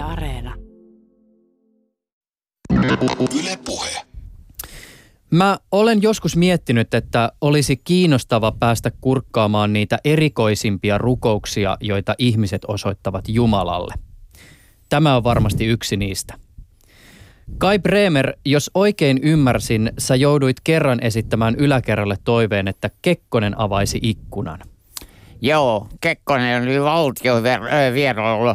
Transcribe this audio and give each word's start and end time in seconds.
Yle 0.00 0.12
Areena. 0.12 0.54
Yle 3.38 3.58
Puhe. 3.64 3.90
Mä 5.30 5.58
olen 5.72 6.02
joskus 6.02 6.36
miettinyt, 6.36 6.94
että 6.94 7.32
olisi 7.40 7.76
kiinnostava 7.76 8.52
päästä 8.60 8.90
kurkkaamaan 9.00 9.72
niitä 9.72 9.98
erikoisimpia 10.04 10.98
rukouksia, 10.98 11.76
joita 11.80 12.14
ihmiset 12.18 12.62
osoittavat 12.68 13.28
Jumalalle. 13.28 13.94
Tämä 14.88 15.16
on 15.16 15.24
varmasti 15.24 15.66
yksi 15.66 15.96
niistä. 15.96 16.34
Kai 17.58 17.78
Bremer, 17.78 18.32
jos 18.44 18.70
oikein 18.74 19.18
ymmärsin, 19.22 19.92
sä 19.98 20.16
jouduit 20.16 20.56
kerran 20.64 20.98
esittämään 21.02 21.54
yläkerralle 21.54 22.16
toiveen, 22.24 22.68
että 22.68 22.90
Kekkonen 23.02 23.60
avaisi 23.60 23.98
ikkunan. 24.02 24.60
Joo, 25.40 25.88
Kekkonen 26.00 26.62
oli 26.62 26.82
valtiovierailu 26.82 28.54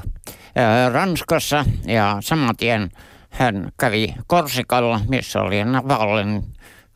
Ranskassa 0.92 1.66
ja 1.86 2.18
saman 2.20 2.58
tien 2.58 2.92
hän 3.30 3.72
kävi 3.80 4.16
Korsikalla, 4.28 5.02
missä 5.08 5.42
oli 5.42 5.64
Navalin 5.64 6.44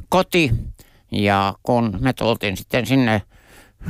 koti. 0.10 0.52
Ja 1.12 1.54
kun 1.64 1.98
me 2.00 2.14
tultiin 2.14 2.58
sitten 2.58 2.86
sinne 2.86 3.22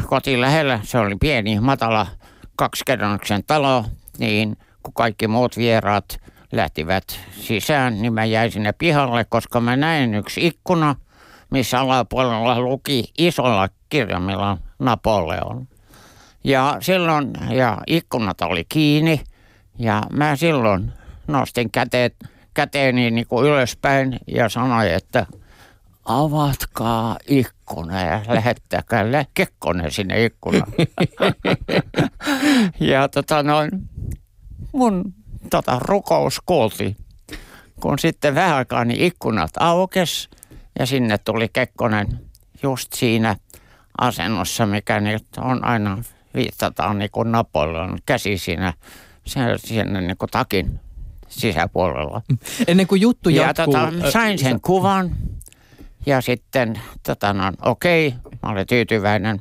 kotiin 0.06 0.42
lähellä, 0.42 0.80
se 0.84 0.98
oli 0.98 1.16
pieni, 1.20 1.60
matala, 1.60 2.08
kaksikerroksen 2.56 3.44
talo, 3.48 3.86
niin 4.18 4.58
kun 4.84 4.94
kaikki 4.94 5.28
muut 5.28 5.58
vieraat 5.58 6.20
lähtivät 6.52 7.20
sisään, 7.32 8.02
niin 8.02 8.14
mä 8.14 8.26
jäin 8.26 8.52
sinne 8.52 8.74
pihalle, 8.74 9.26
koska 9.30 9.62
mä 9.62 9.76
näin 9.76 10.16
yksi 10.16 10.48
ikkuna, 10.48 10.96
missä 11.50 11.80
alapuolella 11.80 12.60
luki 12.60 13.12
isolla 13.18 13.70
kirjaimella 13.90 14.58
Napoleon. 14.80 15.68
Ja 16.44 16.78
silloin, 16.80 17.34
ja 17.50 17.78
ikkunat 17.88 18.42
oli 18.42 18.66
kiinni, 18.70 19.22
ja 19.80 20.04
mä 20.12 20.36
silloin 20.36 20.92
nostin 21.28 21.72
käteet, 21.72 22.16
käteeni 22.54 23.12
niin 23.12 23.28
kuin 23.28 23.46
ylöspäin 23.46 24.20
ja 24.28 24.50
sanoin, 24.50 24.94
että 24.94 25.26
avatkaa 26.06 27.18
ikkuna 27.28 28.02
ja 28.02 28.22
lähettäkää 28.28 29.26
Kekkonen 29.34 29.92
sinne 29.92 30.26
ikkunaan. 30.26 30.72
ja 32.80 33.08
tota 33.08 33.44
noin, 33.44 33.72
mun 34.72 35.14
tota, 35.50 35.80
rukous 35.80 36.42
kuultiin. 36.46 36.96
Kun 37.82 38.00
sitten 38.00 38.36
vähän 38.36 38.56
aikaa 38.56 38.86
niin 38.86 39.02
ikkunat 39.02 39.52
aukes 39.60 40.30
ja 40.80 40.86
sinne 40.86 41.18
tuli 41.18 41.50
Kekkonen 41.54 42.20
just 42.64 42.94
siinä 42.94 43.36
asennossa, 44.02 44.66
mikä 44.66 45.00
nyt 45.00 45.26
on 45.38 45.66
aina 45.66 46.04
viitataan 46.36 47.00
niin 47.00 47.12
kuin 47.12 47.32
Napoleon 47.32 47.98
käsi 48.06 48.38
siinä, 48.38 48.74
siinä 49.26 50.02
niin 50.02 50.18
kuin 50.18 50.30
takin 50.30 50.80
sisäpuolella. 51.28 52.22
Ennen 52.68 52.88
kuin 52.88 53.02
juttu 53.02 53.30
ja 53.30 53.42
jatkuu... 53.42 53.74
tota, 53.74 54.12
sain 54.12 54.40
sen 54.40 54.62
kuvan 54.62 55.16
ja 56.06 56.22
sitten 56.22 56.80
tota, 57.04 57.34
no, 57.34 57.52
okei, 57.66 58.08
okay, 58.08 58.40
mä 58.44 58.50
olin 58.50 58.68
tyytyväinen. 58.68 59.40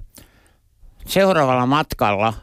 Seuraavalla 1.06 1.66
matkalla, 1.66 2.34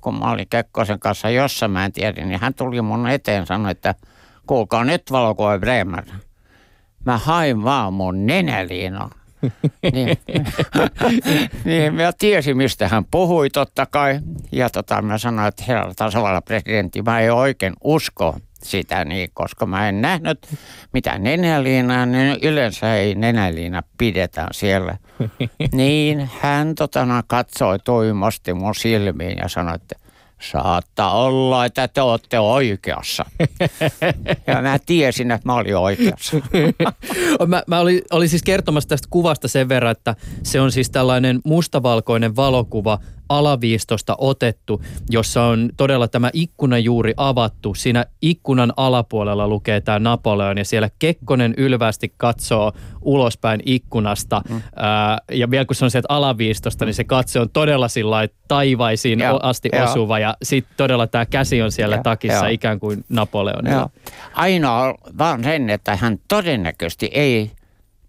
kun 0.00 0.18
mä 0.18 0.30
olin 0.30 0.48
Kekkosen 0.50 1.00
kanssa 1.00 1.30
jossa 1.30 1.68
mä 1.68 1.84
en 1.84 1.92
tiedä, 1.92 2.24
niin 2.24 2.40
hän 2.40 2.54
tuli 2.54 2.82
mun 2.82 3.08
eteen 3.08 3.40
ja 3.40 3.46
sanoi, 3.46 3.70
että 3.70 3.94
kuulkaa 4.46 4.84
nyt 4.84 5.02
valokuva 5.10 5.58
Bremer. 5.58 6.04
Mä 7.04 7.18
hain 7.18 7.64
vaan 7.64 7.92
mun 7.92 8.26
nenäliinoa 8.26 9.10
niin, 9.92 10.18
niin 11.64 11.94
mä 11.94 12.12
tiesin, 12.18 12.56
mistä 12.56 12.88
hän 12.88 13.04
puhui 13.10 13.50
totta 13.50 13.86
kai. 13.86 14.20
Ja 14.52 14.70
tota, 14.70 15.02
mä 15.02 15.18
sanoin, 15.18 15.48
että 15.48 15.64
herra 15.68 15.94
tasavallan 15.96 16.42
presidentti, 16.42 17.02
mä 17.02 17.20
en 17.20 17.32
oikein 17.32 17.72
usko 17.84 18.36
sitä 18.62 19.04
niin, 19.04 19.30
koska 19.34 19.66
mä 19.66 19.88
en 19.88 20.02
nähnyt 20.02 20.48
mitä 20.92 21.18
nenäliinaa, 21.18 22.06
niin 22.06 22.38
yleensä 22.42 22.94
ei 22.94 23.14
nenäliina 23.14 23.82
pidetä 23.98 24.48
siellä. 24.52 24.96
niin 25.72 26.30
hän 26.40 26.74
totana 26.74 27.22
katsoi 27.26 27.78
toimosti 27.78 28.54
mun 28.54 28.74
silmiin 28.74 29.38
ja 29.38 29.48
sanoi, 29.48 29.74
että 29.74 30.03
Saattaa 30.40 31.22
olla, 31.24 31.64
että 31.64 31.88
te 31.88 32.00
olette 32.00 32.38
oikeassa. 32.38 33.24
ja 34.46 34.62
mä 34.62 34.78
tiesin, 34.86 35.30
että 35.30 35.48
mä 35.48 35.54
olin 35.54 35.76
oikeassa. 35.76 36.36
mä, 37.46 37.62
mä 37.66 37.80
olin, 37.80 38.02
olin 38.12 38.28
siis 38.28 38.42
kertomassa 38.42 38.88
tästä 38.88 39.08
kuvasta 39.10 39.48
sen 39.48 39.68
verran, 39.68 39.92
että 39.92 40.16
se 40.42 40.60
on 40.60 40.72
siis 40.72 40.90
tällainen 40.90 41.40
mustavalkoinen 41.44 42.36
valokuva 42.36 42.98
alaviistosta 43.28 44.14
otettu, 44.18 44.82
jossa 45.10 45.42
on 45.42 45.70
todella 45.76 46.08
tämä 46.08 46.30
ikkuna 46.32 46.78
juuri 46.78 47.14
avattu. 47.16 47.74
Siinä 47.74 48.06
ikkunan 48.22 48.72
alapuolella 48.76 49.48
lukee 49.48 49.80
tämä 49.80 49.98
Napoleon 49.98 50.58
ja 50.58 50.64
siellä 50.64 50.90
Kekkonen 50.98 51.54
ylvästi 51.56 52.14
katsoo 52.16 52.72
ulospäin 53.00 53.62
ikkunasta. 53.66 54.42
Mm. 54.48 54.62
Ää, 54.76 55.18
ja 55.32 55.50
vielä 55.50 55.64
kun 55.64 55.76
se 55.76 55.84
on 55.84 55.90
sieltä 55.90 56.06
alaviistosta, 56.08 56.84
niin 56.84 56.94
se 56.94 57.04
katse 57.04 57.40
on 57.40 57.50
todella 57.50 57.88
sillä 57.88 58.28
taivaisiin 58.48 59.20
ja, 59.20 59.38
asti 59.42 59.68
ja. 59.72 59.84
osuva 59.84 60.18
ja 60.18 60.36
sitten 60.42 60.74
todella 60.76 61.06
tämä 61.06 61.26
käsi 61.26 61.62
on 61.62 61.72
siellä 61.72 61.96
ja, 61.96 62.02
takissa 62.02 62.44
ja. 62.44 62.48
ikään 62.48 62.80
kuin 62.80 63.04
Napoleonilla. 63.08 63.90
Ainoa 64.34 64.94
vaan 65.18 65.44
sen, 65.44 65.70
että 65.70 65.96
hän 65.96 66.18
todennäköisesti 66.28 67.10
ei 67.12 67.50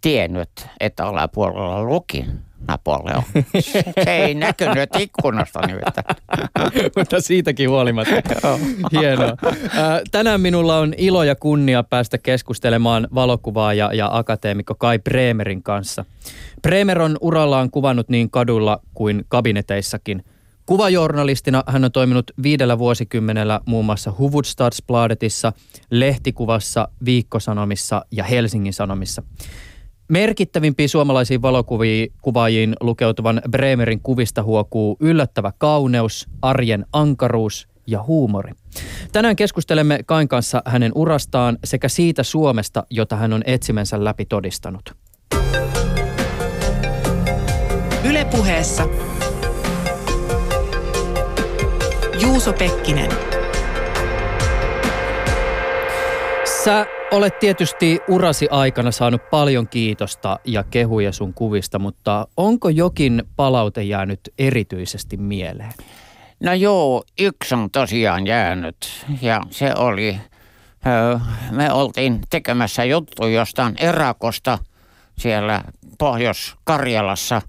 tiennyt, 0.02 0.68
että 0.80 1.06
alapuolella 1.06 1.84
luki 1.84 2.26
Napoleon. 2.68 3.24
Se 3.60 3.84
ei 4.08 4.34
näkynyt 4.34 4.90
ikkunasta 5.00 5.68
nimittäin. 5.68 6.06
Mutta 6.98 7.22
siitäkin 7.22 7.70
huolimatta. 7.70 8.22
Hienoa. 8.92 9.38
Tänään 10.12 10.42
minulla 10.42 10.78
on 10.78 10.94
ilo 10.98 11.24
ja 11.24 11.36
kunnia 11.36 11.84
päästä 11.84 12.18
keskustelemaan 12.18 13.08
valokuvaaja 13.16 13.94
ja 13.94 14.10
akateemikko 14.18 14.76
Kai 14.76 15.00
Bremerin 15.00 15.64
kanssa. 15.64 16.06
Bremer 16.62 17.02
on 17.02 17.18
urallaan 17.22 17.72
kuvannut 17.72 18.10
niin 18.10 18.30
kadulla 18.30 18.80
kuin 18.94 19.26
kabineteissakin. 19.28 20.24
Kuvajournalistina 20.66 21.64
hän 21.68 21.86
on 21.86 21.92
toiminut 21.92 22.32
viidellä 22.44 22.78
vuosikymmenellä 22.78 23.62
muun 23.66 23.86
muassa 23.86 24.14
Hufvudstadsbladetissa, 24.18 25.54
lehtikuvassa, 25.90 26.88
Viikkosanomissa 27.06 28.06
ja 28.12 28.24
Helsingin 28.24 28.74
Sanomissa. 28.74 29.24
Merkittävimpiin 30.08 30.90
suomalaisiin 30.90 31.42
valokuvaajiin 31.42 32.76
lukeutuvan 32.82 33.42
Bremerin 33.52 34.02
kuvista 34.02 34.44
huokuu 34.44 34.98
yllättävä 35.00 35.52
kauneus, 35.58 36.28
arjen 36.42 36.86
ankaruus 36.94 37.68
ja 37.88 38.04
huumori. 38.04 38.52
Tänään 39.12 39.36
keskustelemme 39.36 40.00
Kain 40.06 40.28
kanssa 40.28 40.62
hänen 40.66 40.92
urastaan 40.96 41.58
sekä 41.64 41.90
siitä 41.90 42.24
Suomesta, 42.24 42.84
jota 42.90 43.16
hän 43.16 43.34
on 43.34 43.42
etsimänsä 43.46 44.04
läpi 44.04 44.26
todistanut. 44.26 44.96
Ylepuheessa 48.10 48.88
Juuso 52.22 52.54
Pekkinen. 52.54 53.12
Sä 56.64 56.86
Olet 57.16 57.40
tietysti 57.40 58.00
urasi 58.08 58.48
aikana 58.52 58.92
saanut 58.92 59.30
paljon 59.30 59.68
kiitosta 59.68 60.40
ja 60.46 60.64
kehuja 60.64 61.12
sun 61.12 61.34
kuvista, 61.34 61.80
mutta 61.80 62.28
onko 62.38 62.70
jokin 62.70 63.24
palaute 63.36 63.84
jäänyt 63.84 64.20
erityisesti 64.40 65.18
mieleen? 65.18 65.74
No 66.40 66.54
joo, 66.54 67.04
yksi 67.20 67.56
on 67.56 67.72
tosiaan 67.72 68.28
jäänyt 68.28 69.06
ja 69.22 69.42
se 69.50 69.74
oli, 69.76 70.18
me 71.52 71.72
oltiin 71.72 72.22
tekemässä 72.30 72.84
juttu 72.84 73.28
jostain 73.28 73.76
erakosta 73.80 74.58
siellä 75.18 75.64
Pohjois-Karjalassa 76.00 77.42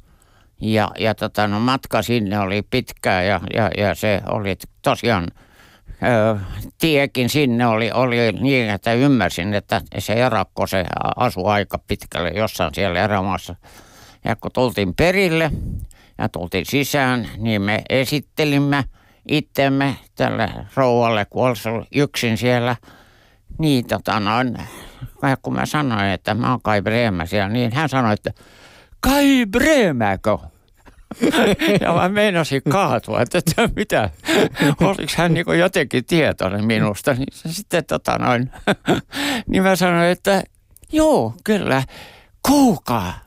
ja, 0.60 0.90
ja 0.98 1.14
tota, 1.14 1.48
no, 1.48 1.60
matka 1.60 2.02
sinne 2.02 2.38
oli 2.38 2.62
pitkä 2.62 3.22
ja, 3.22 3.40
ja, 3.54 3.70
ja 3.76 3.94
se 3.94 4.20
oli 4.26 4.56
tosiaan– 4.82 5.26
tiekin 6.78 7.28
sinne 7.28 7.66
oli, 7.66 7.90
oli 7.92 8.32
niin, 8.32 8.70
että 8.70 8.92
ymmärsin, 8.92 9.54
että 9.54 9.80
se 9.98 10.12
erakko 10.12 10.66
se 10.66 10.84
asui 11.16 11.44
aika 11.46 11.78
pitkälle 11.78 12.30
jossain 12.30 12.74
siellä 12.74 13.04
erämaassa. 13.04 13.56
Ja 14.24 14.36
kun 14.36 14.52
tultiin 14.52 14.94
perille 14.94 15.50
ja 16.18 16.28
tultiin 16.28 16.66
sisään, 16.66 17.28
niin 17.38 17.62
me 17.62 17.82
esittelimme 17.88 18.84
itsemme 19.28 19.96
tälle 20.14 20.50
rouvalle, 20.74 21.24
kun 21.24 21.46
olisi 21.46 21.68
yksin 21.94 22.36
siellä. 22.36 22.76
Niin 23.58 23.86
tota 23.86 24.20
noin, 24.20 24.56
kun 25.42 25.54
mä 25.54 25.66
sanoin, 25.66 26.10
että 26.10 26.34
mä 26.34 26.50
oon 26.50 26.62
Kai 26.62 26.82
Breemä 26.82 27.26
siellä, 27.26 27.48
niin 27.48 27.72
hän 27.72 27.88
sanoi, 27.88 28.12
että 28.12 28.32
Kai 29.00 29.46
Breemäkö? 29.50 30.38
ja 31.80 31.92
mä 31.92 32.08
meinasin 32.08 32.62
kaatua, 32.68 33.22
että, 33.22 33.38
että 33.38 33.68
mitä, 33.76 34.10
oliko 34.80 35.12
hän 35.16 35.34
niin 35.34 35.58
jotenkin 35.58 36.04
tietoinen 36.04 36.64
minusta. 36.64 37.14
Niin 37.14 37.28
sitten 37.32 37.84
tota 37.84 38.18
noin, 38.18 38.50
niin 39.48 39.62
mä 39.62 39.76
sanoin, 39.76 40.08
että 40.08 40.42
joo, 40.92 41.34
kyllä, 41.44 41.82
kuukaa. 42.48 43.18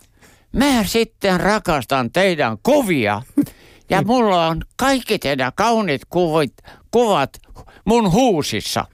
Mä 0.51 0.83
sitten 0.83 1.39
rakastan 1.39 2.11
teidän 2.11 2.57
kuvia. 2.63 3.21
Ja 3.89 4.01
mulla 4.01 4.47
on 4.47 4.61
kaikki 4.75 5.19
teidän 5.19 5.51
kaunit 5.55 6.01
kuvit, 6.09 6.53
kuvat 6.91 7.29
mun 7.85 8.11
huusissa. 8.11 8.85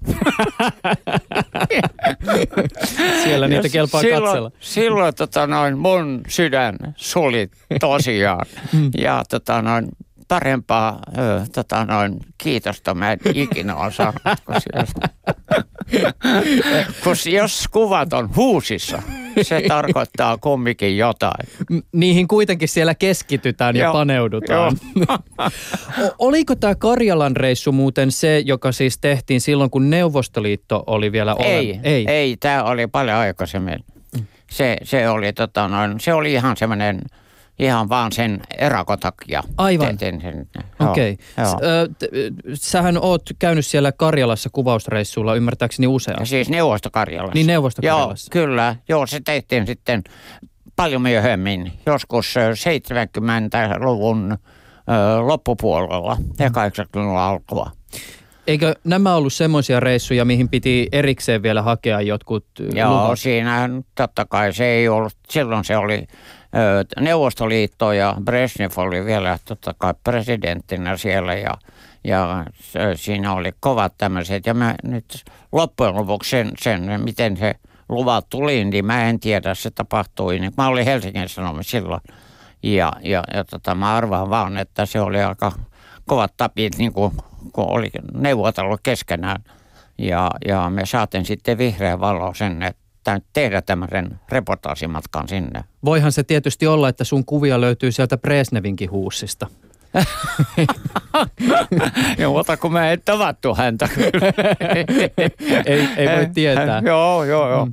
Siellä 3.24 3.48
niitä 3.48 3.70
kelpaa 3.70 4.02
silloin, 4.02 4.24
katsella. 4.24 4.52
Silloin 4.60 5.16
tota 5.16 5.48
noin, 5.48 5.78
mun 5.78 6.22
sydän 6.28 6.78
suli 6.96 7.50
tosiaan. 7.80 8.46
Mm. 8.74 8.92
ja 8.98 9.24
tota 9.30 9.62
noin, 9.62 9.88
parempaa 10.28 11.00
ö, 11.18 11.42
tota 11.54 11.86
noin, 11.86 12.20
kiitosta 12.38 12.94
mä 12.94 13.12
en 13.12 13.20
ikinä 13.34 13.76
ole 13.76 13.92
saanut. 13.92 14.22
Kun 17.04 17.16
jos 17.34 17.68
kuvat 17.72 18.14
on 18.14 18.36
huusissa, 18.36 19.02
se 19.44 19.62
tarkoittaa 19.68 20.38
kumminkin 20.38 20.98
jotain. 20.98 21.48
Niihin 21.92 22.28
kuitenkin 22.28 22.68
siellä 22.68 22.96
keskitytään 22.96 23.76
ja 23.76 23.92
paneudutaan. 23.92 24.78
Oliko 26.20 26.56
tämä 26.56 26.76
Karjalan 26.76 27.36
reissu 27.36 27.72
muuten 27.72 28.12
se, 28.12 28.40
joka 28.46 28.72
siis 28.72 28.98
tehtiin 28.98 29.42
silloin, 29.42 29.70
kun 29.70 29.90
Neuvostoliitto 29.90 30.84
oli 30.88 31.12
vielä 31.12 31.36
Ei, 31.40 31.70
olemassa? 31.70 31.90
ei, 31.90 32.06
ei 32.08 32.38
tämä 32.38 32.64
oli 32.64 32.88
paljon 32.88 33.18
aikaisemmin. 33.18 33.80
Se, 34.52 34.78
se, 34.84 35.10
oli, 35.10 35.34
tota 35.34 35.68
noin, 35.68 36.00
se 36.00 36.14
oli 36.14 36.34
ihan 36.34 36.58
semmoinen, 36.58 37.02
ihan 37.60 37.90
vaan 37.90 38.12
sen 38.12 38.42
erakon 38.58 39.00
takia. 39.00 39.44
Aivan. 39.58 40.00
Sen, 40.00 40.48
Okei. 40.80 41.18
t- 41.98 42.06
Sähän 42.54 42.98
oot 43.02 43.22
käynyt 43.40 43.66
siellä 43.66 43.92
Karjalassa 43.92 44.50
kuvausreissulla 44.54 45.36
ymmärtääkseni 45.36 45.88
useasti. 45.88 46.26
Siis 46.26 46.50
Neuvostokarjalassa. 46.50 47.34
Niin 47.34 47.48
Neuvostokarjalassa. 47.48 48.32
Joo, 48.36 48.46
kyllä. 48.46 48.76
Joo, 48.90 49.08
se 49.08 49.20
tehtiin 49.26 49.66
sitten 49.68 50.04
paljon 50.76 51.02
myöhemmin, 51.02 51.72
joskus 51.86 52.38
ö, 52.38 52.52
70-luvun 52.52 54.32
ö, 54.32 54.38
loppupuolella 55.22 56.18
ja 56.40 56.48
80-luvun 56.50 57.18
alkua. 57.18 57.72
Eikö 58.48 58.76
nämä 58.84 59.16
ollut 59.16 59.34
semmoisia 59.34 59.80
reissuja, 59.80 60.26
mihin 60.26 60.50
piti 60.50 60.88
erikseen 60.92 61.44
vielä 61.44 61.62
hakea 61.62 62.02
jotkut 62.02 62.46
Joo, 62.76 63.04
luvat? 63.04 63.20
siinä 63.20 63.70
totta 63.96 64.26
kai 64.26 64.54
se 64.54 64.66
ei 64.66 64.88
ollut, 64.90 65.14
silloin 65.30 65.64
se 65.64 65.78
oli 65.78 66.08
Neuvostoliitto 67.00 67.92
ja 67.92 68.16
Brezhnev 68.24 68.72
oli 68.76 69.06
vielä 69.06 69.40
totta 69.46 69.76
kai 69.78 69.94
presidenttinä 70.04 70.98
siellä 70.98 71.34
ja, 71.34 71.54
ja 72.04 72.46
siinä 72.96 73.34
oli 73.34 73.52
kovat 73.60 73.94
tämmöiset. 73.98 74.46
Ja 74.46 74.54
mä 74.54 74.76
nyt 74.84 75.24
loppujen 75.52 75.96
lopuksi 75.96 76.30
sen, 76.30 76.52
sen, 76.62 77.02
miten 77.04 77.38
se 77.38 77.56
luvat 77.90 78.30
tuli, 78.30 78.66
niin 78.66 78.86
mä 78.86 79.10
en 79.10 79.20
tiedä, 79.20 79.56
se 79.56 79.72
tapahtui. 79.72 80.40
Niin, 80.40 80.54
mä 80.58 80.68
olin 80.68 80.86
Helsingin 80.86 81.30
Sanomissa 81.30 81.72
silloin 81.72 82.02
ja, 82.64 82.94
ja, 83.04 83.24
ja 83.34 83.44
tota, 83.44 83.76
mä 83.76 83.96
arvaan 83.96 84.30
vaan, 84.30 84.58
että 84.58 84.86
se 84.86 85.00
oli 85.00 85.22
aika 85.22 85.52
kovat 86.06 86.34
tapit, 86.38 86.78
niin 86.78 86.94
kuin, 86.94 87.12
kun 87.54 87.66
oli 87.72 87.90
neuvotellut 88.14 88.80
keskenään. 88.84 89.44
Ja, 89.98 90.32
ja 90.48 90.70
me 90.70 90.86
saatiin 90.86 91.26
sitten 91.26 91.58
vihreä 91.58 92.00
valo 92.00 92.34
sen, 92.34 92.64
että 92.64 92.85
tehdä 93.34 93.62
tämmöisen 93.62 94.20
reportaasimatkan 94.30 95.28
sinne. 95.28 95.64
Voihan 95.86 96.12
se 96.12 96.24
tietysti 96.24 96.68
olla, 96.68 96.90
että 96.90 97.04
sun 97.04 97.26
kuvia 97.26 97.62
löytyy 97.62 97.92
sieltä 97.92 98.18
Presnevinkin 98.18 98.92
huussista. 98.92 99.48
Ja 102.18 102.30
ota, 102.30 102.58
kun 102.58 102.74
mä 102.74 102.92
en 102.92 103.02
tavattu 103.06 103.56
häntä. 103.56 103.90
ei, 105.66 105.88
ei 105.98 106.18
voi 106.18 106.28
tietää. 106.34 106.82
joo, 106.86 107.24
joo, 107.24 107.50
joo. 107.50 107.68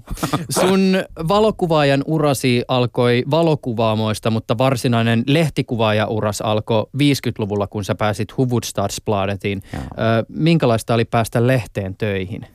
Sun 0.50 1.05
valokuvaajan 1.29 2.02
urasi 2.06 2.64
alkoi 2.69 3.25
valokuvaamoista, 3.31 4.31
mutta 4.31 4.58
varsinainen 4.58 5.23
lehtikuvaaja-uras 5.26 6.40
alkoi 6.40 6.87
50-luvulla, 6.96 7.67
kun 7.67 7.84
sä 7.84 7.94
pääsit 7.94 8.37
Hufvudstadsbladetiin. 8.37 9.62
Joo. 9.73 9.82
Ö, 9.82 9.87
minkälaista 10.29 10.94
oli 10.94 11.05
päästä 11.05 11.46
lehteen 11.46 11.96
töihin? 11.96 12.46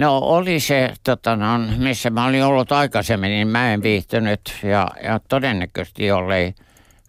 No 0.00 0.18
oli 0.18 0.60
se, 0.60 0.94
tota, 1.04 1.36
no, 1.36 1.46
missä 1.78 2.10
mä 2.10 2.26
olin 2.26 2.44
ollut 2.44 2.72
aikaisemmin, 2.72 3.30
niin 3.30 3.48
mä 3.48 3.72
en 3.72 3.82
viihtynyt. 3.82 4.40
Ja, 4.62 4.88
ja 5.02 5.20
todennäköisesti 5.28 6.06
jollei 6.06 6.54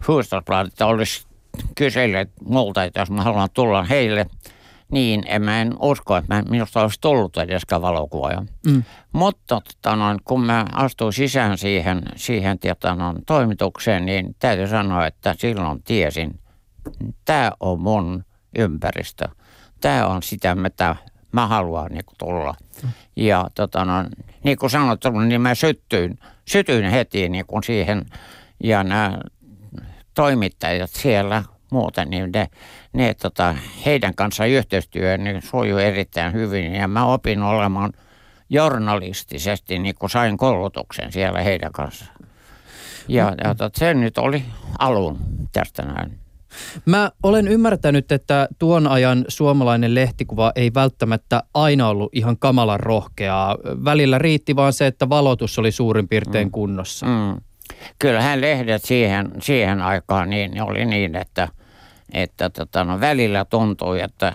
Fuustasbladet 0.04 0.82
olisi 0.82 1.28
kysellyt 1.76 2.30
multa, 2.46 2.84
että 2.84 3.00
jos 3.00 3.12
mä 3.12 3.22
haluan 3.22 3.50
tulla 3.54 3.84
heille, 3.84 4.26
niin 4.92 5.24
en 5.28 5.42
mä 5.42 5.62
en 5.62 5.74
usko, 5.80 6.18
että 6.18 6.36
mä, 6.36 6.42
minusta 6.42 6.82
olisi 6.82 7.02
tullut 7.02 7.38
edeskään 7.38 7.82
valokuvaaja. 7.82 8.44
Mm. 8.68 8.84
Mutta 9.14 9.62
tota, 9.62 9.96
noin, 9.96 10.20
kun 10.26 10.46
mä 10.46 10.66
astuin 10.74 11.14
sisään 11.14 11.58
siihen, 11.58 12.02
siihen 12.16 12.60
tota, 12.60 12.96
noin, 12.96 13.18
toimitukseen, 13.26 14.06
niin 14.06 14.36
täytyy 14.40 14.68
sanoa, 14.68 15.08
että 15.08 15.36
silloin 15.38 15.84
tiesin, 15.84 16.40
tämä 17.26 17.52
on 17.60 17.82
mun 17.82 18.24
ympäristö. 18.58 19.28
Tämä 19.82 20.08
on 20.08 20.24
sitä, 20.24 20.56
mitä 20.56 20.96
mä 21.32 21.48
haluan 21.48 21.92
niin 21.92 22.06
kuin, 22.06 22.16
tulla. 22.18 22.56
Ja 23.16 23.50
tota, 23.56 23.86
no, 23.86 23.94
niin 24.44 24.58
kuin 24.58 24.70
sanottu, 24.70 25.10
niin 25.12 25.42
mä 25.42 25.56
syttyin, 25.56 26.20
sytyin 26.48 26.92
heti 26.92 27.30
niin 27.30 27.46
kuin 27.46 27.64
siihen. 27.64 28.06
Ja 28.64 28.84
nämä 28.84 29.20
toimittajat 30.14 30.90
siellä 30.90 31.44
muuten, 31.72 32.10
niin 32.10 32.30
ne, 32.34 32.48
ne 32.94 33.14
tota, 33.14 33.56
heidän 33.86 34.16
kanssa 34.16 34.46
yhteistyö 34.46 35.18
niin 35.18 35.42
sujuu 35.42 35.80
erittäin 35.80 36.34
hyvin. 36.34 36.76
Ja 36.76 36.88
mä 36.88 37.06
opin 37.06 37.44
olemaan 37.44 37.94
journalistisesti, 38.50 39.80
niin 39.80 39.96
kuin 39.96 40.10
sain 40.10 40.38
koulutuksen 40.38 41.12
siellä 41.12 41.42
heidän 41.42 41.72
kanssaan. 41.72 42.16
Ja, 43.08 43.34
ja 43.44 43.56
tot, 43.56 43.76
se 43.76 43.94
nyt 43.94 44.18
oli 44.18 44.46
alun 44.80 45.20
tästä 45.52 45.84
näin. 45.84 46.21
Mä 46.86 47.12
olen 47.24 47.48
ymmärtänyt, 47.48 48.12
että 48.12 48.48
tuon 48.60 48.88
ajan 48.88 49.26
suomalainen 49.28 49.96
lehtikuva 49.96 50.52
ei 50.56 50.74
välttämättä 50.74 51.44
aina 51.54 51.88
ollut 51.88 52.10
ihan 52.14 52.38
kamalan 52.38 52.80
rohkeaa. 52.80 53.58
Välillä 53.86 54.18
riitti 54.18 54.56
vaan 54.56 54.74
se, 54.74 54.88
että 54.88 55.10
valotus 55.10 55.60
oli 55.60 55.72
suurin 55.72 56.08
piirtein 56.08 56.48
Mm. 56.48 56.52
kunnossa. 56.52 57.06
Mm. 57.06 57.42
Kyllähän 58.00 58.42
lehdet 58.42 58.84
siihen, 58.84 59.32
siihen 59.42 59.82
aikaan 59.82 60.30
niin 60.30 60.62
oli 60.64 60.86
niin, 60.86 61.16
että, 61.16 61.48
että 62.14 62.50
tota, 62.50 62.84
no, 62.84 63.00
välillä 63.00 63.46
tuntui, 63.46 64.02
että 64.02 64.34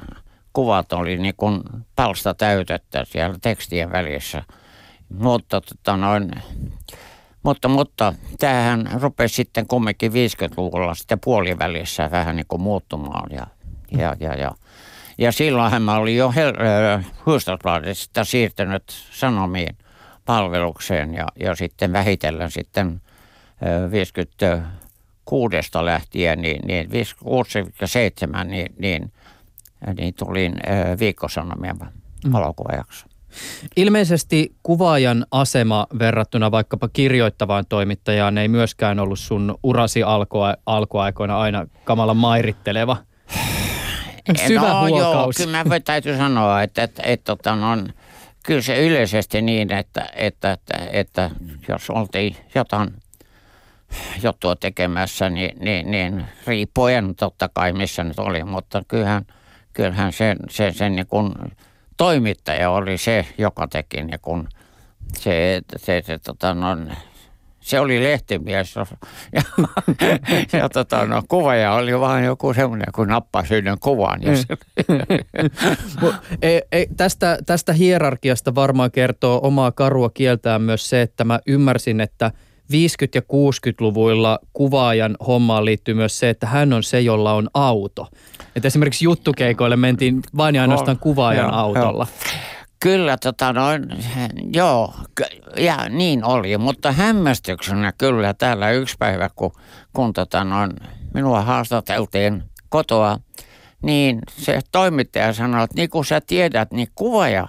kuvat 0.52 0.92
oli 0.92 1.16
niin 1.18 1.34
kuin 1.36 1.60
palsta 1.96 2.34
täytettä 2.34 3.04
siellä 3.04 3.36
tekstien 3.42 3.92
välissä. 3.92 4.42
Mutta, 5.18 5.60
tota, 5.60 5.96
noin, 5.96 6.30
mutta, 7.46 7.68
mutta 7.68 8.14
tämähän 8.38 8.88
rupesi 9.00 9.34
sitten 9.34 9.66
kumminkin 9.66 10.12
50-luvulla 10.12 10.94
sitten 10.94 11.20
puolivälissä 11.20 12.10
vähän 12.10 12.36
niin 12.36 12.46
kuin 12.48 12.62
muuttumaan. 12.62 13.30
Ja, 13.32 13.46
ja, 13.90 14.16
ja, 14.20 14.34
ja, 14.34 14.50
ja 15.18 15.32
silloinhan 15.32 15.82
mä 15.82 15.96
olin 15.96 16.16
jo 16.16 16.32
Hel- 16.36 16.62
äh, 16.98 17.06
siirtynyt 18.22 18.84
sanomiin 19.10 19.76
palvelukseen 20.24 21.14
ja, 21.14 21.26
ja 21.40 21.56
sitten 21.56 21.92
vähitellen 21.92 22.50
sitten 22.50 23.00
ö, 23.86 23.90
56 23.90 25.56
lähtien, 25.82 26.42
niin, 26.42 26.66
niin 26.66 26.90
57, 26.90 28.48
niin, 28.48 28.74
niin, 28.78 29.12
niin 29.96 30.14
tulin 30.14 30.52
ö, 30.52 30.98
viikkosanomien 30.98 31.76
valokuvaajaksi. 32.32 33.15
Ilmeisesti 33.76 34.54
kuvaajan 34.62 35.26
asema 35.30 35.86
verrattuna 35.98 36.50
vaikkapa 36.50 36.88
kirjoittavaan 36.88 37.64
toimittajaan 37.68 38.38
ei 38.38 38.48
myöskään 38.48 38.98
ollut 38.98 39.18
sun 39.18 39.58
urasi 39.62 40.02
alkua, 40.02 40.54
alkuaikoina 40.66 41.40
aina 41.40 41.66
kamalan 41.84 42.16
mairitteleva. 42.16 42.96
Syvä 44.46 44.60
no, 44.60 44.88
Joo, 44.88 45.30
kyllä 45.36 45.64
mä 45.64 45.80
täytyy 45.80 46.16
sanoa, 46.16 46.62
että, 46.62 46.82
että, 46.82 47.02
että, 47.06 47.32
että 47.32 47.52
on, 47.52 47.88
kyllä 48.46 48.60
se 48.60 48.86
yleisesti 48.86 49.42
niin, 49.42 49.72
että, 49.72 50.06
että, 50.14 50.52
että, 50.52 50.74
että 50.92 51.30
jos 51.68 51.90
oltiin 51.90 52.36
jotain 52.54 52.90
juttua 54.22 54.56
tekemässä, 54.56 55.30
niin, 55.30 55.58
niin, 55.60 55.90
niin 55.90 56.24
riippuen 56.46 57.14
totta 57.14 57.48
kai 57.48 57.72
missä 57.72 58.04
nyt 58.04 58.18
oli, 58.18 58.44
mutta 58.44 58.82
kyllähän, 58.88 59.26
kyllähän 59.72 60.12
se, 60.12 60.36
se, 60.50 60.72
se 60.72 60.90
niin 60.90 61.06
kuin 61.06 61.32
toimittaja 61.96 62.70
oli 62.70 62.98
se, 62.98 63.26
joka 63.38 63.68
teki 63.68 64.02
niin 64.02 64.20
kuin 64.22 64.48
se, 65.18 65.60
se, 65.76 66.02
se, 66.06 66.18
tota, 66.18 66.54
no, 66.54 66.76
se 67.60 67.80
oli 67.80 68.02
lehtimies 68.02 68.76
ja, 68.76 68.86
ja, 70.52 70.58
ja 70.58 70.68
tota, 70.68 71.06
no, 71.06 71.22
kuvaaja 71.28 71.72
oli 71.72 72.00
vaan 72.00 72.24
joku 72.24 72.54
semmoinen, 72.54 72.86
kun 72.94 73.08
nappasi 73.08 73.54
yhden 73.54 73.78
kuvan. 73.80 74.22
Ja 74.22 74.36
se, 74.36 74.44
Mu- 76.00 76.14
ei, 76.42 76.62
ei, 76.72 76.86
tästä, 76.96 77.38
tästä 77.46 77.72
hierarkiasta 77.72 78.54
varmaan 78.54 78.90
kertoo 78.90 79.40
omaa 79.42 79.72
karua 79.72 80.10
kieltään 80.10 80.62
myös 80.62 80.88
se, 80.88 81.02
että 81.02 81.24
mä 81.24 81.40
ymmärsin, 81.46 82.00
että 82.00 82.30
50- 82.72 82.76
ja 83.14 83.20
60-luvuilla 83.20 84.38
kuvaajan 84.52 85.16
hommaan 85.26 85.64
liittyy 85.64 85.94
myös 85.94 86.18
se, 86.18 86.30
että 86.30 86.46
hän 86.46 86.72
on 86.72 86.82
se, 86.82 87.00
jolla 87.00 87.32
on 87.32 87.48
auto. 87.54 88.06
Et 88.56 88.64
esimerkiksi 88.64 89.04
juttukeikoille 89.04 89.76
mentiin 89.76 90.20
vain 90.36 90.54
ja 90.54 90.62
ainoastaan 90.62 90.96
On, 90.96 91.00
kuvaajan 91.00 91.46
joo, 91.46 91.54
autolla. 91.54 92.06
Kyllä, 92.80 93.16
tota 93.16 93.52
noin, 93.52 93.82
joo, 94.52 94.94
ja 95.56 95.88
niin 95.88 96.24
oli, 96.24 96.58
mutta 96.58 96.92
hämmästyksenä 96.92 97.92
kyllä 97.98 98.34
täällä 98.34 98.70
yksi 98.70 98.96
päivä, 98.98 99.30
kun, 99.36 99.52
kun 99.92 100.12
tota 100.12 100.44
noin, 100.44 100.70
minua 101.14 101.42
haastateltiin 101.42 102.42
kotoa, 102.68 103.18
niin 103.82 104.18
se 104.28 104.60
toimittaja 104.72 105.32
sanoi, 105.32 105.64
että 105.64 105.76
niin 105.76 105.90
kuin 105.90 106.04
sä 106.04 106.20
tiedät, 106.20 106.72
niin 106.72 106.88
kuvaaja 106.94 107.48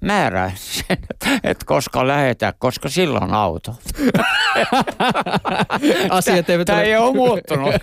määrää 0.00 0.52
sen, 0.54 0.98
että 1.44 1.66
koska 1.66 2.06
lähetään, 2.06 2.52
koska 2.58 2.88
silloin 2.88 3.32
auto. 3.34 3.74
Asiat 6.10 6.50
eivät 6.50 6.66
Tämä 6.66 6.78
ole- 6.78 6.86
ei 6.86 6.96
ole 6.96 7.14
muuttunut. 7.14 7.74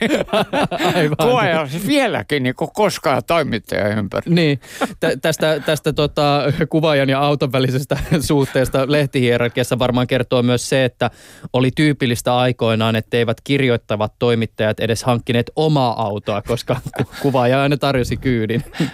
Aivan. 0.96 1.15
On 1.20 1.70
vieläkin 1.88 2.43
niin 2.43 2.55
kuin 2.55 2.70
koskaan 2.74 3.22
toimittaja 3.27 3.88
ympäri. 3.88 4.32
Niin, 4.34 4.60
tä- 5.00 5.17
tästä, 5.22 5.60
tästä 5.60 5.93
tota, 5.93 6.43
kuvaajan 6.70 7.10
ja 7.10 7.20
auton 7.20 7.51
välisestä 7.51 7.98
suhteesta 8.20 8.86
lehtihierarkiassa 8.91 9.79
varmaan 9.79 10.08
kertoo 10.08 10.43
myös 10.43 10.70
se, 10.70 10.86
että 10.86 11.10
oli 11.53 11.72
tyypillistä 11.75 12.38
aikoinaan, 12.38 12.96
että 12.96 13.17
eivät 13.17 13.38
kirjoittavat 13.43 14.13
toimittajat 14.20 14.79
edes 14.79 15.03
hankkineet 15.03 15.51
omaa 15.55 16.03
autoa, 16.05 16.41
koska 16.41 16.75
ku- 16.98 17.03
kuvaaja 17.22 17.62
aina 17.62 17.77
tarjosi 17.77 18.17
kyydin. 18.17 18.63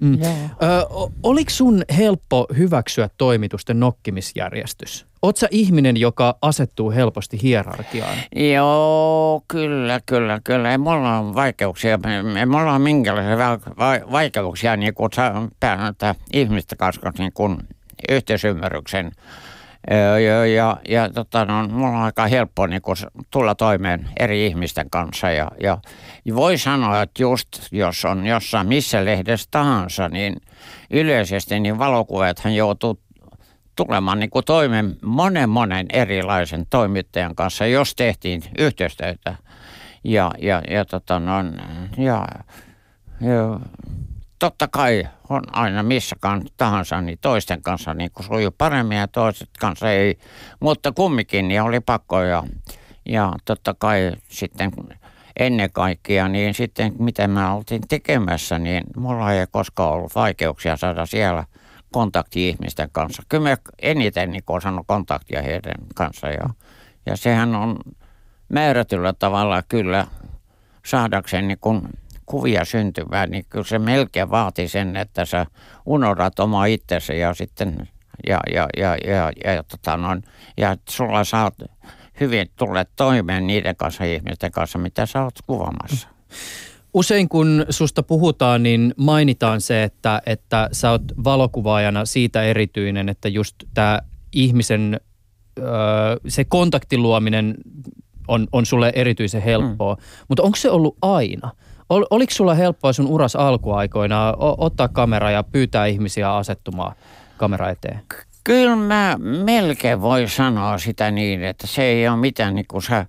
Mm. 0.00 0.18
Ö, 0.22 0.86
o- 0.90 1.12
oliko 1.22 1.50
sun 1.50 1.82
helppo 1.96 2.46
hyväksyä 2.56 3.08
toimitusten 3.18 3.80
nokkimisjärjestys? 3.80 5.06
Sä 5.34 5.48
ihminen, 5.50 5.96
joka 5.96 6.38
asettuu 6.42 6.90
helposti 6.90 7.42
hierarkiaan? 7.42 8.18
Joo, 8.54 9.42
kyllä, 9.48 10.00
kyllä, 10.06 10.40
kyllä. 10.44 10.70
Ei 10.70 10.78
mulla 10.78 11.18
ole 11.18 11.34
vaikeuksia, 11.34 11.98
ei 12.38 12.46
mulla 12.46 12.70
ole 12.70 12.78
minkälaisia 12.78 13.38
va- 13.38 13.58
va- 13.78 14.12
vaikeuksia 14.12 14.76
niin 14.76 14.94
kuin 14.94 15.10
päästä 15.60 16.14
ihmistä 16.32 16.76
kanssa 16.76 17.12
niin 17.18 17.32
kuin 17.32 17.58
yhteisymmärryksen. 18.08 19.12
Ja, 19.90 20.18
ja, 20.18 20.46
ja, 20.46 20.76
ja 20.88 21.10
tota, 21.10 21.44
no, 21.44 21.68
mulla 21.68 21.88
on 21.88 22.04
aika 22.04 22.26
helppo 22.26 22.66
niin 22.66 22.82
kuin, 22.82 22.96
tulla 23.30 23.54
toimeen 23.54 24.08
eri 24.20 24.46
ihmisten 24.46 24.90
kanssa. 24.90 25.30
Ja, 25.30 25.50
ja 25.62 25.78
voi 26.34 26.58
sanoa, 26.58 27.02
että 27.02 27.22
just 27.22 27.48
jos 27.72 28.04
on 28.04 28.26
jossain 28.26 28.66
missä 28.66 29.04
lehdessä 29.04 29.48
tahansa, 29.50 30.08
niin 30.08 30.36
yleisesti 30.94 31.60
niin 31.60 31.78
valokuvathan 31.78 32.54
joutuu 32.54 33.00
tulemaan 33.76 34.20
niin 34.20 34.30
kuin 34.30 34.44
toimeen 34.44 34.96
monen 35.04 35.48
monen 35.48 35.86
erilaisen 35.92 36.66
toimittajan 36.70 37.34
kanssa, 37.34 37.66
jos 37.66 37.94
tehtiin 37.94 38.42
yhteistyötä. 38.58 39.36
Ja, 40.04 40.30
ja, 40.38 40.62
ja, 40.70 40.84
tota 40.84 41.18
noin, 41.18 41.60
ja, 41.96 42.26
ja 43.20 43.60
totta 44.38 44.68
kai 44.68 45.08
on 45.28 45.42
aina 45.52 45.82
missä 45.82 46.16
tahansa, 46.56 47.00
niin 47.00 47.18
toisten 47.20 47.62
kanssa 47.62 47.94
niin 47.94 48.10
kuin 48.14 48.26
sujuu 48.26 48.54
paremmin 48.58 48.98
ja 48.98 49.08
toiset 49.08 49.48
kanssa 49.60 49.90
ei. 49.90 50.18
Mutta 50.60 50.92
kumminkin 50.92 51.48
niin 51.48 51.62
oli 51.62 51.80
pakko 51.80 52.22
ja, 52.22 52.42
ja 53.06 53.32
totta 53.44 53.74
kai 53.78 54.12
sitten 54.28 54.70
ennen 55.38 55.72
kaikkea, 55.72 56.28
niin 56.28 56.54
sitten 56.54 56.92
mitä 56.98 57.28
me 57.28 57.50
oltiin 57.50 57.82
tekemässä, 57.88 58.58
niin 58.58 58.84
mulla 58.96 59.32
ei 59.32 59.46
koskaan 59.50 59.92
ollut 59.92 60.14
vaikeuksia 60.14 60.76
saada 60.76 61.06
siellä 61.06 61.44
kontakti 61.92 62.48
ihmisten 62.48 62.88
kanssa. 62.92 63.22
Kyllä 63.28 63.48
mä 63.48 63.56
eniten 63.82 64.30
niin 64.30 64.44
kuin 64.46 64.62
saanut 64.62 64.86
kontaktia 64.86 65.42
heidän 65.42 65.74
kanssa 65.94 66.28
ja, 66.28 66.50
ja 67.06 67.16
sehän 67.16 67.54
on 67.54 67.76
määrätyllä 68.48 69.12
tavalla 69.12 69.62
kyllä 69.62 70.06
saadakseen 70.84 71.48
niin 71.48 71.58
kuin 71.60 71.82
kuvia 72.26 72.64
syntymään, 72.64 73.30
niin 73.30 73.44
kyllä 73.48 73.64
se 73.64 73.78
melkein 73.78 74.30
vaatii 74.30 74.68
sen, 74.68 74.96
että 74.96 75.24
sä 75.24 75.46
unohdat 75.86 76.38
oma 76.38 76.66
itsesi 76.66 77.18
ja 77.18 77.34
sitten 77.34 77.88
ja, 78.26 78.40
ja, 78.52 78.68
ja, 78.76 78.96
ja, 79.06 79.32
ja, 79.44 79.52
ja, 79.52 79.62
tota 79.62 79.96
noin, 79.96 80.24
ja 80.56 80.76
sulla 80.88 81.24
saat 81.24 81.54
hyvin 82.20 82.50
tulla 82.56 82.84
toimeen 82.84 83.46
niiden 83.46 83.76
kanssa 83.76 84.04
ihmisten 84.04 84.52
kanssa, 84.52 84.78
mitä 84.78 85.06
sä 85.06 85.22
oot 85.22 85.34
kuvaamassa. 85.46 86.08
Usein 86.94 87.28
kun 87.28 87.66
susta 87.70 88.02
puhutaan, 88.02 88.62
niin 88.62 88.94
mainitaan 88.96 89.60
se, 89.60 89.82
että, 89.82 90.22
että 90.26 90.68
sä 90.72 90.90
oot 90.90 91.02
valokuvaajana 91.24 92.04
siitä 92.04 92.42
erityinen, 92.42 93.08
että 93.08 93.28
just 93.28 93.56
tämä 93.74 94.00
ihmisen, 94.32 95.00
öö, 95.58 95.66
se 96.28 96.44
kontaktin 96.44 97.02
luominen 97.02 97.54
on, 98.28 98.46
on 98.52 98.66
sulle 98.66 98.92
erityisen 98.94 99.42
helppoa. 99.42 99.94
Mm. 99.94 100.02
Mutta 100.28 100.42
onko 100.42 100.56
se 100.56 100.70
ollut 100.70 100.96
aina? 101.02 101.50
Ol, 101.88 102.04
oliko 102.10 102.32
sulla 102.32 102.54
helppoa 102.54 102.92
sun 102.92 103.06
uras 103.06 103.36
alkuaikoina 103.36 104.32
o- 104.32 104.64
ottaa 104.64 104.88
kamera 104.88 105.30
ja 105.30 105.42
pyytää 105.42 105.86
ihmisiä 105.86 106.34
asettumaan 106.34 106.96
kamera 107.36 107.70
eteen? 107.70 108.00
Kyllä 108.44 108.76
mä 108.76 109.16
melkein 109.44 110.00
voi 110.00 110.28
sanoa 110.28 110.78
sitä 110.78 111.10
niin, 111.10 111.44
että 111.44 111.66
se 111.66 111.82
ei 111.82 112.08
ole 112.08 112.16
mitään 112.16 112.54
niin 112.54 112.66
kuin 112.68 112.82
sä, 112.82 113.06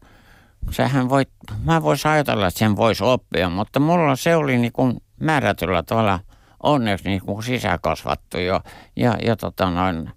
sähän 0.72 1.10
voit, 1.10 1.30
mä 1.63 1.82
vois 1.82 2.06
ajatella, 2.06 2.48
että 2.48 2.60
sen 2.60 2.75
voisi 2.75 3.04
oppia, 3.04 3.50
mutta 3.50 3.80
mulla 3.80 4.15
se 4.15 4.36
oli 4.36 4.58
niin 4.58 4.74
kuin 4.74 4.98
määrätyllä 5.20 5.84
tavalla 5.84 6.20
onneksi 6.63 7.10
niin 7.10 7.22
kuin 7.22 7.44
sisäkasvattu 7.44 8.39
jo, 8.39 8.62
ja, 8.96 9.18
ja, 9.25 9.36
tota 9.36 9.70
noin, 9.70 10.10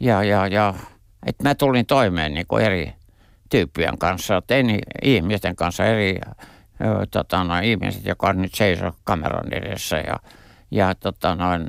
ja, 0.00 0.22
ja, 0.22 0.46
ja 0.46 0.74
että 1.26 1.42
mä 1.42 1.54
tulin 1.54 1.86
toimeen 1.86 2.34
niin 2.34 2.46
kuin 2.46 2.64
eri 2.64 2.92
tyyppien 3.50 3.98
kanssa, 3.98 4.42
eni, 4.50 4.78
ihmisten 5.02 5.56
kanssa 5.56 5.84
eri 5.84 6.18
tota 7.10 7.44
noin, 7.44 7.64
ihmiset, 7.64 8.04
jotka 8.04 8.32
nyt 8.32 8.54
seisoo 8.54 8.92
kameran 9.04 9.52
edessä 9.52 9.96
ja, 9.96 10.20
ja 10.70 10.94
tota 10.94 11.34
noin, 11.34 11.66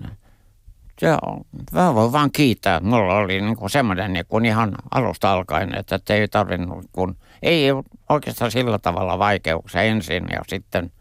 Joo, 1.02 1.46
mä 1.72 1.96
voin 1.96 2.12
vaan 2.12 2.32
kiittää. 2.32 2.80
Mulla 2.80 3.16
oli 3.16 3.42
niin 3.42 3.56
kuin 3.56 3.70
semmoinen 3.70 4.14
niin 4.14 4.26
kuin 4.28 4.46
ihan 4.46 4.76
alusta 4.92 5.34
alkaen, 5.34 5.76
että 5.78 6.14
ei 6.14 6.28
tarvinnut, 6.28 6.86
kun 6.92 7.16
ei 7.42 7.68
oikeastaan 8.10 8.52
sillä 8.52 8.80
tavalla 8.80 9.20
vaikeuksia 9.20 9.82
ensin 9.82 10.24
ja 10.32 10.42
sitten 10.48 10.92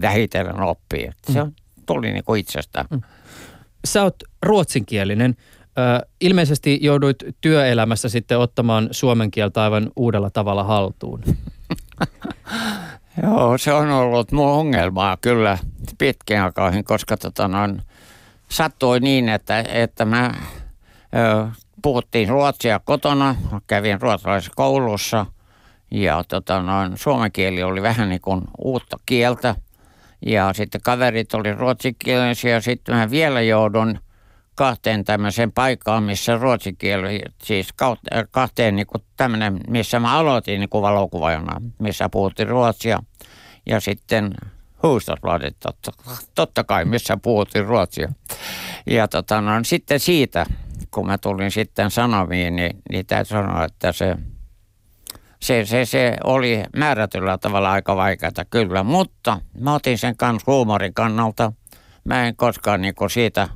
vähitellen 0.00 0.60
oppii. 0.60 1.04
Että 1.04 1.32
Se 1.32 1.46
tuli 1.86 2.12
niin 2.12 2.24
kuin 2.24 2.40
itsestään. 2.40 2.86
Sä 3.84 4.02
oot 4.02 4.16
ruotsinkielinen. 4.42 5.36
Ö, 5.78 6.06
ilmeisesti 6.20 6.78
jouduit 6.82 7.16
työelämässä 7.40 8.08
sitten 8.08 8.38
ottamaan 8.38 8.88
suomen 8.90 9.30
kieltä 9.30 9.62
aivan 9.62 9.90
uudella 9.96 10.30
tavalla 10.30 10.64
haltuun. 10.64 11.22
Joo, 13.22 13.58
se 13.58 13.72
on 13.72 13.90
ollut 13.90 14.32
mun 14.32 14.48
ongelmaa 14.48 15.16
kyllä 15.20 15.58
pitkään 15.98 16.44
aikoihin, 16.44 16.84
koska 16.84 17.16
tota 17.16 17.48
noin, 17.48 17.82
sattui 18.50 19.00
niin, 19.00 19.28
että, 19.28 19.64
että 19.68 20.04
mä 20.04 20.32
ö, 21.14 21.46
puhuttiin 21.82 22.28
ruotsia 22.28 22.80
kotona, 22.84 23.34
kävin 23.66 24.00
ruotsalaisessa 24.00 24.52
koulussa 24.56 25.26
ja 25.90 26.24
tota 26.28 26.62
noin, 26.62 26.98
suomen 26.98 27.32
kieli 27.32 27.62
oli 27.62 27.82
vähän 27.82 28.08
niin 28.08 28.20
kuin 28.20 28.42
uutta 28.58 28.96
kieltä. 29.06 29.54
Ja 30.26 30.52
sitten 30.52 30.80
kaverit 30.80 31.34
oli 31.34 31.54
ruotsinkielisiä 31.54 32.50
ja 32.50 32.60
sitten 32.60 32.94
mä 32.94 33.10
vielä 33.10 33.40
joudun 33.40 33.98
kahteen 34.54 35.04
tämmöiseen 35.04 35.52
paikkaan, 35.52 36.02
missä 36.02 36.36
ruotsinkieli, 36.36 37.20
siis 37.42 37.68
kaut- 37.82 38.26
kahteen 38.30 38.76
niin 38.76 38.86
kuin 38.86 39.02
tämmöinen, 39.16 39.60
missä 39.68 40.00
mä 40.00 40.18
aloitin 40.18 40.60
niin 40.60 40.68
kuin 40.68 40.82
valokuvaajana, 40.82 41.60
missä 41.78 42.08
puhuttiin 42.08 42.48
ruotsia. 42.48 42.98
Ja 43.66 43.80
sitten 43.80 44.34
Hufvudstadsbladet, 44.86 45.56
totta, 45.60 45.92
totta 46.34 46.64
kai, 46.64 46.84
missä 46.84 47.16
puhuttiin 47.16 47.66
ruotsia. 47.66 48.12
Ja 48.86 49.08
tota, 49.08 49.40
no, 49.40 49.50
sitten 49.62 50.00
siitä, 50.00 50.46
kun 50.90 51.06
mä 51.06 51.18
tulin 51.18 51.50
sitten 51.50 51.90
sanomiin, 51.90 52.56
niin, 52.56 52.82
niin 52.90 53.06
täytyy 53.06 53.28
sanoa, 53.28 53.64
että 53.64 53.92
se, 53.92 54.16
se, 55.40 55.64
se, 55.64 55.84
se 55.84 56.16
oli 56.24 56.62
määrätyllä 56.76 57.38
tavalla 57.38 57.70
aika 57.70 57.96
vaikeaa 57.96 58.44
kyllä, 58.50 58.82
mutta 58.82 59.40
mä 59.60 59.74
otin 59.74 59.98
sen 59.98 60.16
kanssa 60.16 60.52
huumorin 60.52 60.94
kannalta. 60.94 61.52
Mä 62.04 62.26
en 62.26 62.36
koskaan 62.36 62.80
niin 62.80 62.94
siitä 63.10 63.48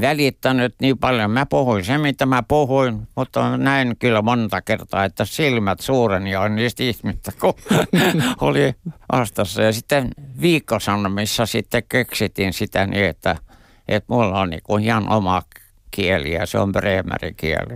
välittänyt 0.00 0.74
niin 0.80 0.98
paljon. 0.98 1.30
Mä 1.30 1.46
puhuin 1.46 1.84
se, 1.84 1.98
mitä 1.98 2.26
mä 2.26 2.42
puhuin, 2.42 3.08
mutta 3.16 3.56
näin 3.56 3.96
kyllä 3.98 4.22
monta 4.22 4.62
kertaa, 4.62 5.04
että 5.04 5.24
silmät 5.24 5.80
suureni 5.80 6.30
ja 6.30 6.48
niistä 6.48 6.82
ihmistä, 6.82 7.32
kun 7.40 7.54
oli 8.40 8.74
vastassa. 9.12 9.62
Ja 9.62 9.72
sitten 9.72 10.10
viikkosanomissa 10.40 11.46
sitten 11.46 11.82
keksitin 11.88 12.52
sitä 12.52 12.86
niin, 12.86 13.04
että, 13.04 13.36
että 13.88 14.14
mulla 14.14 14.40
on 14.40 14.50
niin 14.50 14.62
kuin 14.64 14.84
ihan 14.84 15.08
oma 15.08 15.42
kieli 15.90 16.32
ja 16.32 16.46
se 16.46 16.58
on 16.58 16.72
bremerin 16.72 17.34
kieli. 17.36 17.74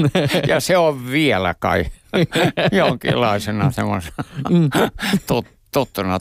ja 0.48 0.60
se 0.60 0.76
on 0.76 1.10
vielä 1.10 1.54
kai 1.58 1.84
jonkinlaisena 2.72 3.70
semmoisena 3.70 4.24
tut, 5.26 5.46
tuttuna 5.72 6.20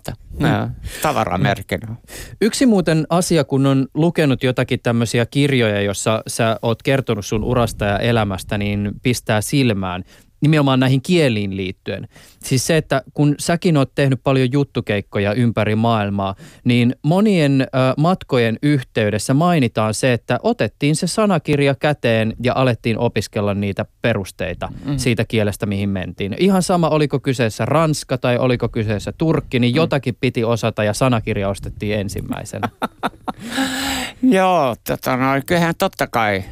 tavaramerkkinä. 1.02 1.96
Yksi 2.42 2.66
muuten 2.66 3.06
asia, 3.10 3.44
kun 3.44 3.66
on 3.66 3.88
lukenut 3.94 4.44
jotakin 4.44 4.80
tämmöisiä 4.84 5.26
kirjoja, 5.26 5.82
jossa 5.82 6.24
sä 6.28 6.60
oot 6.62 6.84
kertonut 6.84 7.26
sun 7.26 7.44
urasta 7.44 7.86
ja 7.86 8.00
elämästä, 8.00 8.58
niin 8.58 8.92
pistää 9.04 9.42
silmään. 9.42 10.04
Nimenomaan 10.42 10.80
näihin 10.80 11.02
kieliin 11.02 11.58
liittyen. 11.58 12.08
Siis 12.44 12.68
se, 12.68 12.78
että 12.78 13.02
kun 13.14 13.36
säkin 13.40 13.78
oot 13.78 13.92
tehnyt 13.96 14.20
paljon 14.24 14.52
juttukeikkoja 14.52 15.34
ympäri 15.34 15.76
maailmaa, 15.76 16.36
niin 16.64 16.96
monien 17.02 17.62
ö, 17.62 17.66
matkojen 17.98 18.60
yhteydessä 18.64 19.34
mainitaan 19.34 19.94
se, 19.94 20.14
että 20.14 20.40
otettiin 20.44 20.96
se 20.96 21.08
sanakirja 21.08 21.76
käteen 21.76 22.34
ja 22.44 22.54
alettiin 22.56 22.98
opiskella 22.98 23.54
niitä 23.54 23.86
perusteita 24.02 24.70
mm. 24.86 24.98
siitä 24.98 25.26
kielestä, 25.26 25.66
mihin 25.66 25.90
mentiin. 25.90 26.36
Ihan 26.40 26.64
sama, 26.64 26.90
oliko 26.90 27.20
kyseessä 27.20 27.66
ranska 27.66 28.18
tai 28.18 28.38
oliko 28.38 28.70
kyseessä 28.70 29.12
turkki, 29.18 29.60
niin 29.60 29.74
mm. 29.74 29.76
jotakin 29.76 30.18
piti 30.20 30.44
osata 30.44 30.84
ja 30.84 30.94
sanakirja 30.94 31.50
ostettiin 31.50 32.00
ensimmäisenä. 32.00 32.70
Joo, 34.22 34.76
tota, 34.88 35.18
no, 35.18 35.28
kyllähän 35.46 35.76
totta 35.78 36.08
kai 36.08 36.44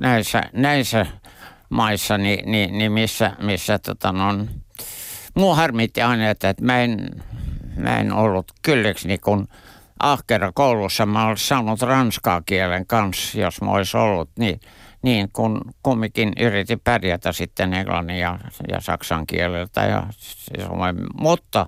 näissä, 0.00 0.42
näissä 0.52 1.06
maissa, 1.70 2.18
niin, 2.18 2.50
niin, 2.50 2.78
niin 2.78 2.92
missä, 2.92 3.36
missä 3.42 3.78
tota, 3.78 4.12
no, 4.12 4.46
mua 5.34 5.54
harmitti 5.54 6.02
aina, 6.02 6.30
että, 6.30 6.48
että 6.48 6.64
mä, 6.64 6.80
en, 6.80 7.08
mä 7.76 7.98
en 7.98 8.12
ollut 8.12 8.52
kylliksi 8.62 9.08
niin 9.08 9.20
kun 9.20 9.48
ahkera 9.98 10.52
koulussa. 10.54 11.06
Mä 11.06 11.26
olisin 11.26 11.46
saanut 11.46 11.82
ranskaa 11.82 12.42
kielen 12.46 12.86
kanssa, 12.86 13.40
jos 13.40 13.60
mä 13.62 13.70
olisi 13.70 13.96
ollut. 13.96 14.30
Niin, 14.38 14.60
niin 15.02 15.28
kun 15.32 15.60
kumminkin 15.82 16.32
yritin 16.40 16.80
pärjätä 16.84 17.32
sitten 17.32 17.74
englannin 17.74 18.18
ja, 18.18 18.38
ja 18.68 18.80
saksan 18.80 19.26
kieleltä. 19.26 19.84
Ja, 19.84 20.02
mutta 21.20 21.66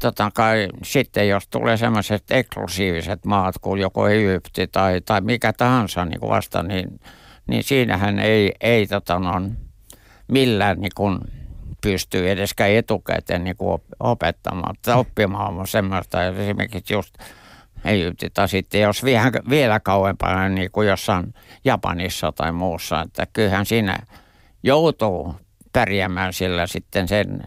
totta 0.00 0.30
kai 0.34 0.68
sitten 0.82 1.28
jos 1.28 1.48
tulee 1.48 1.76
semmoiset 1.76 2.24
eksklusiiviset 2.30 3.24
maat 3.24 3.54
kuin 3.60 3.80
joko 3.80 4.08
Egypti 4.08 4.66
tai, 4.66 5.00
tai 5.00 5.20
mikä 5.20 5.52
tahansa 5.52 6.04
niin 6.04 6.20
vasta, 6.20 6.62
niin, 6.62 7.00
niin 7.46 7.64
siinähän 7.64 8.18
ei, 8.18 8.52
ei 8.60 8.86
tota, 8.86 9.18
no, 9.18 9.32
millään 10.28 10.80
niin 10.80 10.92
kuin 10.94 11.18
pystyy 11.80 12.30
edeskään 12.30 12.70
etukäteen 12.70 13.44
niin 13.44 13.56
kuin 13.56 13.82
opettamaan 14.00 14.76
tai 14.82 14.94
oppimaan 14.94 15.66
semmoista. 15.66 16.24
Esimerkiksi 16.24 16.94
just 16.94 17.14
Egypti 17.84 18.30
tai 18.30 18.48
sitten 18.48 18.80
jos 18.80 19.04
vielä, 19.04 19.32
vielä 19.48 19.80
kauempana 19.80 20.48
niin 20.48 20.70
kuin 20.70 20.88
jossain 20.88 21.34
Japanissa 21.64 22.32
tai 22.32 22.52
muussa, 22.52 23.02
että 23.02 23.26
kyllähän 23.32 23.66
siinä 23.66 23.98
joutuu 24.62 25.34
pärjäämään 25.72 26.32
sillä 26.32 26.66
sitten 26.66 27.08
sen 27.08 27.42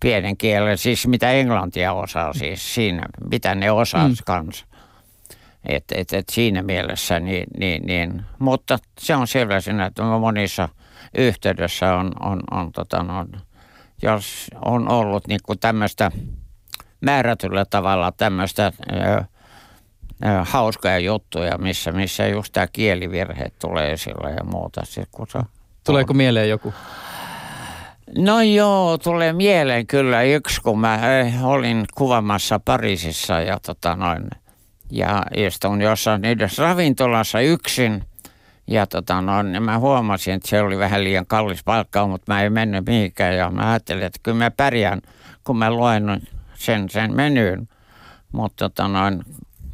pienen 0.00 0.36
kielen, 0.36 0.78
siis 0.78 1.06
mitä 1.06 1.30
englantia 1.30 1.92
osaa 1.92 2.32
siis 2.32 2.74
siinä, 2.74 3.02
mitä 3.30 3.54
ne 3.54 3.70
osaa 3.70 4.08
mm. 4.08 4.14
kanssa. 4.24 4.66
Et, 5.68 5.84
et, 5.94 6.12
et 6.12 6.28
siinä 6.28 6.62
mielessä, 6.62 7.20
niin, 7.20 7.46
niin, 7.58 7.86
niin, 7.86 8.22
mutta 8.38 8.78
se 8.98 9.16
on 9.16 9.26
selvä 9.26 9.60
siinä, 9.60 9.86
että 9.86 10.02
monissa 10.02 10.68
yhteydessä 11.18 11.94
on, 11.94 12.12
on, 12.20 12.40
on, 12.50 12.72
tota, 12.72 12.98
on 12.98 13.28
jos 14.02 14.46
on 14.64 14.88
ollut 14.92 15.26
niin 15.28 15.40
kuin 15.42 15.58
tämmöistä 15.58 16.10
määrätyllä 17.00 17.64
tavalla 17.64 18.12
tämmöistä 18.12 18.72
ö, 18.92 18.94
ö, 18.94 19.24
hauskoja 20.42 20.98
juttuja, 20.98 21.58
missä, 21.58 21.92
missä 21.92 22.26
just 22.26 22.52
tämä 22.52 22.66
kielivirhe 22.66 23.46
tulee 23.58 23.92
esille 23.92 24.30
ja 24.30 24.44
muuta. 24.44 24.84
Sitten, 24.84 25.06
kun 25.10 25.26
se 25.30 25.38
Tuleeko 25.84 26.12
on. 26.12 26.16
mieleen 26.16 26.48
joku? 26.48 26.74
No 28.18 28.42
joo, 28.42 28.98
tulee 28.98 29.32
mieleen 29.32 29.86
kyllä 29.86 30.22
yksi, 30.22 30.60
kun 30.60 30.80
mä 30.80 31.00
olin 31.42 31.84
kuvamassa 31.94 32.60
Pariisissa 32.64 33.40
ja 33.40 33.60
tota 33.66 33.96
noin, 33.96 34.28
ja 34.90 35.22
istun 35.36 35.82
jossain 35.82 36.24
yhdessä 36.24 36.62
ravintolassa 36.62 37.40
yksin. 37.40 38.04
Ja 38.66 38.86
tota 38.86 39.20
noin, 39.20 39.52
niin 39.52 39.62
mä 39.62 39.78
huomasin, 39.78 40.34
että 40.34 40.48
se 40.48 40.62
oli 40.62 40.78
vähän 40.78 41.04
liian 41.04 41.26
kallis 41.26 41.64
palkka, 41.64 42.06
mutta 42.06 42.32
mä 42.32 42.42
en 42.42 42.52
mennyt 42.52 42.86
mihinkään. 42.86 43.36
Ja 43.36 43.50
mä 43.50 43.70
ajattelin, 43.70 44.04
että 44.04 44.20
kyllä 44.22 44.38
mä 44.38 44.50
pärjään, 44.50 45.02
kun 45.44 45.58
mä 45.58 45.70
luen 45.70 46.22
sen, 46.54 46.90
sen 46.90 47.14
menyyn. 47.14 47.68
Mutta 48.32 48.68
tota 48.68 48.88
noin, 48.88 49.22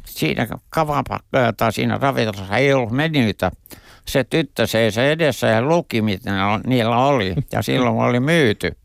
siinä 0.05 0.47
kavapakka 0.69 1.53
tai 1.57 1.73
siinä 1.73 1.97
ravintolassa 2.01 2.57
ei 2.57 2.73
ollut 2.73 2.91
menyytä 2.91 3.51
se 4.07 4.23
tyttö 4.23 4.67
seisoi 4.67 5.11
edessä 5.11 5.47
ja 5.47 5.61
luki, 5.61 6.01
mitä 6.01 6.31
niillä 6.67 6.97
oli. 6.97 7.35
Ja 7.51 7.61
silloin 7.61 7.95
oli 7.95 8.19
myyty. 8.19 8.77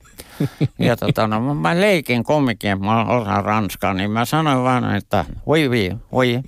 Ja 0.78 0.96
tota, 0.96 1.26
no, 1.26 1.54
mä 1.54 1.80
leikin 1.80 2.24
kumminkin, 2.24 2.70
että 2.70 2.84
mä 2.84 3.04
osaan 3.04 3.44
ranskaa, 3.44 3.94
niin 3.94 4.10
mä 4.10 4.24
sanoin 4.24 4.62
vaan, 4.62 4.96
että 4.96 5.24
voi 5.46 5.70
vi, 5.70 5.96
voi. 6.12 6.40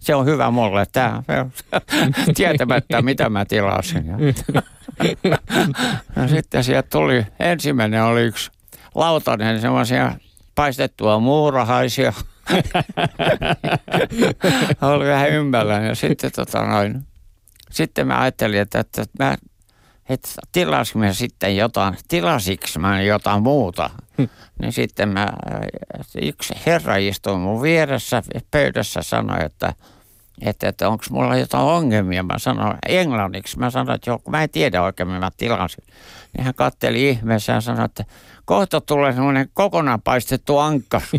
Se 0.00 0.14
on 0.14 0.26
hyvä 0.26 0.50
mulle 0.50 0.86
tämä. 0.92 1.22
Tietämättä, 2.36 3.02
mitä 3.02 3.28
mä 3.28 3.44
tilasin. 3.44 4.04
Ja, 4.06 4.16
sitten 6.34 6.64
sieltä 6.64 6.88
tuli, 6.90 7.26
ensimmäinen 7.40 8.04
oli 8.04 8.22
yksi 8.22 8.50
lautanen, 8.94 9.60
semmoisia 9.60 10.12
paistettua 10.54 11.18
muurahaisia. 11.18 12.12
oli 14.94 15.06
vähän 15.06 15.30
ympällä 15.30 15.74
ja 15.74 15.94
sitten 15.94 16.32
tota 16.32 16.64
noin, 16.64 17.06
sitten 17.70 18.06
mä 18.06 18.20
ajattelin, 18.20 18.60
että, 18.60 18.80
että 18.80 19.04
mä 19.18 19.36
että 20.10 20.28
tilasinko 20.52 20.98
mä 20.98 21.12
sitten 21.12 21.56
jotain, 21.56 21.96
tilasiksi 22.08 22.78
mä 22.78 23.02
jotain 23.02 23.42
muuta. 23.42 23.90
Hmm. 24.18 24.28
Niin 24.60 24.72
sitten 24.72 25.08
mä, 25.08 25.32
yksi 26.22 26.54
herra 26.66 26.96
istui 26.96 27.38
mun 27.38 27.62
vieressä 27.62 28.22
pöydässä 28.50 29.02
sanoi, 29.02 29.44
että, 29.44 29.74
että, 30.42 30.68
että 30.68 30.88
onko 30.88 31.04
mulla 31.10 31.36
jotain 31.36 31.64
ongelmia. 31.64 32.22
Mä 32.22 32.38
sanoin 32.38 32.78
englanniksi. 32.88 33.58
Mä 33.58 33.70
sanoin, 33.70 33.94
että 33.94 34.10
joo, 34.10 34.22
mä 34.28 34.42
en 34.42 34.50
tiedä 34.50 34.82
oikein, 34.82 35.08
mä 35.08 35.30
tilasin. 35.36 35.84
Niin 36.36 36.44
hän 36.44 36.54
katteli 36.54 37.08
ihmeessä 37.08 37.52
ja 37.52 37.60
sanoi, 37.60 37.84
että 37.84 38.04
kohta 38.44 38.80
tulee 38.80 39.12
semmoinen 39.12 39.50
kokonaan 39.54 40.02
paistettu 40.02 40.58
ankka. 40.58 41.00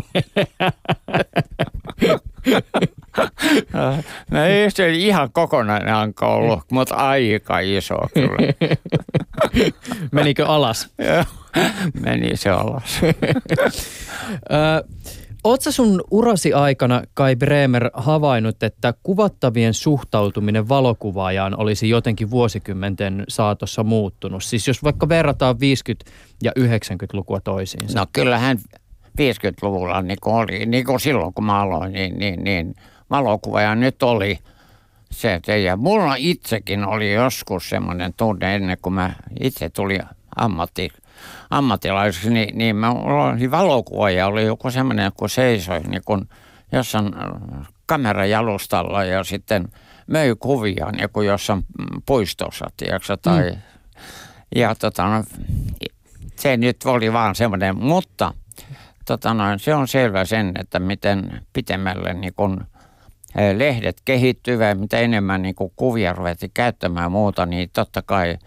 no 4.30 4.44
ei 4.44 4.70
se 4.70 4.90
ihan 4.90 5.32
kokonainen 5.32 5.94
ankka 5.94 6.26
ollut, 6.26 6.60
mutta 6.70 6.94
aika 6.94 7.58
iso 7.58 7.96
kyllä. 8.14 8.52
Menikö 10.12 10.46
alas? 10.46 10.88
Meni 12.00 12.36
se 12.36 12.50
alas. 12.50 13.00
Oletko 15.44 15.70
sun 15.70 16.04
urasi 16.10 16.52
aikana, 16.52 17.02
Kai 17.14 17.36
Bremer, 17.36 17.90
havainnut, 17.94 18.62
että 18.62 18.94
kuvattavien 19.02 19.74
suhtautuminen 19.74 20.68
valokuvaajaan 20.68 21.60
olisi 21.60 21.88
jotenkin 21.88 22.30
vuosikymmenten 22.30 23.24
saatossa 23.28 23.84
muuttunut? 23.84 24.44
Siis 24.44 24.68
jos 24.68 24.82
vaikka 24.82 25.08
verrataan 25.08 25.56
50- 25.56 25.58
ja 26.42 26.52
90-lukua 26.58 27.40
toisiinsa. 27.40 27.98
No 27.98 28.06
kyllähän 28.12 28.58
50-luvulla 29.20 30.02
niin 30.02 30.18
kuin 30.22 30.34
oli, 30.34 30.66
niin 30.66 30.84
kuin 30.84 31.00
silloin 31.00 31.34
kun 31.34 31.44
mä 31.44 31.60
aloin, 31.60 31.92
niin, 31.92 32.18
niin, 32.18 32.44
niin 32.44 32.74
valokuvaaja 33.10 33.74
nyt 33.74 34.02
oli 34.02 34.38
se. 35.10 35.40
Ja 35.64 35.76
mulla 35.76 36.14
itsekin 36.18 36.84
oli 36.84 37.12
joskus 37.12 37.68
semmoinen 37.68 38.14
tunne 38.16 38.54
ennen 38.54 38.76
kuin 38.82 38.94
mä 38.94 39.14
itse 39.40 39.68
tuli 39.68 39.98
ammatti, 40.36 40.88
ammattilaiseksi, 41.50 42.30
niin, 42.30 42.58
niin 42.58 42.76
mä 42.76 42.90
olin 42.90 43.50
valokuvaaja 43.50 44.26
oli 44.26 44.44
joku 44.44 44.70
semmoinen, 44.70 45.12
kun 45.16 45.28
seisoi 45.28 45.80
niin 45.80 46.02
kun 46.04 46.28
jossain 46.72 47.06
äh, 47.06 47.68
kamerajalustalla 47.86 49.04
ja 49.04 49.24
sitten 49.24 49.68
möi 50.06 50.34
kuvia 50.38 50.90
niin 50.90 51.08
kuin 51.12 51.26
jossain 51.26 51.62
puistossa, 52.06 52.66
tiedätkö, 52.76 53.16
tai 53.16 53.50
mm. 53.50 53.58
ja 54.56 54.74
tota, 54.74 55.08
no, 55.08 55.24
se 56.36 56.56
nyt 56.56 56.76
oli 56.84 57.12
vaan 57.12 57.34
semmoinen, 57.34 57.76
mutta 57.76 58.34
tota 59.04 59.34
noin, 59.34 59.58
se 59.58 59.74
on 59.74 59.88
selvä 59.88 60.24
sen, 60.24 60.52
että 60.60 60.78
miten 60.78 61.40
pitemmälle 61.52 62.14
niin 62.14 62.34
kun, 62.36 62.66
eh, 63.36 63.56
lehdet 63.56 64.02
kehittyvät, 64.04 64.80
mitä 64.80 64.98
enemmän 64.98 65.42
niin 65.42 65.54
kun 65.54 65.72
kuvia 65.76 66.12
ruvettiin 66.12 66.50
käyttämään 66.54 67.12
muuta, 67.12 67.46
niin 67.46 67.70
totta 67.72 68.02
kai 68.02 68.38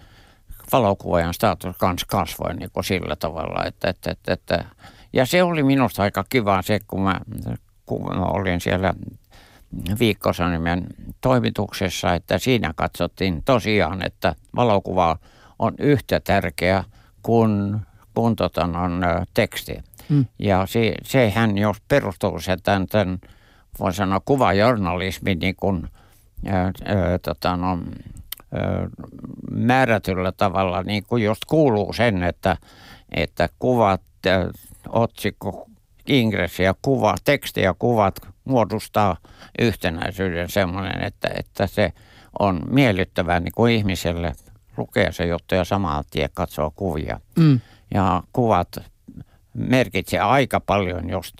valokuvaajan 0.71 1.33
status 1.33 1.77
kans 1.77 2.05
kasvoi 2.05 2.55
niin 2.55 2.69
kuin 2.73 2.83
sillä 2.83 3.15
tavalla. 3.15 3.65
Että, 3.65 3.89
että, 3.89 4.11
että, 4.11 4.33
että, 4.33 4.65
ja 5.13 5.25
se 5.25 5.43
oli 5.43 5.63
minusta 5.63 6.03
aika 6.03 6.23
kiva 6.29 6.61
se, 6.61 6.79
kun 6.87 7.01
mä, 7.01 7.19
kun 7.85 8.17
mä 8.17 8.25
olin 8.25 8.61
siellä 8.61 8.93
viikkosanimen 9.99 10.87
toimituksessa, 11.21 12.13
että 12.13 12.37
siinä 12.37 12.73
katsottiin 12.75 13.43
tosiaan, 13.43 14.05
että 14.05 14.35
valokuva 14.55 15.17
on 15.59 15.73
yhtä 15.79 16.19
tärkeä 16.19 16.83
kuin, 17.23 17.77
kuin 18.13 18.35
tota, 18.35 18.63
on, 18.63 19.01
teksti. 19.33 19.77
Mm. 20.09 20.25
Ja 20.39 20.65
se, 20.65 20.93
sehän 21.03 21.57
jos 21.57 21.77
perustuu 21.87 22.39
se 22.39 22.57
tämän, 22.63 22.87
tämän 22.87 23.19
voi 23.79 23.93
sanoa 23.93 24.21
kuvajournalismin 24.25 25.39
niin 25.39 25.55
kuin, 25.55 25.87
ää, 26.45 26.71
ää, 26.85 27.19
tota, 27.21 27.57
no, 27.57 27.79
ää, 28.51 28.87
määrätyllä 29.51 30.31
tavalla 30.31 30.83
niin 30.83 31.03
kuin 31.07 31.23
just 31.23 31.41
kuuluu 31.47 31.93
sen, 31.93 32.23
että, 32.23 32.57
että 33.11 33.49
kuvat, 33.59 34.01
ää, 34.27 34.49
otsikko, 34.89 35.67
ingressi 36.07 36.63
ja 36.63 36.75
kuva, 36.81 37.15
teksti 37.23 37.61
ja 37.61 37.73
kuvat 37.79 38.15
muodostaa 38.45 39.17
yhtenäisyyden 39.59 40.49
semmoinen, 40.49 41.03
että, 41.03 41.29
että 41.37 41.67
se 41.67 41.93
on 42.39 42.61
miellyttävää 42.69 43.39
niin 43.39 43.53
kuin 43.55 43.73
ihmiselle 43.73 44.33
lukee 44.77 45.11
se 45.11 45.25
juttu 45.25 45.55
ja 45.55 45.63
samaa 45.63 46.03
tien 46.11 46.29
katsoo 46.33 46.71
kuvia. 46.75 47.19
Mm. 47.37 47.59
Ja 47.93 48.23
kuvat 48.33 48.67
merkitsee 49.55 50.19
aika 50.19 50.59
paljon 50.59 51.09
just 51.09 51.35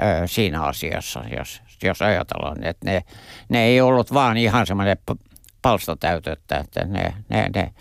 ö, 0.00 0.04
siinä 0.26 0.62
asiassa, 0.62 1.24
jos, 1.38 1.62
jos 1.82 2.02
ajatellaan, 2.02 2.64
että 2.64 2.90
ne, 2.90 3.02
ne 3.48 3.64
ei 3.64 3.80
ollut 3.80 4.14
vaan 4.14 4.36
ihan 4.36 4.66
semmoinen 4.66 4.96
palstatäytettä, 5.62 6.56
että 6.58 6.84
ne, 6.84 7.14
ne, 7.28 7.50
ne, 7.54 7.72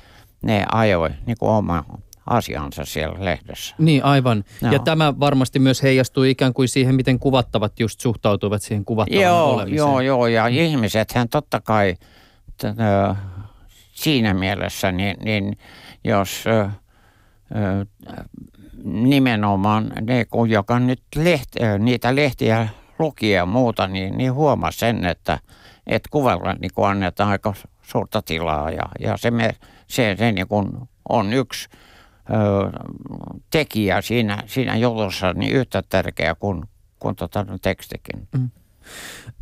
ne 0.42 0.66
ajoi 0.72 1.10
niin 1.26 1.38
kuin 1.40 1.50
oma 1.52 1.84
asiansa 2.28 2.86
siellä 2.86 3.26
lehdessä. 3.26 3.76
Niin, 3.78 4.04
aivan. 4.04 4.44
Joo. 4.62 4.72
Ja 4.72 4.80
tämä 4.80 5.20
varmasti 5.20 5.60
myös 5.60 5.84
heijastuu 5.84 6.24
ikään 6.24 6.54
kuin 6.54 6.68
siihen, 6.68 6.96
miten 6.96 7.20
kuvattavat 7.20 7.80
just 7.80 8.00
suhtautuvat 8.00 8.62
siihen 8.62 8.86
kuvattavan 8.86 9.24
Joo, 9.24 9.54
olemiseen. 9.54 9.78
joo, 9.78 10.00
joo, 10.02 10.28
ja 10.28 10.48
ihmisethän 10.48 11.30
totta 11.30 11.62
kai 11.62 11.96
t- 12.58 12.64
ö, 12.64 13.16
siinä 13.92 14.34
mielessä, 14.34 14.92
niin, 14.92 15.18
niin 15.24 15.58
jos 16.04 16.44
ö, 16.48 16.60
ö, 16.62 16.70
nimenomaan 18.84 19.94
ne, 20.02 20.26
kun 20.26 20.50
joka 20.50 20.80
nyt 20.80 21.02
leht, 21.16 21.50
niitä 21.80 22.16
lehtiä 22.16 22.68
luki 23.00 23.32
ja 23.32 23.46
muuta, 23.46 23.88
niin, 23.88 24.18
niin 24.18 24.34
huomasi 24.34 24.80
sen, 24.80 25.06
että, 25.06 25.40
että 25.88 26.10
kuvalla 26.12 26.54
niin 26.54 26.72
kuin 26.76 26.90
annetaan 26.90 27.30
aika 27.30 27.54
suurta 27.82 28.22
tilaa 28.22 28.70
ja, 28.70 28.84
ja 29.00 29.18
se, 29.18 29.32
me, 29.32 29.56
se, 29.88 30.16
se 30.20 30.32
niin 30.32 30.48
kuin 30.48 30.70
on 31.10 31.34
yksi 31.34 31.70
ö, 32.30 32.80
tekijä 33.52 34.02
siinä, 34.02 34.44
siinä 34.46 34.76
jutussa 34.76 35.34
niin 35.34 35.52
yhtä 35.54 35.84
tärkeä 35.90 36.36
kuin, 36.36 36.64
kuin 37.00 37.16
tota, 37.16 37.46
tekstikin. 37.62 38.28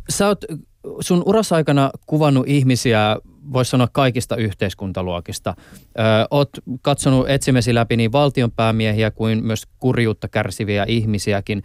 Sä 0.08 0.26
oot 0.26 0.44
sun 1.00 1.22
urasaikana 1.26 1.90
kuvannut 2.06 2.48
ihmisiä, 2.48 3.16
voisi 3.52 3.70
sanoa 3.70 3.88
kaikista 3.92 4.36
yhteiskuntaluokista. 4.36 5.54
Ö, 5.58 6.02
oot 6.30 6.48
katsonut 6.82 7.30
etsimesi 7.30 7.74
läpi 7.74 7.96
niin 7.96 8.12
valtionpäämiehiä 8.12 9.10
kuin 9.10 9.44
myös 9.44 9.62
kurjuutta 9.78 10.28
kärsiviä 10.28 10.84
ihmisiäkin. 10.88 11.62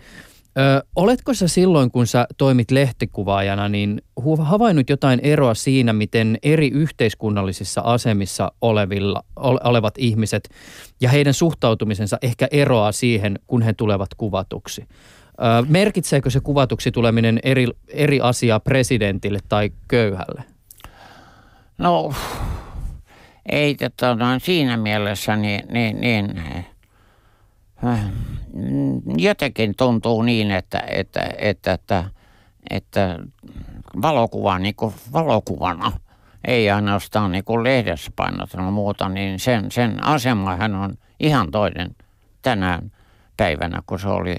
Ö, 0.58 0.86
oletko 0.96 1.34
sä 1.34 1.48
silloin, 1.48 1.92
kun 1.92 2.08
sä 2.08 2.28
toimit 2.38 2.72
lehtikuvaajana, 2.72 3.70
niin 3.70 4.02
havainnut 4.40 4.90
jotain 4.90 5.20
eroa 5.24 5.54
siinä, 5.54 5.94
miten 5.94 6.38
eri 6.44 6.68
yhteiskunnallisissa 6.68 7.82
asemissa 7.82 8.52
olevilla, 8.62 9.24
ole, 9.36 9.60
olevat 9.64 9.94
ihmiset 9.98 10.50
ja 11.02 11.10
heidän 11.10 11.34
suhtautumisensa 11.34 12.18
ehkä 12.22 12.48
eroaa 12.52 12.92
siihen, 12.92 13.40
kun 13.48 13.62
he 13.62 13.74
tulevat 13.74 14.10
kuvatuksi? 14.18 14.88
Merkitseekö 15.68 16.30
se 16.30 16.40
kuvatuksi 16.40 16.92
tuleminen 16.92 17.40
eri, 17.44 17.68
eri 17.88 18.22
asiaa 18.22 18.60
presidentille 18.60 19.40
tai 19.50 19.72
köyhälle? 19.88 20.44
No, 21.78 22.14
ei 23.50 23.76
tota, 23.76 24.16
no, 24.16 24.26
siinä 24.40 24.78
mielessä 24.78 25.36
niin, 25.36 25.64
niin, 25.70 26.02
niin 26.02 26.36
jotenkin 29.18 29.74
tuntuu 29.78 30.22
niin, 30.22 30.52
että, 30.52 30.84
että, 30.88 31.30
että, 31.38 31.74
että, 31.74 32.04
että 32.70 33.20
valokuva 34.02 34.60
niin 34.60 34.76
kuin 34.76 34.94
valokuvana, 35.14 35.92
ei 36.48 36.72
ainoastaan 36.72 37.32
niin 37.32 37.44
kuin 37.44 37.64
lehdessä 37.64 38.12
painotena 38.16 38.72
muuta, 38.72 39.10
niin 39.10 39.40
sen, 39.40 39.72
sen 39.72 40.04
asemahan 40.04 40.76
on 40.76 40.98
ihan 41.20 41.52
toinen 41.52 41.96
tänään 42.42 42.92
päivänä, 43.38 43.82
kun 43.88 44.00
se 44.00 44.08
oli, 44.08 44.38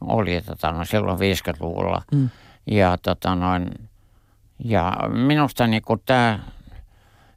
oli 0.00 0.42
tota, 0.42 0.72
no, 0.72 0.84
silloin 0.84 1.18
50-luvulla. 1.18 2.02
Mm. 2.12 2.30
Ja, 2.66 2.98
tota, 3.02 3.34
noin, 3.34 3.70
ja 4.64 4.96
minusta 5.12 5.66
niin 5.66 5.82
kuin 5.82 6.02
tämä 6.06 6.38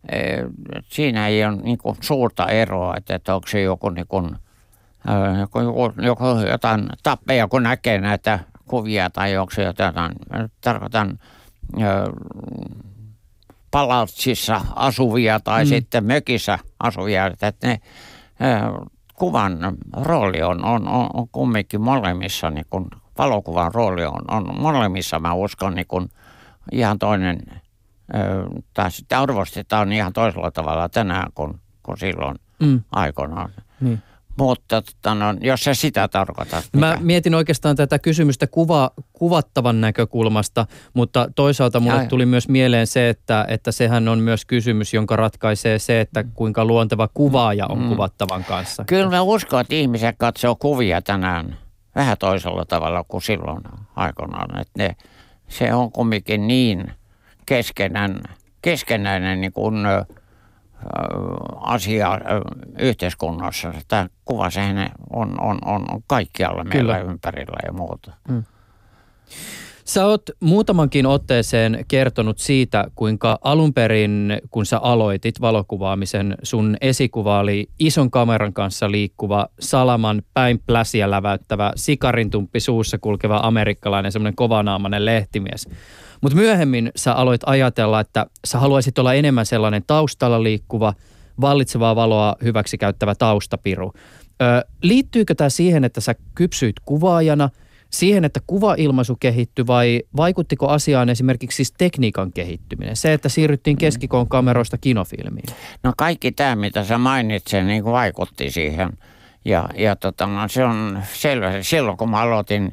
Eh, 0.10 0.44
siinä 0.90 1.28
ei 1.28 1.46
ole 1.46 1.56
niin 1.56 1.78
kuin 1.78 1.96
suurta 2.02 2.48
eroa, 2.48 2.98
että, 2.98 3.16
että 3.16 3.36
onko 3.36 3.48
se 3.48 3.62
joku, 3.62 3.90
niin 3.90 4.08
kuin, 4.08 4.36
äh, 5.10 5.40
joku, 5.40 5.60
joku, 5.60 5.94
joku 6.02 6.26
jotain 6.50 6.90
tappeja, 7.04 7.48
kun 7.48 7.64
näkee 7.64 7.98
näitä 7.98 8.40
kuvia 8.68 9.10
tai 9.10 9.38
onko 9.38 9.52
se 9.54 9.64
jotain, 9.64 9.94
tarkoitan 10.62 11.20
äh, 11.82 11.88
palatsissa 13.72 14.62
asuvia 14.76 15.40
tai 15.40 15.64
Mm. 15.64 15.68
sitten 15.70 16.06
mökissä 16.06 16.60
asuvia, 16.80 17.28
että 17.28 17.54
ne 17.64 17.80
kuvan 19.22 19.58
rooli 20.04 20.42
on, 20.42 20.66
on, 20.66 20.88
on, 20.88 21.10
on 21.14 21.28
kumminkin 21.32 21.82
molemmissa, 21.82 22.50
niin 22.50 22.66
kuin 22.70 22.86
valokuvan 23.18 23.74
rooli 23.74 24.06
on, 24.06 24.22
on 24.32 24.62
molemmissa, 24.62 25.20
mä 25.20 25.34
uskon, 25.34 25.76
niin 25.76 25.88
kuin 25.88 26.10
ihan 26.72 27.00
toinen 27.00 27.40
Ö, 28.16 28.46
tai 28.74 28.92
sitä 28.92 29.22
arvostetaan 29.22 29.92
ihan 29.92 30.14
toisella 30.14 30.52
tavalla 30.52 30.90
tänään 30.90 31.32
kuin, 31.36 31.62
kuin 31.84 31.98
silloin 31.98 32.36
Mm, 32.62 32.82
aikoinaan. 32.92 33.50
niin. 33.82 34.02
Mutta 34.38 34.82
tota, 34.82 35.16
no, 35.16 35.26
jos 35.42 35.64
sä 35.64 35.74
sitä 35.74 36.08
tarkoitat. 36.08 36.66
Mä 36.78 36.92
mitä? 36.92 37.04
mietin 37.04 37.36
oikeastaan 37.36 37.76
tätä 37.76 38.00
kysymystä 38.00 38.48
kuva, 38.48 38.92
kuvattavan 39.14 39.82
näkökulmasta, 39.82 40.66
mutta 40.94 41.30
toisaalta 41.36 41.80
mulle 41.80 42.00
Ai. 42.00 42.08
tuli 42.08 42.26
myös 42.26 42.50
mieleen 42.50 42.88
se, 42.88 43.10
että, 43.10 43.46
että 43.48 43.72
sehän 43.72 44.08
on 44.08 44.20
myös 44.20 44.46
kysymys, 44.46 44.94
jonka 44.94 45.16
ratkaisee 45.16 45.80
se, 45.80 46.02
että 46.02 46.24
kuinka 46.34 46.66
luonteva 46.66 47.08
kuvaaja 47.14 47.66
on 47.70 47.82
Mm. 47.82 47.90
kuvattavan 47.90 48.44
kanssa. 48.44 48.84
Kyllä 48.88 49.10
mä 49.10 49.22
uskon, 49.22 49.62
että 49.62 49.76
ihmiset 49.76 50.16
katsoo 50.20 50.56
kuvia 50.56 51.02
tänään 51.02 51.58
vähän 51.96 52.18
toisella 52.18 52.66
tavalla 52.66 53.04
kuin 53.08 53.22
silloin 53.22 53.62
aikoinaan. 53.96 54.60
Että 54.62 54.74
ne, 54.84 54.96
se 55.48 55.74
on 55.74 55.92
kumminkin 55.92 56.48
niin 56.48 56.92
keskenään, 57.46 58.20
keskenäinen 58.62 59.42
niin 59.42 59.54
kuin, 59.54 59.76
asia 61.60 62.14
ö, 62.14 62.20
yhteiskunnassa. 62.80 63.74
Tämä 63.88 64.10
kuva 64.26 64.50
sehän 64.50 64.92
on, 65.14 65.42
on, 65.42 65.58
on, 65.66 65.92
on 65.92 66.04
kaikkialla 66.08 66.64
meillä 66.64 66.98
Kyllä. 66.98 67.12
ympärillä 67.12 67.58
ja 67.66 67.74
muuta. 67.74 68.12
Sä 69.86 70.06
oot 70.06 70.22
muutamankin 70.40 71.06
otteeseen 71.06 71.86
kertonut 71.88 72.40
siitä, 72.40 72.86
kuinka 72.96 73.40
alun 73.42 73.74
perin, 73.74 74.42
kun 74.52 74.66
sä 74.66 74.80
aloitit 74.80 75.42
valokuvaamisen, 75.42 76.36
sun 76.44 76.78
esikuva 76.82 77.40
oli 77.40 77.70
ison 77.80 78.12
kameran 78.12 78.54
kanssa 78.54 78.92
liikkuva, 78.92 79.48
salaman 79.60 80.22
päin 80.34 80.60
pläsiä 80.66 81.12
läväyttävä, 81.12 81.72
sikarintumppi 81.76 82.60
suussa 82.60 82.98
kulkeva 82.98 83.40
amerikkalainen, 83.44 84.12
semmoinen 84.12 84.36
kovanaamainen 84.36 85.06
lehtimies. 85.06 85.70
Mutta 86.22 86.38
myöhemmin 86.38 86.92
sä 86.96 87.14
aloit 87.14 87.42
ajatella, 87.46 88.00
että 88.00 88.26
sä 88.46 88.60
haluaisit 88.60 89.00
olla 89.00 89.14
enemmän 89.14 89.46
sellainen 89.46 89.84
taustalla 89.88 90.44
liikkuva, 90.44 90.94
vallitsevaa 91.42 91.96
valoa 91.96 92.36
hyväksi 92.44 92.78
käyttävä 92.78 93.16
taustapiru. 93.16 93.94
Ö, 94.42 94.68
liittyykö 94.82 95.36
tämä 95.36 95.50
siihen, 95.50 95.84
että 95.84 96.02
sä 96.02 96.16
kypsyit 96.36 96.76
kuvaajana– 96.86 97.50
siihen, 97.92 98.26
että 98.26 98.40
kuvailmaisu 98.48 99.18
kehittyi 99.20 99.68
vai 99.68 100.02
vaikuttiko 100.18 100.68
asiaan 100.68 101.10
esimerkiksi 101.10 101.56
siis 101.56 101.72
tekniikan 101.78 102.34
kehittyminen? 102.34 102.96
Se, 102.96 103.14
että 103.14 103.30
siirryttiin 103.30 103.78
keskikoon 103.78 104.30
kameroista 104.30 104.78
kinofilmiin. 104.78 105.46
No 105.84 105.94
kaikki 105.98 106.32
tämä, 106.32 106.56
mitä 106.56 106.84
sä 106.84 106.98
mainitsit, 106.98 107.66
niin 107.66 107.86
vaikutti 107.86 108.52
siihen. 108.52 108.90
Ja, 109.46 109.70
ja 109.78 109.96
tota, 109.96 110.28
no, 110.28 110.48
se 110.48 110.66
on 110.66 111.04
selvä. 111.14 111.62
Silloin 111.62 111.98
kun 111.98 112.10
mä 112.10 112.22
aloitin 112.22 112.72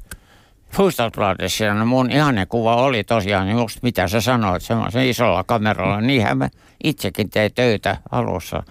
Fustadsbladissa, 0.72 1.74
no 1.74 1.86
mun 1.86 2.10
ihane 2.10 2.46
kuva 2.46 2.76
oli 2.76 3.04
tosiaan 3.04 3.50
just 3.50 3.82
mitä 3.82 4.08
sä 4.08 4.20
sanoit, 4.20 4.62
semmoisen 4.62 5.06
isolla 5.06 5.44
kameralla. 5.44 6.00
Niinhän 6.00 6.38
mä 6.38 6.48
itsekin 6.84 7.30
tein 7.30 7.54
töitä 7.54 7.96
alussa. 8.10 8.62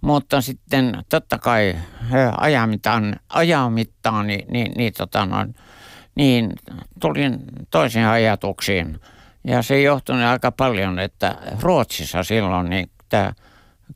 Mutta 0.00 0.40
sitten 0.40 1.04
totta 1.08 1.38
kai 1.38 1.76
ajan 2.36 2.68
mittaan, 2.68 3.16
ajan 3.28 3.72
mittaan 3.72 4.26
niin, 4.26 4.46
niin, 4.50 4.72
niin, 4.76 4.92
tota, 4.92 5.26
no, 5.26 5.46
niin 6.14 6.52
tulin 7.00 7.38
toisiin 7.70 8.06
ajatuksiin. 8.06 9.00
Ja 9.44 9.62
se 9.62 9.82
johtui 9.82 10.24
aika 10.24 10.52
paljon, 10.52 10.98
että 10.98 11.36
Ruotsissa 11.60 12.22
silloin 12.22 12.70
niin 12.70 12.90
tämä 13.08 13.32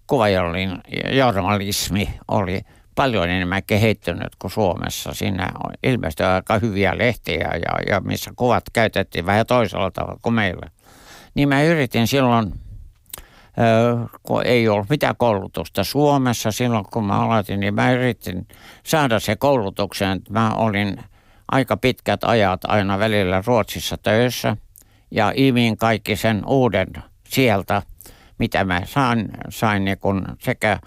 kuvajournalismi 0.07 2.19
oli 2.29 2.61
paljon 2.95 3.31
enemmän 3.31 3.63
kehittynyt 3.67 4.37
kuin 4.39 4.51
Suomessa. 4.51 5.15
Siinä 5.15 5.49
on 5.65 5.73
ilmeisesti 5.83 6.23
aika 6.23 6.59
hyviä 6.59 6.99
lehtiä 6.99 7.51
ja, 7.55 7.93
ja 7.95 8.01
missä 8.01 8.31
kuvat 8.37 8.65
käytettiin 8.73 9.27
vähän 9.27 9.47
toisella 9.47 9.91
tavalla 9.91 10.19
kuin 10.23 10.35
meillä. 10.35 10.71
Niin 11.35 11.49
mä 11.49 11.63
yritin 11.63 12.07
silloin, 12.07 12.53
kun 14.23 14.47
ei 14.47 14.69
ollut 14.69 14.91
mitään 14.91 15.17
koulutusta 15.17 15.85
Suomessa 15.85 16.53
silloin 16.53 16.85
kun 16.93 17.05
mä 17.05 17.21
aloitin, 17.21 17.61
niin 17.61 17.75
mä 17.75 17.93
yritin 17.93 18.49
saada 18.85 19.21
se 19.21 19.37
koulutuksen. 19.37 20.21
Mä 20.31 20.51
olin 20.55 20.97
aika 21.53 21.77
pitkät 21.77 22.25
ajat 22.25 22.65
aina 22.65 22.99
välillä 22.99 23.43
Ruotsissa 23.47 23.97
töissä 23.97 24.57
ja 25.11 25.33
imin 25.35 25.77
kaikki 25.77 26.17
sen 26.17 26.43
uuden 26.47 26.89
sieltä, 27.29 27.83
mitä 28.39 28.65
mä 28.65 28.81
sain, 28.85 29.29
sain 29.49 29.85
niin 29.85 29.99
kun 29.99 30.25
sekä 30.39 30.79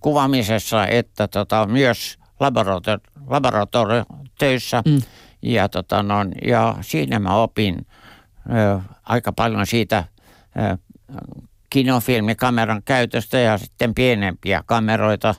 kuvaamisessa 0.00 0.86
että 0.86 1.28
tota, 1.28 1.66
myös 1.66 2.18
laborator- 2.40 3.26
laboratoriotöissä. 3.26 4.82
Mm. 4.86 5.02
Ja, 5.42 5.68
tota, 5.68 6.02
no, 6.02 6.16
ja 6.46 6.76
siinä 6.80 7.18
mä 7.18 7.34
opin 7.36 7.86
ö, 8.50 8.80
aika 9.02 9.32
paljon 9.32 9.66
siitä 9.66 10.04
ö, 10.56 10.78
kinofilmikameran 11.70 12.82
käytöstä 12.84 13.38
ja 13.38 13.58
sitten 13.58 13.94
pienempiä 13.94 14.62
kameroita. 14.66 15.34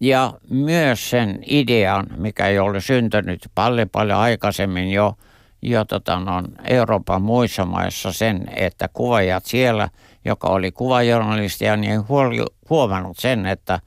Ja 0.00 0.32
myös 0.50 1.10
sen 1.10 1.38
idean, 1.46 2.06
mikä 2.16 2.46
ei 2.46 2.58
ole 2.58 2.80
syntynyt 2.80 3.48
paljon 3.54 3.88
paljon 3.88 4.18
aikaisemmin 4.18 4.90
jo, 4.90 5.16
jo 5.62 5.84
tota, 5.84 6.20
no, 6.20 6.42
Euroopan 6.64 7.22
muissa 7.22 7.64
maissa 7.64 8.12
sen, 8.12 8.44
että 8.56 8.88
kuvaajat 8.92 9.44
siellä, 9.44 9.88
joka 10.24 10.48
oli 10.48 10.72
kuvajournalistia, 10.72 11.76
niin 11.76 12.08
huoli, 12.08 12.44
huomannut 12.70 13.18
sen, 13.18 13.46
että, 13.46 13.80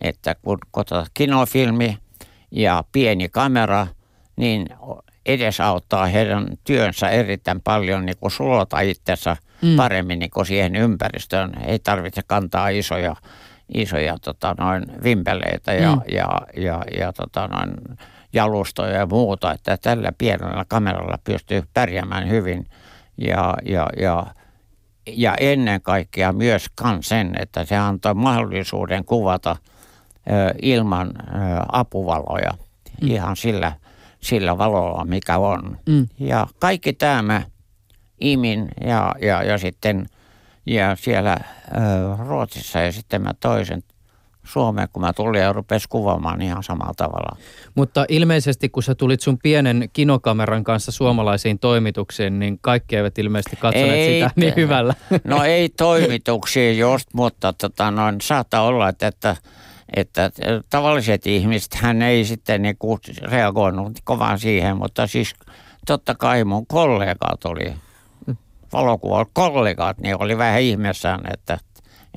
että 0.00 0.34
kun 0.34 0.58
kotota 0.70 1.06
kinofilmi 1.14 1.98
ja 2.50 2.84
pieni 2.92 3.28
kamera, 3.28 3.86
niin 4.36 4.66
edesauttaa 5.26 6.06
heidän 6.06 6.46
työnsä 6.64 7.08
erittäin 7.08 7.60
paljon 7.60 8.06
niin 8.06 8.16
kuin 8.20 8.30
sulota 8.30 8.80
itsensä 8.80 9.36
mm. 9.62 9.76
paremmin 9.76 10.18
niin 10.18 10.30
kuin 10.30 10.46
siihen 10.46 10.76
ympäristöön. 10.76 11.52
Ei 11.66 11.78
tarvitse 11.78 12.22
kantaa 12.26 12.68
isoja, 12.68 13.16
isoja 13.74 14.18
tota, 14.18 14.54
noin 14.58 14.84
vimpeleitä 15.02 15.72
ja, 15.72 15.96
mm. 15.96 16.02
ja, 16.12 16.28
ja, 16.56 16.82
ja 16.98 17.12
tota, 17.12 17.48
noin 17.48 17.74
jalustoja 18.32 18.96
ja 18.96 19.06
muuta. 19.06 19.52
Että 19.52 19.76
tällä 19.76 20.12
pienellä 20.18 20.64
kameralla 20.68 21.18
pystyy 21.24 21.62
pärjäämään 21.74 22.28
hyvin 22.28 22.66
ja, 23.18 23.54
ja, 23.64 23.86
ja, 24.00 24.26
ja 25.14 25.34
ennen 25.40 25.82
kaikkea 25.82 26.32
myös 26.32 26.66
sen, 27.00 27.32
että 27.38 27.64
se 27.64 27.76
antaa 27.76 28.14
mahdollisuuden 28.14 29.04
kuvata 29.04 29.56
ilman 30.62 31.12
apuvaloja 31.72 32.50
mm. 33.02 33.08
ihan 33.08 33.36
sillä– 33.36 33.72
sillä 34.20 34.58
valolla, 34.58 35.04
mikä 35.04 35.38
on. 35.38 35.78
Mm. 35.86 36.06
Ja 36.18 36.46
kaikki 36.58 36.92
tämä 36.92 37.42
imin 38.20 38.68
ja, 38.80 39.14
ja, 39.20 39.42
ja 39.42 39.58
sitten 39.58 40.06
ja 40.66 40.96
siellä 40.96 41.36
Ruotsissa 42.26 42.80
ja 42.80 42.92
sitten 42.92 43.22
mä 43.22 43.34
toisen 43.40 43.82
Suomeen, 44.50 44.88
kun 44.92 45.02
mä 45.02 45.12
tulin 45.12 45.40
ja 45.40 45.52
rupesi 45.52 45.88
kuvaamaan 45.88 46.42
ihan 46.42 46.62
samalla 46.62 46.94
tavalla. 46.96 47.36
Mutta 47.74 48.04
ilmeisesti, 48.08 48.68
kun 48.68 48.82
sä 48.82 48.94
tulit 48.94 49.20
sun 49.20 49.38
pienen 49.42 49.90
kinokameran 49.92 50.64
kanssa 50.64 50.92
suomalaisiin 50.92 51.58
toimituksiin, 51.58 52.38
niin 52.38 52.58
kaikki 52.60 52.96
eivät 52.96 53.18
ilmeisesti 53.18 53.56
katsoneet 53.56 53.92
ei, 53.92 54.20
sitä 54.20 54.30
niin 54.36 54.56
hyvällä. 54.56 54.94
No 55.24 55.44
ei 55.44 55.68
toimituksiin 55.68 56.78
just, 56.78 57.08
mutta 57.14 57.52
tota, 57.52 57.90
noin, 57.90 58.20
saattaa 58.22 58.62
olla, 58.62 58.88
että, 58.88 59.06
että 59.06 59.36
että 59.96 60.30
tavalliset 60.70 61.26
ihmiset, 61.26 61.74
hän 61.74 62.02
ei 62.02 62.24
sitten 62.24 62.62
niin 62.62 62.76
reagoinut 63.22 63.98
kovaan 64.04 64.38
siihen, 64.38 64.76
mutta 64.76 65.06
siis 65.06 65.34
totta 65.86 66.14
kai 66.14 66.44
mun 66.44 66.66
kollegat 66.66 67.44
oli, 67.44 67.74
valokuva 68.72 69.26
kollegat, 69.32 69.98
niin 69.98 70.22
oli 70.22 70.38
vähän 70.38 70.60
ihmeessään, 70.60 71.20
että, 71.32 71.58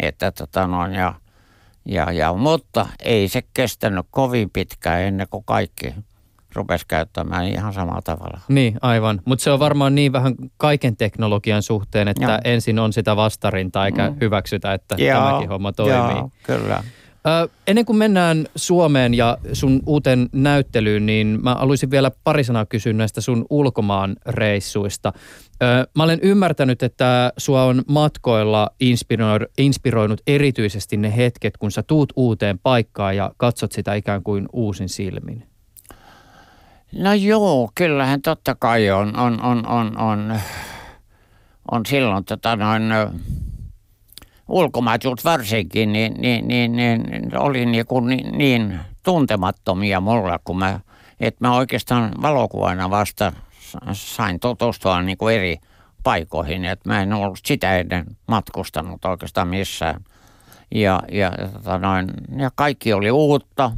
että 0.02 0.32
tota 0.32 0.68
noin, 0.68 0.94
ja, 0.94 1.14
ja, 1.86 2.12
ja, 2.12 2.34
mutta 2.34 2.88
ei 3.00 3.28
se 3.28 3.42
kestänyt 3.54 4.06
kovin 4.12 4.50
pitkään 4.50 5.02
ennen 5.02 5.28
kuin 5.30 5.44
kaikki 5.46 5.96
rupesi 6.56 6.86
käyttämään 6.88 7.48
ihan 7.48 7.74
samalla 7.74 8.02
tavalla. 8.02 8.40
Niin, 8.48 8.78
aivan. 8.82 9.22
Mutta 9.26 9.44
se 9.44 9.52
on 9.52 9.60
varmaan 9.60 9.96
niin 9.96 10.14
vähän 10.14 10.36
kaiken 10.58 10.98
teknologian 10.98 11.64
suhteen, 11.64 12.08
että 12.08 12.24
Joo. 12.24 12.40
ensin 12.44 12.80
on 12.80 12.94
sitä 12.94 13.16
vastarinta 13.16 13.86
eikä 13.86 14.10
mm. 14.10 14.16
hyväksytä, 14.22 14.74
että 14.74 14.96
Joo. 14.98 15.26
tämäkin 15.26 15.50
homma 15.50 15.72
toimii. 15.72 16.16
Joo, 16.18 16.30
kyllä. 16.44 16.84
Ö, 17.28 17.50
ennen 17.68 17.86
kuin 17.86 17.98
mennään 17.98 18.46
Suomeen 18.56 19.14
ja 19.14 19.38
sun 19.54 19.82
uuteen 19.86 20.30
näyttelyyn, 20.32 21.06
niin 21.06 21.40
mä 21.44 21.56
haluaisin 21.56 21.92
vielä 21.92 22.12
pari 22.24 22.44
sanaa 22.44 22.66
kysyä 22.66 22.94
näistä 22.94 23.22
sun 23.22 23.46
ulkomaan 23.50 24.16
reissuista. 24.26 25.14
Ö, 25.64 25.88
mä 25.96 26.04
olen 26.04 26.20
ymmärtänyt, 26.22 26.84
että 26.84 27.34
sua 27.38 27.64
on 27.64 27.82
matkoilla 27.88 28.70
inspiroinut, 28.80 29.50
inspiroinut 29.58 30.22
erityisesti 30.28 30.98
ne 30.98 31.16
hetket, 31.18 31.58
kun 31.58 31.72
sä 31.72 31.84
tuut 31.84 32.14
uuteen 32.16 32.60
paikkaan 32.60 33.16
ja 33.16 33.32
katsot 33.38 33.72
sitä 33.72 33.94
ikään 33.94 34.24
kuin 34.24 34.46
uusin 34.54 34.90
silmin. 34.90 35.48
No 36.92 37.14
joo, 37.14 37.72
kyllähän 37.76 38.22
totta 38.22 38.56
kai 38.56 38.92
on, 38.92 39.20
on, 39.20 39.42
on, 39.42 39.68
on, 39.68 39.98
on, 39.98 40.40
on 41.72 41.86
silloin 41.86 42.26
tota 42.26 42.56
noin, 42.56 42.84
ulkomaatut 44.48 45.26
varsinkin, 45.26 45.94
niin, 45.94 46.14
niin, 46.18 46.48
niin, 46.48 46.72
niin 46.72 47.38
oli 47.38 47.66
niin, 47.66 47.86
kuin 47.86 48.08
niin, 48.08 48.38
niin 48.38 48.80
tuntemattomia 49.04 50.02
mulla, 50.02 50.40
kun 50.44 50.60
mä, 50.60 50.80
että 51.20 51.48
mä 51.48 51.56
oikeastaan 51.56 52.12
valokuvana 52.22 52.90
vasta 52.90 53.34
sain 53.94 54.40
tutustua 54.40 55.02
niin 55.02 55.18
kuin 55.18 55.36
eri 55.36 55.58
paikoihin, 56.04 56.66
että 56.66 56.90
mä 56.90 57.02
en 57.02 57.14
ollut 57.14 57.40
sitä 57.46 57.78
ennen 57.78 58.06
matkustanut 58.28 59.06
oikeastaan 59.06 59.48
missään. 59.48 60.02
Ja, 60.76 61.02
ja, 61.12 61.32
tota 61.54 61.78
noin, 61.78 62.08
ja 62.38 62.52
kaikki 62.56 62.94
oli 62.94 63.12
uutta 63.12 63.72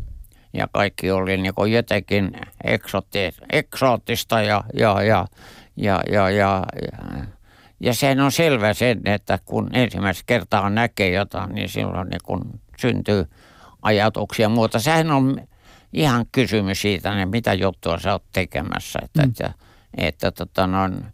ja 0.53 0.67
kaikki 0.71 1.11
oli 1.11 1.37
niin 1.37 1.55
kuin 1.55 1.71
jotenkin 1.71 2.31
eksoottista 3.51 4.41
ja, 4.41 4.63
ja, 4.73 5.03
ja, 5.03 5.27
ja, 5.77 6.03
ja, 6.11 6.29
ja, 6.29 6.29
ja 6.29 6.63
ja 6.81 7.25
sehän 7.91 8.19
on 8.19 8.31
selvä 8.31 8.73
sen, 8.73 9.01
että 9.05 9.39
kun 9.45 9.69
ensimmäistä 9.73 10.23
kertaa 10.25 10.69
näkee 10.69 11.11
jotain, 11.11 11.55
niin 11.55 11.69
silloin 11.69 12.09
niin 12.09 12.21
kun 12.23 12.59
syntyy 12.79 13.25
ajatuksia 13.81 14.49
muuta. 14.49 14.79
Sehän 14.79 15.11
on 15.11 15.41
ihan 15.93 16.25
kysymys 16.31 16.81
siitä, 16.81 17.15
niin 17.15 17.29
mitä 17.29 17.53
juttua 17.53 17.99
sä 17.99 18.11
oot 18.11 18.23
tekemässä. 18.33 18.99
Että, 19.03 19.21
mm. 19.21 19.29
että, 19.29 19.53
että 19.97 20.31
tota 20.31 20.67
noin, 20.67 21.05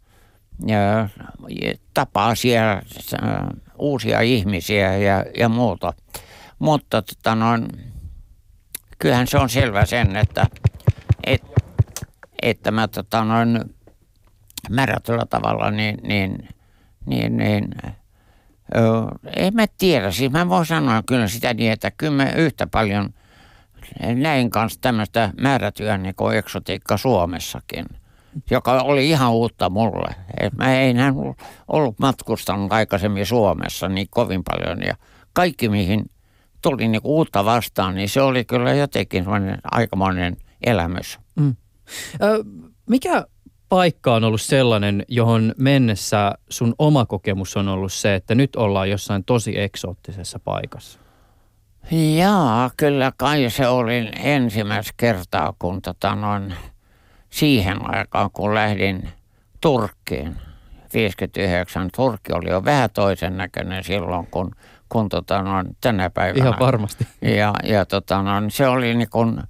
ja, 0.68 1.10
tapaa 1.94 2.36
siellä 2.36 2.82
uusia 3.80 4.22
ihmisiä 4.22 4.98
ja, 4.98 5.26
ja 5.38 5.50
muuta. 5.50 5.94
Mutta 6.60 7.02
tota 7.02 7.36
noin, 7.36 7.68
kyllähän 9.00 9.28
se 9.28 9.38
on 9.38 9.50
selvä 9.50 9.86
sen, 9.86 10.16
että, 10.16 10.46
et, 11.24 11.44
että 12.42 12.72
mä 12.72 12.88
tota 12.88 13.24
noin, 13.24 13.60
määrätyllä 14.70 15.26
tavalla, 15.30 15.72
niin, 15.72 15.98
niin, 16.04 16.50
niin, 17.06 17.38
niin 17.38 17.70
öö, 18.76 18.84
en 19.36 19.56
mä 19.56 19.66
tiedä. 19.78 20.12
Siis 20.12 20.32
mä 20.32 20.50
voin 20.50 20.66
sanoa 20.66 21.04
kyllä 21.06 21.28
sitä 21.28 21.54
niin, 21.54 21.72
että 21.72 21.92
kyllä 21.92 22.24
mä 22.24 22.32
yhtä 22.32 22.68
paljon 22.68 23.14
näin 24.16 24.50
kanssa 24.50 24.82
tämmöistä 24.82 25.34
määrätyä 25.42 25.98
niin 25.98 26.16
kuin 26.16 26.38
eksotiikka 26.38 26.98
Suomessakin, 26.98 27.86
joka 28.52 28.82
oli 28.82 29.10
ihan 29.10 29.32
uutta 29.32 29.70
mulle. 29.70 30.16
Et 30.40 30.54
mä 30.54 30.82
en 30.82 30.98
ollut 31.68 32.00
matkustanut 32.00 32.74
aikaisemmin 32.74 33.26
Suomessa 33.26 33.90
niin 33.90 34.08
kovin 34.10 34.44
paljon 34.44 34.82
ja 34.82 34.96
kaikki 35.34 35.70
mihin 35.70 36.06
tuli 36.62 36.88
niin 36.88 37.02
uutta 37.04 37.46
vastaan, 37.46 37.96
niin 37.96 38.10
se 38.10 38.22
oli 38.22 38.46
kyllä 38.46 38.74
jotenkin 38.74 39.26
aikamoinen 39.72 40.38
elämys. 40.64 41.20
Mm. 41.36 41.56
Ö, 42.22 42.44
mikä 42.90 43.26
paikka 43.72 44.16
on 44.16 44.24
ollut 44.24 44.42
sellainen, 44.42 45.06
johon 45.08 45.54
mennessä 45.58 46.32
sun 46.50 46.76
oma 46.80 47.06
kokemus 47.06 47.58
on 47.58 47.68
ollut 47.68 47.94
se, 47.94 48.16
että 48.16 48.36
nyt 48.36 48.56
ollaan 48.56 48.90
jossain 48.90 49.24
tosi 49.24 49.60
eksoottisessa 49.60 50.40
paikassa? 50.40 51.00
Jaa, 52.18 52.72
kyllä 52.78 53.12
kai 53.18 53.50
se 53.50 53.68
oli 53.68 54.10
ensimmäistä 54.24 54.94
kertaa, 54.98 55.54
kun 55.60 55.82
tota 55.82 56.16
noin, 56.16 56.54
siihen 57.30 57.96
aikaan, 57.96 58.32
kun 58.32 58.56
lähdin 58.56 59.10
Turkkiin. 59.62 60.36
59. 60.94 61.90
Turkki 61.96 62.34
oli 62.34 62.50
jo 62.50 62.66
vähän 62.66 62.90
toisen 62.90 63.38
näköinen 63.38 63.84
silloin, 63.84 64.28
kun, 64.32 64.56
kun 64.90 65.10
tota 65.10 65.42
noin, 65.42 65.78
tänä 65.82 66.10
päivänä. 66.10 66.46
Ihan 66.46 66.60
varmasti. 66.60 67.08
Ja, 67.22 67.54
ja 67.64 67.86
tota 67.86 68.22
noin, 68.22 68.52
se 68.52 68.68
oli 68.68 68.96
niin 68.96 69.10
kuin 69.10 69.42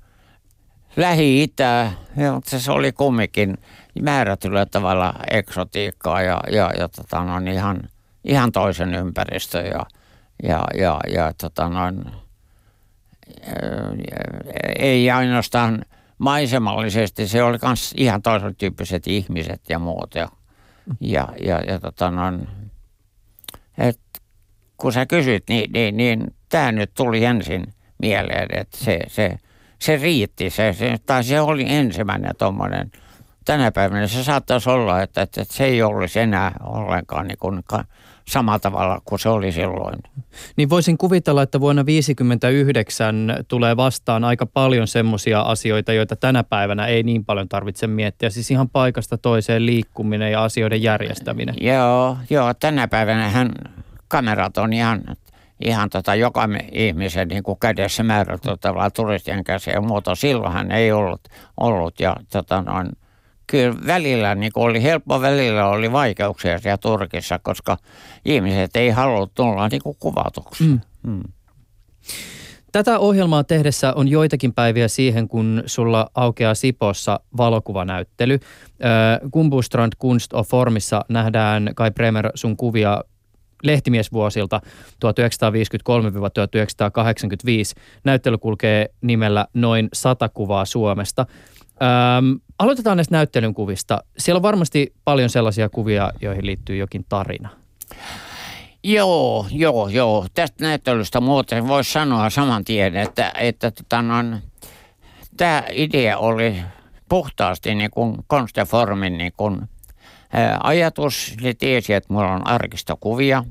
Lähi-Itä, 0.95 1.91
mutta 2.34 2.60
se 2.60 2.71
oli 2.71 2.91
kumminkin 2.91 3.58
määrätyllä 4.01 4.65
tavalla 4.65 5.13
eksotiikkaa 5.32 6.21
ja, 6.21 6.39
ja, 6.51 6.71
ja 6.77 6.89
tota 6.89 7.23
noin, 7.23 7.47
ihan, 7.47 7.82
ihan 8.23 8.51
toisen 8.51 8.93
ympäristön 8.93 9.65
ja, 9.65 9.86
ja, 10.43 10.63
ja, 10.77 10.99
ja 11.13 11.34
tota 11.34 11.69
noin, 11.69 12.06
ei 14.80 15.12
ainoastaan 15.12 15.86
maisemallisesti, 16.17 17.27
se 17.27 17.43
oli 17.43 17.58
myös 17.63 17.93
ihan 17.97 18.21
toisen 18.21 18.56
tyyppiset 18.56 19.08
ihmiset 19.08 19.62
ja 19.69 19.80
muut. 19.80 20.15
Ja, 20.15 20.30
ja, 20.99 21.27
ja, 21.45 21.60
ja 21.60 21.80
tota 21.80 22.12
noin, 22.12 22.47
et 23.77 23.99
kun 24.77 24.93
sä 24.93 25.06
kysyt, 25.06 25.43
niin, 25.49 25.71
niin, 25.71 25.97
niin 25.97 26.36
tämä 26.49 26.71
nyt 26.71 26.91
tuli 26.93 27.25
ensin 27.25 27.73
mieleen, 28.01 28.47
että 28.51 28.77
se, 28.77 28.99
se, 29.08 29.38
se 29.82 29.98
riitti, 29.98 30.50
se, 30.50 30.74
se, 30.74 30.98
tai 31.06 31.24
se 31.24 31.41
oli 31.41 31.65
ensimmäinen 31.67 32.32
tuommoinen 32.38 32.91
tänä 33.46 33.72
päivänä 33.72 34.08
se 34.08 34.24
saattaisi 34.24 34.70
olla, 34.70 35.02
että, 35.02 35.22
että 35.22 35.44
se 35.44 35.65
ei 35.65 35.84
olisi 35.84 36.20
enää 36.20 36.52
ollenkaan 36.63 37.28
niin 37.28 37.38
kuin 37.38 37.63
samalla 38.28 38.60
tavalla 38.60 39.02
kuin 39.06 39.20
se 39.20 39.30
oli 39.30 39.52
silloin. 39.52 40.00
Niin 40.56 40.70
voisin 40.70 40.98
kuvitella, 40.98 41.41
että 41.41 41.60
vuonna 41.60 41.84
1959 41.84 43.36
tulee 43.48 43.78
vastaan 43.78 44.24
aika 44.24 44.46
paljon 44.46 44.88
semmoisia 44.88 45.41
asioita, 45.41 45.94
joita 45.94 46.15
tänä 46.15 46.44
päivänä 46.44 46.86
ei 46.86 47.04
niin 47.04 47.26
paljon 47.26 47.50
tarvitse 47.50 47.88
miettiä. 47.88 48.30
Siis 48.30 48.52
ihan 48.52 48.70
paikasta 48.70 49.17
toiseen 49.17 49.65
liikkuminen 49.65 50.32
ja 50.32 50.44
asioiden 50.44 50.84
järjestäminen. 50.84 51.56
Joo, 51.62 52.17
joo 52.30 52.54
tänä 52.54 52.88
päivänä 52.88 53.30
hän 53.30 53.52
kamerat 54.08 54.58
on 54.58 54.74
ihan, 54.74 55.02
ihan 55.65 55.89
tota 55.89 56.15
joka 56.15 56.50
ihmisen 56.71 57.28
niin 57.28 57.43
kuin 57.43 57.60
kädessä 57.60 58.04
määrätyllä 58.04 58.58
tavalla 58.58 58.89
turistien 58.89 59.43
käsiä 59.43 59.74
ja 59.74 59.82
muuta. 59.82 60.15
Silloinhan 60.15 60.71
ei 60.71 60.91
ollut, 60.91 61.21
ollut 61.58 62.00
ja 62.00 62.15
tota 62.32 62.62
noin, 62.62 62.89
kyllä 63.47 63.76
välillä 63.88 64.36
niin 64.36 64.52
kuin 64.54 64.63
oli 64.63 64.84
helppo, 64.84 65.21
välillä 65.21 65.67
oli 65.67 65.91
vaikeuksia 65.91 66.60
siellä 66.60 66.78
Turkissa, 66.78 67.39
koska 67.39 67.78
ihmiset 68.26 68.76
ei 68.76 68.89
halua 68.89 69.28
tulla 69.36 69.67
niin 69.67 69.82
kuin 69.82 69.97
kuvatuksi. 70.00 70.63
Mm. 70.63 70.80
Mm. 71.04 71.24
Tätä 72.71 73.00
ohjelmaa 73.00 73.43
tehdessä 73.43 73.93
on 73.93 74.08
joitakin 74.08 74.54
päiviä 74.54 74.88
siihen, 74.88 75.28
kun 75.28 75.63
sulla 75.65 76.10
aukeaa 76.15 76.56
Sipossa 76.56 77.19
valokuvanäyttely. 77.38 78.39
Kumbustrand 79.32 79.93
Kunst 80.00 80.34
of 80.34 80.47
Formissa 80.47 81.06
nähdään 81.10 81.69
Kai 81.76 81.91
Bremer 81.91 82.32
sun 82.36 82.58
kuvia 82.58 83.04
lehtimiesvuosilta 83.63 84.62
1953-1985. 84.65 85.02
Näyttely 88.04 88.38
kulkee 88.38 88.89
nimellä 89.02 89.47
Noin 89.54 89.89
sata 89.93 90.30
kuvaa 90.30 90.65
Suomesta. 90.65 91.26
Öm, 92.17 92.39
aloitetaan 92.60 92.97
näistä 92.97 93.15
näyttelyn 93.15 93.54
kuvista. 93.54 94.04
Siellä 94.17 94.38
on 94.38 94.43
varmasti 94.43 94.93
paljon 95.06 95.30
sellaisia 95.30 95.69
kuvia, 95.69 96.12
joihin 96.21 96.45
liittyy 96.45 96.76
jokin 96.76 97.06
tarina. 97.10 97.50
Joo, 98.84 99.45
joo, 99.52 99.88
joo. 99.88 100.26
Tästä 100.34 100.63
näyttelystä 100.63 101.21
muuten 101.21 101.67
voisi 101.67 101.91
sanoa 101.91 102.30
saman 102.30 102.65
tien, 102.65 102.95
että, 102.95 103.32
että 103.39 103.71
tota, 103.71 104.02
no, 104.02 104.15
tämä 105.38 105.63
idea 105.71 106.17
oli 106.17 106.56
puhtaasti 107.10 107.76
niin 107.76 107.91
kuin 107.91 108.17
Konsteformin 108.28 109.17
niin 109.17 109.34
kuin, 109.38 109.62
ajatus. 110.63 111.36
Ne 111.41 111.54
tiesi, 111.54 111.94
että 111.94 112.13
mulla 112.13 112.32
on 112.32 112.48
arkistokuvia 112.48 113.44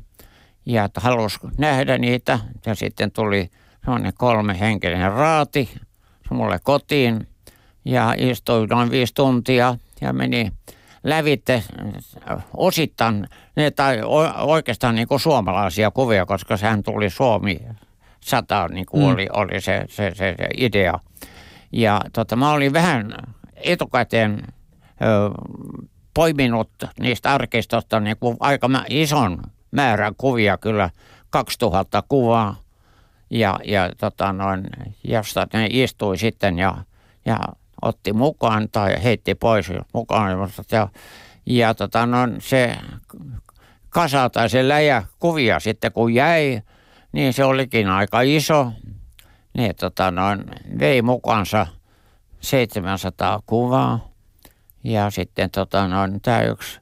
ja 0.66 0.85
että 0.85 1.01
halusi 1.01 1.38
nähdä 1.59 1.99
niitä. 1.99 2.38
Ja 2.66 2.75
sitten 2.75 3.11
tuli 3.11 3.51
semmoinen 3.85 4.12
kolme 4.19 4.61
henkilöinen 4.61 5.12
raati 5.12 5.71
mulle 6.31 6.59
kotiin 6.62 7.27
ja 7.85 8.14
istui 8.19 8.66
noin 8.66 8.90
viisi 8.90 9.14
tuntia 9.14 9.77
ja 10.01 10.12
meni 10.12 10.53
lävitte 11.05 11.62
osittain 12.57 13.29
ne, 13.57 13.71
tai 13.71 14.01
oikeastaan 14.37 14.95
niin 14.95 15.09
kuin 15.09 15.21
suomalaisia 15.21 15.90
kuvia, 15.90 16.27
koska 16.27 16.57
sehän 16.57 16.83
tuli 16.83 17.11
Suomi 17.11 17.61
sata, 18.21 18.69
niin 18.69 18.87
kuin 18.87 19.03
mm. 19.03 19.12
oli, 19.12 19.29
oli 19.33 19.61
se, 19.61 19.85
se, 19.88 20.11
se, 20.14 20.35
se 20.38 20.49
idea. 20.57 21.01
Ja 21.73 22.01
tota, 22.12 22.37
mä 22.37 22.53
olin 22.53 22.73
vähän 22.73 23.14
etukäteen 23.57 24.43
ö, 25.03 25.31
poiminut 26.14 26.70
niistä 27.01 27.35
arkistosta 27.35 28.01
niin 28.01 28.16
kuin 28.20 28.37
aika 28.40 28.68
ison 28.88 29.42
määrän 29.70 30.14
kuvia, 30.16 30.59
kyllä 30.59 30.90
2000 31.31 32.03
kuvaa. 32.09 32.57
Ja, 33.31 33.59
ja 33.64 33.90
tota 33.99 34.33
noin, 34.33 34.66
josta 35.05 35.46
ne 35.53 35.66
istui 35.70 36.18
sitten 36.18 36.59
ja, 36.59 36.77
ja 37.25 37.38
otti 37.83 38.12
mukaan 38.12 38.68
tai 38.73 39.03
heitti 39.03 39.35
pois 39.35 39.73
mukaan. 39.92 40.51
Ja, 40.73 40.88
ja 41.46 41.75
tota, 41.75 42.07
no, 42.07 42.18
se 42.38 42.77
kasa 43.90 44.31
tai 44.31 44.51
se 44.51 44.68
läjä 44.68 45.03
kuvia 45.18 45.61
sitten 45.61 45.92
kun 45.92 46.14
jäi, 46.14 46.62
niin 47.12 47.33
se 47.33 47.44
olikin 47.44 47.88
aika 47.88 48.20
iso. 48.20 48.73
Ne 49.55 49.75
tota, 49.75 50.11
no, 50.11 50.23
vei 50.79 51.03
mukaansa 51.03 51.66
700 52.40 53.42
kuvaa. 53.46 54.10
Ja 54.85 55.11
sitten 55.11 55.51
tota, 55.51 55.88
no, 55.88 55.99
tämä 56.23 56.43
yksi, 56.43 56.81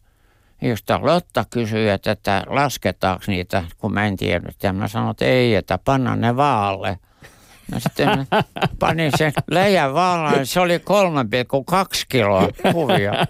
yksi 0.63 0.85
Lotta 1.01 1.45
kysyi, 1.51 1.89
että, 1.89 2.11
että 2.11 2.45
lasketaanko 2.47 3.25
niitä, 3.27 3.65
kun 3.79 3.95
mä 3.95 4.07
en 4.07 4.17
tiennyt. 4.17 4.63
Ja 4.63 4.73
mä 4.73 4.89
sanoin, 4.89 5.11
että 5.11 5.25
ei, 5.25 5.55
että 5.55 5.79
panna 5.85 6.17
ne 6.17 6.37
vaalle. 6.37 6.99
No 7.73 7.81
sitten 7.81 8.09
panin 8.79 9.13
sen 9.17 9.33
leijän 9.51 9.95
vaalaan, 9.95 10.47
se 10.47 10.61
oli 10.61 10.79
3,2 10.79 10.83
kiloa 12.09 12.49
kuvia. 12.73 13.13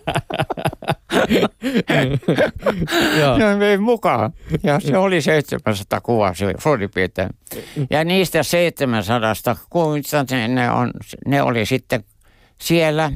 no 3.38 3.58
vein 3.58 3.82
mukaan. 3.82 4.32
Ja 4.62 4.80
se 4.80 4.98
oli 4.98 5.22
700 5.22 6.00
kuvaa 6.00 6.32
suurin 6.58 6.90
piirtein. 6.94 7.30
Ja 7.90 8.04
niistä 8.04 8.42
700 8.42 9.56
kuvista 9.70 10.24
ne, 10.48 10.70
on, 10.70 10.90
ne 11.26 11.42
oli 11.42 11.66
sitten 11.66 12.04
siellä 12.60 13.04
äh, 13.04 13.12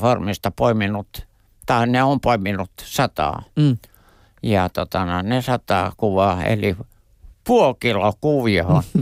Formista 0.00 0.50
poiminut, 0.50 1.26
tai 1.66 1.86
ne 1.86 2.02
on 2.02 2.20
poiminut 2.20 2.70
sataa. 2.84 3.42
Mm. 3.56 3.76
Ja 4.42 4.68
tota, 4.68 5.04
no, 5.04 5.22
ne 5.22 5.42
sataa 5.42 5.92
kuvaa, 5.96 6.44
eli 6.44 6.76
puoli 7.44 7.74
kiloa 7.80 8.12
kuvia 8.20 8.66
on 8.66 8.82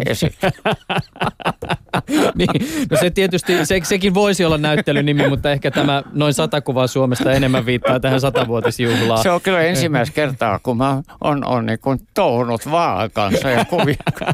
niin, 2.34 2.50
no 2.90 2.96
se 3.00 3.10
tietysti, 3.10 3.66
se, 3.66 3.80
sekin 3.82 4.14
voisi 4.14 4.44
olla 4.44 4.58
näyttelynimi, 4.58 5.28
mutta 5.28 5.50
ehkä 5.50 5.70
tämä 5.70 6.02
noin 6.12 6.34
sata 6.34 6.60
kuvaa 6.60 6.86
Suomesta 6.86 7.32
enemmän 7.32 7.66
viittaa 7.66 8.00
tähän 8.00 8.20
satavuotisjuhlaan. 8.20 9.22
Se 9.22 9.30
on 9.30 9.40
kyllä 9.40 9.60
ensimmäistä 9.60 10.14
kertaa, 10.14 10.58
kun 10.58 10.76
mä 10.76 11.02
on, 11.20 11.44
on 11.44 11.66
niin 11.66 11.78
kuin 11.78 12.00
touhunut 12.14 12.70
vaan 12.70 13.10
kanssa 13.10 13.50
ja 13.50 13.64
kuvia. 13.64 13.96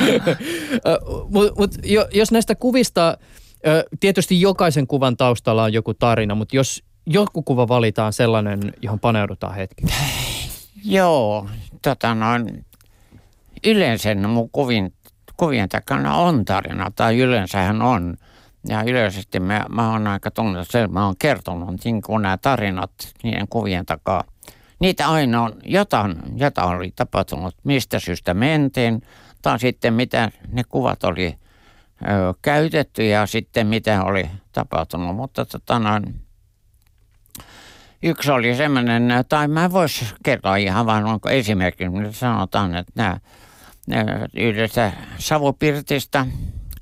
mut, 1.34 1.58
mut, 1.58 1.74
jos 2.12 2.32
näistä 2.32 2.54
kuvista, 2.54 3.18
tietysti 4.00 4.40
jokaisen 4.40 4.86
kuvan 4.86 5.16
taustalla 5.16 5.62
on 5.62 5.72
joku 5.72 5.94
tarina, 5.94 6.34
mutta 6.34 6.56
jos 6.56 6.82
joku 7.06 7.42
kuva 7.42 7.68
valitaan 7.68 8.12
sellainen, 8.12 8.60
johon 8.82 9.00
paneudutaan 9.00 9.54
hetki. 9.54 9.82
Joo, 10.84 11.48
tota 11.82 12.14
noin, 12.14 12.64
yleensä 13.64 14.14
mun 14.14 14.50
kuvin, 14.50 14.92
kuvien 15.36 15.68
takana 15.68 16.14
on 16.14 16.44
tarina, 16.44 16.90
tai 16.96 17.18
yleensähän 17.18 17.82
on. 17.82 18.16
Ja 18.68 18.82
yleisesti 18.82 19.40
mä, 19.40 19.64
mä 19.68 19.92
oon 19.92 20.06
aika 20.06 20.30
tunnistunut, 20.30 20.84
että 20.84 20.94
mä 20.94 21.04
oon 21.04 21.14
kertonut 21.18 21.84
niin 21.84 22.02
kuin 22.02 22.22
nämä 22.22 22.36
tarinat 22.36 22.92
niiden 23.22 23.48
kuvien 23.48 23.86
takaa. 23.86 24.24
Niitä 24.80 25.08
aina 25.08 25.42
on, 25.42 25.52
jotain, 25.64 26.16
jotain 26.36 26.76
oli 26.76 26.92
tapahtunut, 26.96 27.54
mistä 27.64 27.98
syystä 27.98 28.34
mentiin, 28.34 29.02
tai 29.42 29.58
sitten 29.58 29.94
mitä 29.94 30.30
ne 30.52 30.62
kuvat 30.68 31.04
oli 31.04 31.38
käytetty 32.42 33.06
ja 33.06 33.26
sitten 33.26 33.66
mitä 33.66 34.04
oli 34.04 34.30
tapahtunut. 34.52 35.16
Mutta 35.16 35.44
tota 35.44 35.78
noin, 35.78 36.20
yksi 38.02 38.30
oli 38.30 38.56
semmoinen, 38.56 39.08
tai 39.28 39.48
mä 39.48 39.72
vois 39.72 40.14
kertoa 40.24 40.56
ihan 40.56 40.86
vaan 40.86 41.04
onko 41.04 41.28
esimerkki, 41.28 41.84
sanotaan, 42.10 42.74
että 42.74 42.92
nämä 42.94 43.18
yhdessä 44.36 44.92
Savupirtistä, 45.18 46.26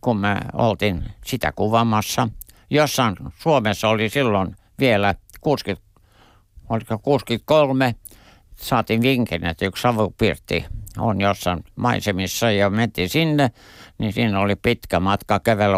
kun 0.00 0.16
me 0.16 0.36
oltiin 0.52 1.04
sitä 1.24 1.52
kuvaamassa. 1.52 2.28
Jossain 2.70 3.16
Suomessa 3.38 3.88
oli 3.88 4.08
silloin 4.08 4.56
vielä 4.78 5.14
60, 5.40 5.88
oliko 6.68 6.98
63, 6.98 7.94
saatiin 8.56 9.02
vinkin, 9.02 9.44
että 9.44 9.66
yksi 9.66 9.82
savupirtti 9.82 10.64
on 11.00 11.20
jossain 11.20 11.64
maisemissa 11.76 12.50
ja 12.50 12.70
mentiin 12.70 13.08
sinne, 13.08 13.50
niin 13.98 14.12
siinä 14.12 14.40
oli 14.40 14.56
pitkä 14.56 15.00
matka 15.00 15.40
kävellä 15.40 15.76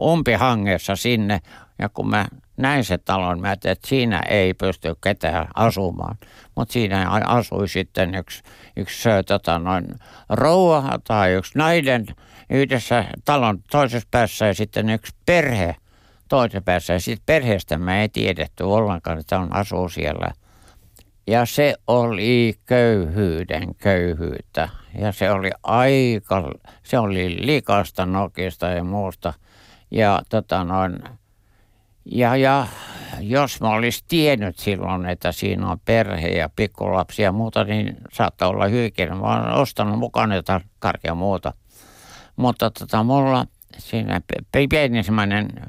umpihangessa 0.00 0.96
sinne. 0.96 1.40
Ja 1.78 1.88
kun 1.88 2.10
mä 2.10 2.26
näin 2.56 2.84
se 2.84 2.98
talon, 2.98 3.40
mä 3.40 3.48
ajattelin, 3.48 3.72
että 3.72 3.88
siinä 3.88 4.22
ei 4.28 4.54
pysty 4.54 4.94
ketään 5.04 5.48
asumaan. 5.54 6.16
Mutta 6.56 6.72
siinä 6.72 7.10
asui 7.10 7.68
sitten 7.68 8.14
yksi, 8.14 8.42
yksi 8.76 9.08
tota 9.26 9.58
noin, 9.58 9.86
rouva 10.28 10.98
tai 11.04 11.32
yksi 11.32 11.58
nainen 11.58 12.06
yhdessä 12.50 13.04
talon 13.24 13.58
toisessa 13.70 14.08
päässä 14.10 14.46
ja 14.46 14.54
sitten 14.54 14.90
yksi 14.90 15.14
perhe 15.26 15.76
toisessa 16.28 16.60
päässä. 16.60 16.92
Ja 16.92 17.00
sitten 17.00 17.26
perheestä 17.26 17.78
mä 17.78 18.00
ei 18.00 18.08
tiedetty 18.08 18.64
ollenkaan, 18.64 19.18
että 19.18 19.38
on 19.38 19.56
asuu 19.56 19.88
siellä. 19.88 20.32
Ja 21.30 21.46
se 21.46 21.74
oli 21.86 22.54
köyhyyden 22.66 23.74
köyhyyttä. 23.74 24.68
Ja 24.98 25.12
se 25.12 25.30
oli 25.30 25.50
aika, 25.62 26.52
se 26.82 26.98
oli 26.98 27.46
likasta 27.46 28.06
nokista 28.06 28.66
ja 28.66 28.84
muusta. 28.84 29.32
Ja 29.90 30.22
tota 30.28 30.64
noin, 30.64 31.02
ja, 32.04 32.36
ja 32.36 32.66
jos 33.20 33.60
mä 33.60 33.68
olisin 33.68 34.04
tiennyt 34.08 34.58
silloin, 34.58 35.06
että 35.06 35.32
siinä 35.32 35.70
on 35.70 35.80
perhe 35.84 36.28
ja 36.28 36.48
pikkulapsia 36.56 37.24
ja 37.24 37.32
muuta, 37.32 37.64
niin 37.64 37.96
saattaa 38.12 38.48
olla 38.48 38.66
hyvinkin. 38.66 39.16
Mä 39.16 39.40
olen 39.40 39.52
ostanut 39.52 39.98
mukaan 39.98 40.32
jotain 40.32 40.62
karkia 40.78 41.14
muuta. 41.14 41.52
Mutta 42.36 42.70
tota, 42.70 43.02
mulla 43.02 43.46
siinä 43.78 44.20
pieni 44.68 45.02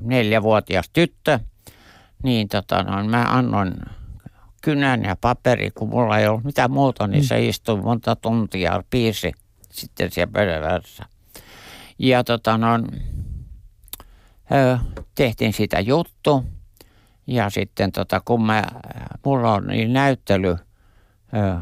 neljävuotias 0.01 0.89
tyttö, 0.93 1.39
niin 2.23 2.47
tota, 2.47 2.83
no, 2.83 3.03
mä 3.03 3.23
annoin 3.23 3.73
kynän 4.61 5.03
ja 5.03 5.15
paperi, 5.15 5.71
kun 5.71 5.89
mulla 5.89 6.19
ei 6.19 6.27
ollut 6.27 6.43
mitään 6.43 6.71
muuta, 6.71 7.07
niin 7.07 7.23
se 7.23 7.35
mm. 7.39 7.49
istui 7.49 7.81
monta 7.81 8.15
tuntia 8.15 8.83
piirsi 8.89 9.31
sitten 9.71 10.11
siellä 10.11 10.31
pöydän 10.31 10.81
Ja 11.99 12.23
tota, 12.23 12.57
no, 12.57 12.67
tehtiin 15.15 15.53
sitä 15.53 15.79
juttu. 15.79 16.45
Ja 17.27 17.49
sitten 17.49 17.91
tota, 17.91 18.21
kun 18.25 18.45
mä, 18.45 18.63
mulla 19.25 19.53
on 19.53 19.67
niin 19.67 19.93
näyttely 19.93 20.49
ö, 20.49 21.59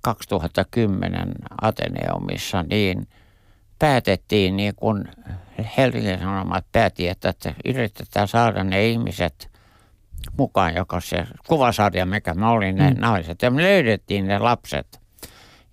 2010 0.00 1.32
Ateneumissa, 1.60 2.62
niin 2.62 3.08
päätettiin, 3.78 4.56
niin 4.56 4.74
kun 4.76 5.08
Helsingin 5.76 6.18
Sanomat 6.18 6.64
päätti, 6.72 7.08
että, 7.08 7.28
että 7.28 7.54
yritetään 7.64 8.28
saada 8.28 8.64
ne 8.64 8.86
ihmiset 8.86 9.50
mukaan, 10.38 10.74
joka 10.74 11.00
se 11.00 11.26
kuvasarja, 11.46 12.06
mikä 12.06 12.34
mä 12.34 12.50
olin, 12.50 12.76
ne 12.76 12.90
mm. 12.90 13.00
naiset. 13.00 13.42
Ja 13.42 13.50
me 13.50 13.62
löydettiin 13.62 14.26
ne 14.26 14.38
lapset. 14.38 15.00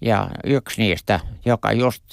Ja 0.01 0.29
yksi 0.43 0.81
niistä, 0.81 1.19
joka 1.45 1.71
just, 1.71 2.03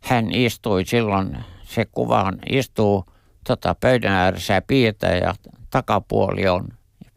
hän 0.00 0.32
istui 0.32 0.84
silloin, 0.84 1.36
se 1.62 1.84
kuvaan 1.84 2.38
istuu 2.50 3.04
tota, 3.46 3.74
pöydän 3.80 4.12
ääressä 4.12 4.54
ja 4.54 4.62
piirtää 4.62 5.14
ja 5.14 5.34
takapuoli 5.70 6.48
on 6.48 6.68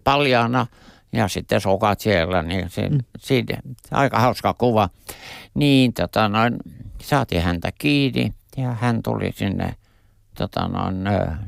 paljana 0.03 0.67
ja 1.13 1.27
sitten 1.27 1.61
sokat 1.61 1.99
siellä, 1.99 2.41
niin 2.41 2.69
se, 2.69 2.89
mm. 2.89 2.97
siitä, 3.19 3.57
aika 3.91 4.19
hauska 4.19 4.53
kuva. 4.53 4.89
Niin 5.53 5.93
tota, 5.93 6.29
noin, 6.29 6.57
saatiin 7.01 7.41
häntä 7.41 7.71
kiinni 7.77 8.33
ja 8.57 8.71
hän 8.71 9.03
tuli 9.03 9.31
sinne 9.35 9.75
tota, 10.37 10.67
noin, 10.67 10.95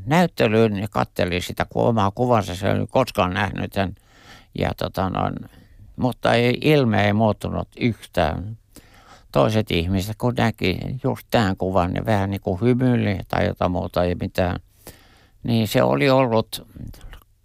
näyttelyyn 0.05 0.77
ja 0.77 0.87
katteli 0.87 1.41
sitä 1.41 1.65
omaa 1.75 2.11
kuvansa. 2.11 2.55
Se 2.55 2.71
ei 2.71 2.87
koskaan 2.89 3.33
nähnyt 3.33 3.73
sen. 3.73 3.95
Ja, 4.59 4.71
tota, 4.77 5.09
noin, 5.09 5.35
mutta 5.95 6.33
ei, 6.33 6.57
ilme 6.61 7.05
ei 7.05 7.13
muuttunut 7.13 7.67
yhtään. 7.79 8.57
Toiset 9.31 9.71
ihmiset, 9.71 10.15
kun 10.17 10.33
näki 10.37 10.77
just 11.03 11.27
tämän 11.31 11.57
kuvan, 11.57 11.93
niin 11.93 12.05
vähän 12.05 12.29
niin 12.29 12.41
kuin 12.41 12.61
hymyili 12.61 13.19
tai 13.27 13.47
jotain 13.47 13.71
muuta, 13.71 14.03
ei 14.03 14.15
mitään. 14.15 14.59
Niin 15.43 15.67
se 15.67 15.83
oli 15.83 16.09
ollut 16.09 16.67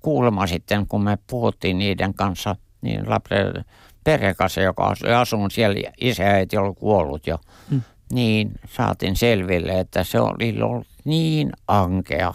kuulemma 0.01 0.47
sitten, 0.47 0.87
kun 0.87 1.05
me 1.05 1.19
puhuttiin 1.27 1.79
niiden 1.79 2.15
kanssa, 2.15 2.57
niin 2.81 3.11
lapsen 3.11 3.65
perheen 4.05 4.37
kanssa, 4.37 4.61
joka 4.61 4.87
asui 4.87 5.15
asunut 5.15 5.53
siellä, 5.53 5.91
isä 6.01 6.37
ei 6.37 6.47
ollut 6.59 6.79
kuollut 6.79 7.27
jo, 7.27 7.39
mm. 7.71 7.83
niin 8.13 8.53
saatiin 8.69 9.17
selville, 9.17 9.81
että 9.81 10.05
se 10.05 10.21
oli 10.21 10.63
ollut 10.63 10.87
niin 11.05 11.53
ankea 11.69 12.35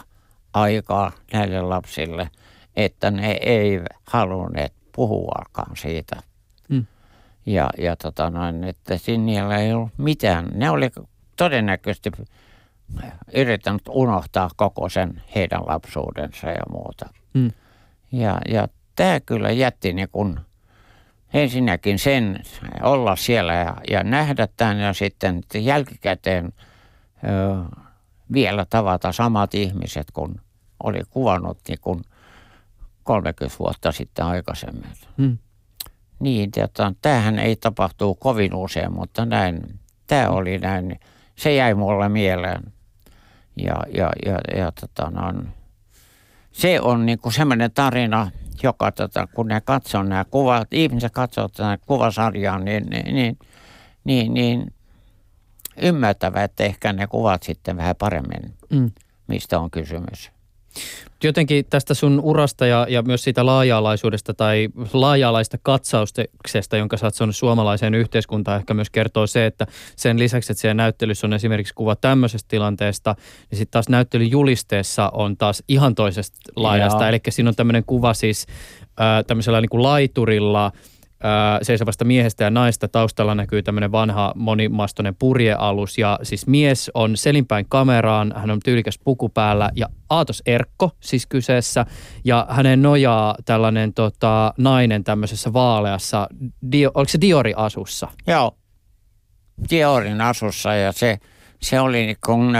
aikaa 0.53 1.11
näille 1.33 1.61
lapsille, 1.61 2.29
että 2.75 3.11
ne 3.11 3.31
ei 3.31 3.81
halunneet 4.05 4.73
puhuakaan 4.95 5.77
siitä. 5.77 6.15
Mm. 6.69 6.85
Ja, 7.45 7.69
ja 7.77 7.95
tota 7.95 8.29
noin, 8.29 8.63
että 8.63 8.97
sinne 8.97 9.57
ei 9.61 9.73
ollut 9.73 9.91
mitään. 9.97 10.47
Ne 10.53 10.69
oli 10.69 10.89
todennäköisesti 11.37 12.11
yrittänyt 13.33 13.81
unohtaa 13.89 14.49
koko 14.55 14.89
sen 14.89 15.21
heidän 15.35 15.61
lapsuudensa 15.67 16.47
ja 16.47 16.63
muuta. 16.69 17.09
Mm. 17.33 17.51
Ja, 18.11 18.37
ja 18.49 18.67
tämä 18.95 19.19
kyllä 19.19 19.51
jätti 19.51 19.93
niin 19.93 20.09
kun 20.11 20.39
ensinnäkin 21.33 21.99
sen 21.99 22.39
olla 22.81 23.15
siellä 23.15 23.53
ja, 23.53 23.75
ja 23.89 24.03
nähdä 24.03 24.47
tämän 24.57 24.79
ja 24.79 24.93
sitten 24.93 25.41
jälkikäteen 25.55 26.53
ö, 27.23 27.75
vielä 28.33 28.65
tavata 28.69 29.11
samat 29.11 29.53
ihmiset, 29.53 30.11
kun 30.11 30.41
oli 30.83 30.99
kuvannut 31.09 31.57
niin 31.67 31.79
kun 31.81 32.03
30 33.03 33.55
vuotta 33.59 33.91
sitten 33.91 34.25
aikaisemmin. 34.25 34.91
Hmm. 35.17 35.37
Niin, 36.19 36.49
että 36.57 36.91
tämähän 37.01 37.39
ei 37.39 37.55
tapahtuu 37.55 38.15
kovin 38.15 38.55
usein, 38.55 38.93
mutta 38.93 39.25
näin, 39.25 39.79
tämä 40.07 40.29
oli 40.29 40.57
näin, 40.57 40.99
se 41.35 41.55
jäi 41.55 41.73
mulle 41.73 42.09
mieleen. 42.09 42.63
Ja, 43.55 43.75
ja, 43.93 44.11
ja, 44.25 44.57
ja 44.57 44.71
tota, 44.71 45.11
no, 45.11 45.43
se 46.51 46.81
on 46.81 47.05
niin 47.05 47.19
kuin 47.19 47.33
semmoinen 47.33 47.71
tarina, 47.71 48.31
joka 48.63 48.91
tota, 48.91 49.27
kun 49.27 49.47
ne 49.47 49.61
katsoo 49.61 50.03
nämä 50.03 50.25
kuvat, 50.25 50.73
ihmiset 50.73 51.13
katsoo 51.13 51.47
tätä 51.47 51.77
kuvasarjaa, 51.85 52.59
niin, 52.59 52.85
niin, 52.85 53.15
niin, 53.15 53.37
niin, 54.03 54.33
niin 54.33 54.73
ymmärtävät 55.81 56.59
ehkä 56.59 56.93
ne 56.93 57.07
kuvat 57.07 57.43
sitten 57.43 57.77
vähän 57.77 57.95
paremmin, 57.95 58.53
mm. 58.69 58.91
mistä 59.27 59.59
on 59.59 59.71
kysymys. 59.71 60.31
Jotenkin 61.23 61.65
tästä 61.69 61.93
sun 61.93 62.19
urasta 62.23 62.65
ja, 62.65 62.85
ja 62.89 63.01
myös 63.01 63.23
siitä 63.23 63.45
laaja-alaisuudesta 63.45 64.33
tai 64.33 64.69
laaja-alaista 64.93 65.57
katsauksesta, 65.63 66.77
jonka 66.77 66.97
sä 66.97 67.07
oot 67.07 67.15
saanut 67.15 67.35
suomalaiseen 67.35 67.95
yhteiskuntaan, 67.95 68.59
ehkä 68.59 68.73
myös 68.73 68.89
kertoo 68.89 69.27
se, 69.27 69.45
että 69.45 69.67
sen 69.95 70.19
lisäksi, 70.19 70.51
että 70.51 70.61
siellä 70.61 70.73
näyttelyssä 70.73 71.27
on 71.27 71.33
esimerkiksi 71.33 71.73
kuva 71.73 71.95
tämmöisestä 71.95 72.47
tilanteesta, 72.47 73.15
niin 73.51 73.57
sitten 73.57 73.71
taas 73.71 73.89
näyttelyn 73.89 74.31
julisteessa 74.31 75.09
on 75.13 75.37
taas 75.37 75.63
ihan 75.67 75.95
toisesta 75.95 76.37
laidasta. 76.55 77.09
Eli 77.09 77.19
siinä 77.29 77.49
on 77.49 77.55
tämmöinen 77.55 77.83
kuva 77.87 78.13
siis 78.13 78.45
äh, 78.83 79.25
tämmöisellä 79.27 79.61
niin 79.61 79.69
kuin 79.69 79.83
laiturilla– 79.83 80.71
seisovasta 81.61 82.05
miehestä 82.05 82.43
ja 82.43 82.49
naista. 82.49 82.87
Taustalla 82.87 83.35
näkyy 83.35 83.63
tämmöinen 83.63 83.91
vanha 83.91 84.33
monimastoinen 84.35 85.15
purjealus 85.15 85.97
ja 85.97 86.19
siis 86.23 86.47
mies 86.47 86.91
on 86.93 87.17
selinpäin 87.17 87.65
kameraan, 87.69 88.33
hän 88.35 88.51
on 88.51 88.59
tyylikäs 88.65 88.99
puku 89.03 89.29
päällä 89.29 89.69
ja 89.75 89.87
Aatos 90.09 90.43
Erkko 90.45 90.91
siis 90.99 91.27
kyseessä 91.27 91.85
ja 92.25 92.47
hänen 92.49 92.81
nojaa 92.81 93.35
tällainen 93.45 93.93
tota, 93.93 94.53
nainen 94.57 95.03
tämmöisessä 95.03 95.53
vaaleassa, 95.53 96.27
dio, 96.71 96.91
oliko 96.93 97.09
se 97.09 97.21
Diori-asussa? 97.21 98.07
Joo, 98.27 98.55
Diorin 99.69 100.21
asussa 100.21 100.73
ja 100.73 100.91
se, 100.91 101.17
se 101.61 101.79
oli 101.79 102.15
kun 102.25 102.57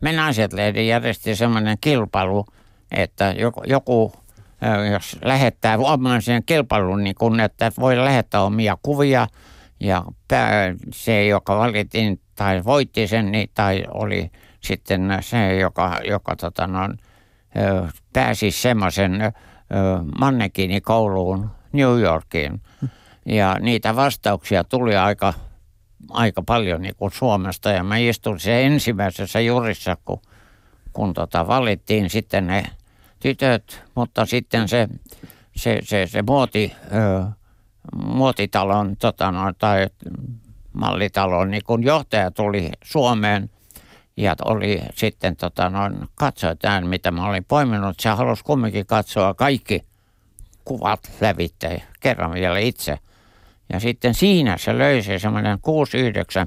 me 0.00 0.12
naiset 0.12 0.50
järjesti 0.86 1.36
semmoinen 1.36 1.76
kilpailu, 1.80 2.46
että 2.90 3.34
joku, 3.38 3.62
joku 3.66 4.12
jos 4.92 5.16
lähettää 5.24 5.78
sen 6.20 6.42
kilpailun, 6.46 7.04
niin 7.04 7.14
kun, 7.14 7.40
että 7.40 7.72
voi 7.78 7.96
lähettää 7.96 8.42
omia 8.42 8.76
kuvia 8.82 9.26
ja 9.80 10.04
se, 10.92 11.26
joka 11.26 11.58
valittiin 11.58 12.20
tai 12.34 12.64
voitti 12.64 13.06
sen, 13.06 13.32
niin, 13.32 13.50
tai 13.54 13.84
oli 13.94 14.30
sitten 14.60 15.18
se, 15.20 15.56
joka, 15.56 16.00
joka 16.04 16.36
tota, 16.36 16.66
no, 16.66 16.88
pääsi 18.12 18.50
semmoisen 18.50 19.12
kouluun 20.80 21.50
New 21.72 22.00
Yorkiin. 22.00 22.60
Ja 23.26 23.56
niitä 23.60 23.96
vastauksia 23.96 24.64
tuli 24.64 24.96
aika, 24.96 25.34
aika 26.10 26.42
paljon 26.42 26.82
niin 26.82 26.96
kuin 26.96 27.12
Suomesta. 27.12 27.70
Ja 27.70 27.84
mä 27.84 27.96
istun 27.96 28.40
se 28.40 28.66
ensimmäisessä 28.66 29.40
jurissa, 29.40 29.96
kun, 30.04 30.22
kun 30.92 31.14
tota, 31.14 31.46
valittiin 31.46 32.10
sitten 32.10 32.46
ne 32.46 32.62
tytöt, 33.20 33.82
mutta 33.94 34.26
sitten 34.26 34.68
se, 34.68 34.88
se, 35.56 35.78
se, 35.82 36.06
se 36.06 36.22
muoti, 36.22 36.72
ö, 36.94 37.24
muotitalon 38.04 38.96
tota 38.96 39.32
no, 39.32 39.52
tai 39.58 39.86
mallitalon 40.72 41.50
niin 41.50 41.64
kun 41.64 41.82
johtaja 41.82 42.30
tuli 42.30 42.70
Suomeen 42.84 43.50
ja 44.16 44.34
oli 44.44 44.82
sitten 44.94 45.36
tota 45.36 45.70
noin, 45.70 45.98
katsoi 46.14 46.56
tämän, 46.56 46.86
mitä 46.86 47.10
mä 47.10 47.28
olin 47.28 47.44
poiminut. 47.44 48.00
Se 48.00 48.08
halusi 48.08 48.44
kumminkin 48.44 48.86
katsoa 48.86 49.34
kaikki 49.34 49.82
kuvat 50.64 51.12
lävitse 51.20 51.82
kerran 52.00 52.32
vielä 52.32 52.58
itse. 52.58 52.98
Ja 53.72 53.80
sitten 53.80 54.14
siinä 54.14 54.56
se 54.56 54.78
löysi 54.78 55.18
semmoinen 55.18 55.58
6-9 55.58 55.60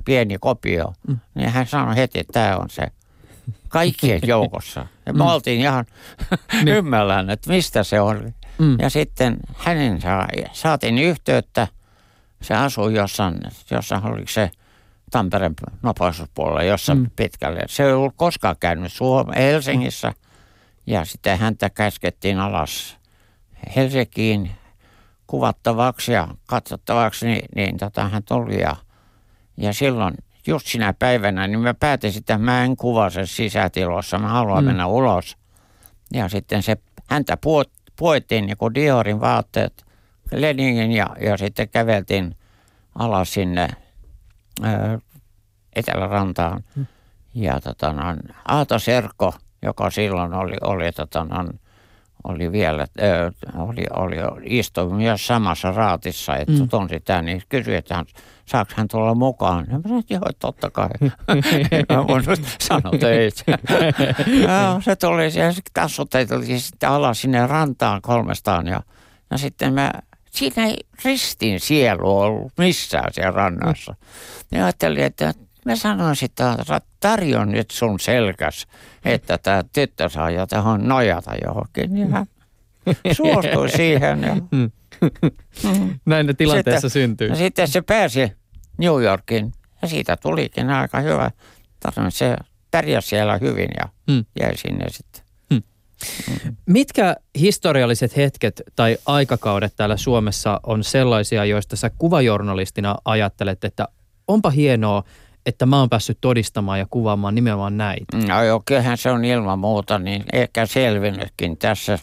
pieni 0.05 0.38
kopio. 0.39 0.93
Mm. 1.07 1.19
Niin 1.36 1.49
hän 1.49 1.67
sanoi 1.67 1.95
heti, 1.95 2.19
että 2.19 2.34
tämä 2.34 2.57
on 2.57 2.69
se 2.69 2.88
kaikkien 3.68 4.20
joukossa. 4.28 4.86
Ja 5.06 5.14
me 5.14 5.24
mm. 5.24 5.30
oltiin 5.30 5.62
ihan 5.62 5.86
niin. 6.54 6.68
ymmällään, 6.78 7.30
että 7.30 7.50
mistä 7.50 7.84
se 7.84 8.02
oli. 8.02 8.34
Mm. 8.58 8.78
Ja 8.80 8.89
sitten 8.89 9.38
hänen 9.58 10.02
saa, 10.02 10.28
saatiin 10.52 10.98
yhteyttä. 10.98 11.68
Se 12.41 12.54
asui 12.54 12.94
jossain, 12.94 13.39
jossain 13.72 14.06
oliko 14.06 14.30
se 14.30 14.52
Tampereen 15.12 15.54
nopeuspuolella 15.82 16.64
jossain 16.64 17.00
mm. 17.00 17.12
pitkälle. 17.16 17.62
Se 17.68 17.84
ei 17.84 17.94
ollut 17.94 18.14
koskaan 18.16 18.56
käynyt 18.60 18.91
Suom- 18.91 19.34
Helsingissä. 19.36 20.14
Ja 20.88 21.06
sitten 21.06 21.39
häntä 21.39 21.70
käskettiin 21.70 22.39
alas 22.39 22.98
Helsinkiin 23.76 24.52
kuvattavaksi 25.28 26.14
ja 26.14 26.28
katsottavaksi, 26.46 27.26
niin, 27.26 27.46
niin 27.56 27.78
tota, 27.78 28.10
hän 28.10 28.24
tuli 28.24 28.62
ja, 28.62 28.76
ja 29.58 29.74
silloin 29.74 30.14
just 30.48 30.68
sinä 30.68 30.94
päivänä, 31.00 31.48
niin 31.48 31.60
mä 31.60 31.74
päätin, 31.74 32.18
että 32.18 32.38
mä 32.38 32.64
en 32.64 32.76
kuvaa 32.78 33.10
sen 33.10 33.28
sisätilossa, 33.28 34.20
mä 34.20 34.28
haluan 34.28 34.64
mm. 34.64 34.68
mennä 34.68 34.88
ulos. 34.88 35.38
Ja 36.14 36.30
sitten 36.30 36.64
se, 36.64 36.78
häntä 37.10 37.38
puettiin 37.96 38.46
niin 38.46 38.58
kuin 38.58 38.74
Diorin 38.74 39.20
vaatteet 39.20 39.86
Leningin 40.32 40.91
ja, 40.91 41.10
ja 41.20 41.38
sitten 41.38 41.70
käveltiin 41.70 42.36
alas 42.96 43.34
sinne 43.34 43.68
ää, 44.62 45.00
Etelärantaan. 45.76 46.64
Mm. 46.76 46.86
Ja 47.34 47.60
tota, 47.60 47.94
no, 47.94 48.04
Aato 48.46 48.80
Serkko, 48.80 49.34
joka 49.62 49.89
silloin 49.89 50.34
oli, 50.34 50.56
oli 50.62 50.91
tota, 50.91 51.24
no, 51.24 51.50
oli 52.24 52.52
vielä, 52.52 52.88
ö, 53.02 53.32
oli, 53.58 53.86
oli, 53.94 54.16
istui 54.46 54.94
myös 54.94 55.28
samassa 55.28 55.72
raatissa, 55.72 56.38
että 56.38 56.54
mm. 56.54 56.70
tunsi 56.70 57.00
tämän, 57.00 57.26
niin 57.26 57.41
kysyi, 57.50 57.76
että 57.76 58.06
hän, 58.44 58.66
saako 58.66 58.72
hän 58.76 58.88
tulla 58.88 59.16
mukaan. 59.16 59.66
Ja 59.72 59.78
mä 59.78 59.82
sanoin, 59.84 60.00
että 60.00 60.14
joo, 60.14 60.24
totta 60.39 60.70
kai. 60.70 60.89
mä 61.89 62.08
voin 62.08 62.24
sanoa 62.60 63.00
teitä. 63.00 63.44
ja, 64.48 64.80
se 64.84 64.96
tuli 64.96 65.39
ja 65.39 65.52
sitten 65.52 65.72
kassutettiin 65.74 66.62
sitten 66.62 66.89
alas 66.89 67.22
sinne 67.22 67.48
rantaan 67.48 68.02
kolmestaan 68.02 68.68
ja, 68.68 68.82
ja 69.32 69.38
sitten 69.38 69.74
mä 69.74 69.91
siinä 70.32 70.66
ei 70.66 70.78
ristin 71.06 71.60
sielu 71.60 72.20
ollut 72.20 72.52
missään 72.58 73.14
siellä 73.14 73.32
rannassa. 73.32 73.96
Ja 74.52 74.66
ajattelin, 74.66 75.04
että 75.04 75.34
mä 75.66 75.76
sanoin 75.76 76.16
sitä, 76.16 76.58
että 76.60 76.82
tarjon 77.00 77.52
nyt 77.52 77.72
sun 77.72 78.00
selkäs, 78.00 78.68
että 79.06 79.38
tämä 79.38 79.64
tyttö 79.74 80.10
saa 80.10 80.30
jo 80.30 80.48
tähän 80.48 80.88
nojata 80.88 81.32
johonkin. 81.46 81.98
Ja 81.98 82.08
hän 82.08 82.26
suostui 83.18 83.70
siihen. 83.70 84.22
Ja, 84.22 84.36
Näin 86.06 86.28
ne 86.28 86.34
tilanteessa 86.34 86.89
Sitten- 86.89 87.01
syntyy. 87.01 87.28
ja 87.28 87.36
sitten 87.36 87.68
se 87.68 87.82
pääsi 87.82 88.32
New 88.78 89.04
Yorkiin 89.04 89.51
ja 89.82 89.88
siitä 89.88 90.18
tulikin 90.18 90.70
aika 90.70 90.99
hyvä 90.99 91.32
tarina. 91.80 92.10
Se 92.10 92.36
pärjäsi 92.72 93.08
siellä 93.08 93.38
hyvin 93.38 93.70
ja 93.80 93.89
Mm. 94.08 94.26
jäi 94.39 94.58
sinne 94.58 94.86
sitten. 94.89 95.24
Mitkä 96.66 97.16
historialliset 97.39 98.16
hetket 98.18 98.62
tai 98.76 98.97
aikakaudet 99.06 99.74
täällä 99.76 99.97
Suomessa 99.97 100.60
on 100.64 100.84
sellaisia, 100.84 101.45
joista 101.45 101.76
sä 101.76 101.89
kuvajournalistina 101.97 102.95
ajattelet, 103.06 103.64
että 103.64 103.88
onpa 104.28 104.49
hienoa, 104.49 105.04
että 105.45 105.66
mä 105.66 105.80
oon 105.80 105.89
päässyt 105.89 106.18
todistamaan 106.22 106.80
ja 106.80 106.88
kuvaamaan 106.89 107.36
nimenomaan 107.36 107.78
näitä? 107.78 108.18
No 108.28 108.43
joo, 108.43 108.62
kyllähän 108.66 108.97
se 108.97 109.12
on 109.12 109.26
ilman 109.26 109.60
muuta 109.60 109.99
niin 109.99 110.24
ehkä 110.34 110.66
selvinnytkin 110.66 111.58
tässä 111.58 111.99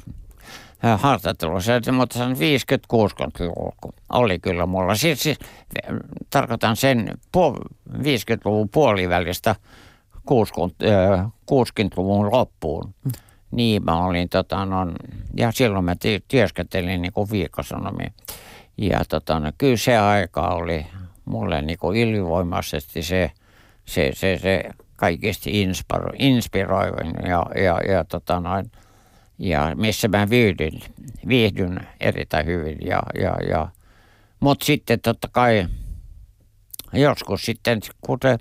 haastattelussa, 0.96 1.72
mutta 1.92 2.18
se 2.18 2.24
on 2.24 2.32
50-60-luvulla 2.32 3.72
kun 3.80 3.92
oli 4.12 4.38
kyllä 4.38 4.66
mulla. 4.66 4.94
Siis, 4.94 5.22
siis 5.22 5.38
tarkoitan 6.30 6.76
sen 6.76 7.18
puol- 7.36 7.74
50-luvun 7.92 8.68
puolivälistä 8.68 9.56
60, 10.26 10.84
äh, 11.14 11.26
60-luvun 11.26 12.32
loppuun. 12.32 12.94
Niin 13.50 13.84
mä 13.84 14.06
olin, 14.06 14.28
tota, 14.28 14.64
no, 14.64 14.86
ja 15.36 15.52
silloin 15.52 15.84
mä 15.84 15.94
työskentelin 16.28 17.02
niin 17.02 17.12
kuin 17.12 17.30
viikkosanomia. 17.30 18.10
Ja 18.78 19.00
tota, 19.08 19.40
no, 19.40 19.52
kyllä 19.58 19.76
se 19.76 19.98
aika 19.98 20.48
oli 20.48 20.86
mulle 21.24 21.62
niin 21.62 21.78
kuin 21.78 21.98
ylivoimaisesti 21.98 23.02
se, 23.02 23.30
se, 23.84 24.10
se, 24.14 24.38
se 24.38 24.64
kaikista 24.96 25.50
inspiro, 25.52 26.12
inspiroivin 26.18 27.12
ja, 27.28 27.46
ja, 27.62 27.80
ja, 27.92 28.04
tota 28.04 28.40
noin, 28.40 28.70
ja 29.40 29.72
missä 29.74 30.08
mä 30.08 30.30
viihdyn, 30.30 30.80
viihdyn 31.28 31.86
erittäin 32.00 32.46
hyvin. 32.46 32.78
Ja, 32.84 33.02
ja, 33.20 33.36
ja. 33.50 33.68
Mutta 34.40 34.64
sitten 34.64 35.00
totta 35.00 35.28
kai 35.32 35.66
joskus 36.92 37.42
sitten, 37.44 37.80
se 37.82 38.38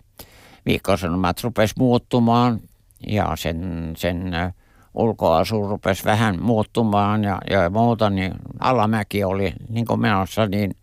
viikkosanomat 0.66 1.43
rupesi 1.43 1.74
muuttumaan 1.78 2.60
ja 3.08 3.36
sen, 3.36 3.93
sen 3.97 4.34
ö, 4.34 4.52
ulkoasu 4.93 5.68
rupesi 5.68 6.06
vähän 6.06 6.43
muuttumaan 6.43 7.24
ja, 7.24 7.38
ja 7.50 7.70
muuta, 7.70 8.10
niin 8.10 8.32
alamäki 8.60 9.24
oli 9.24 9.54
niin 9.70 9.86
kuin 9.86 10.00
menossa, 10.02 10.45
niin 10.45 10.76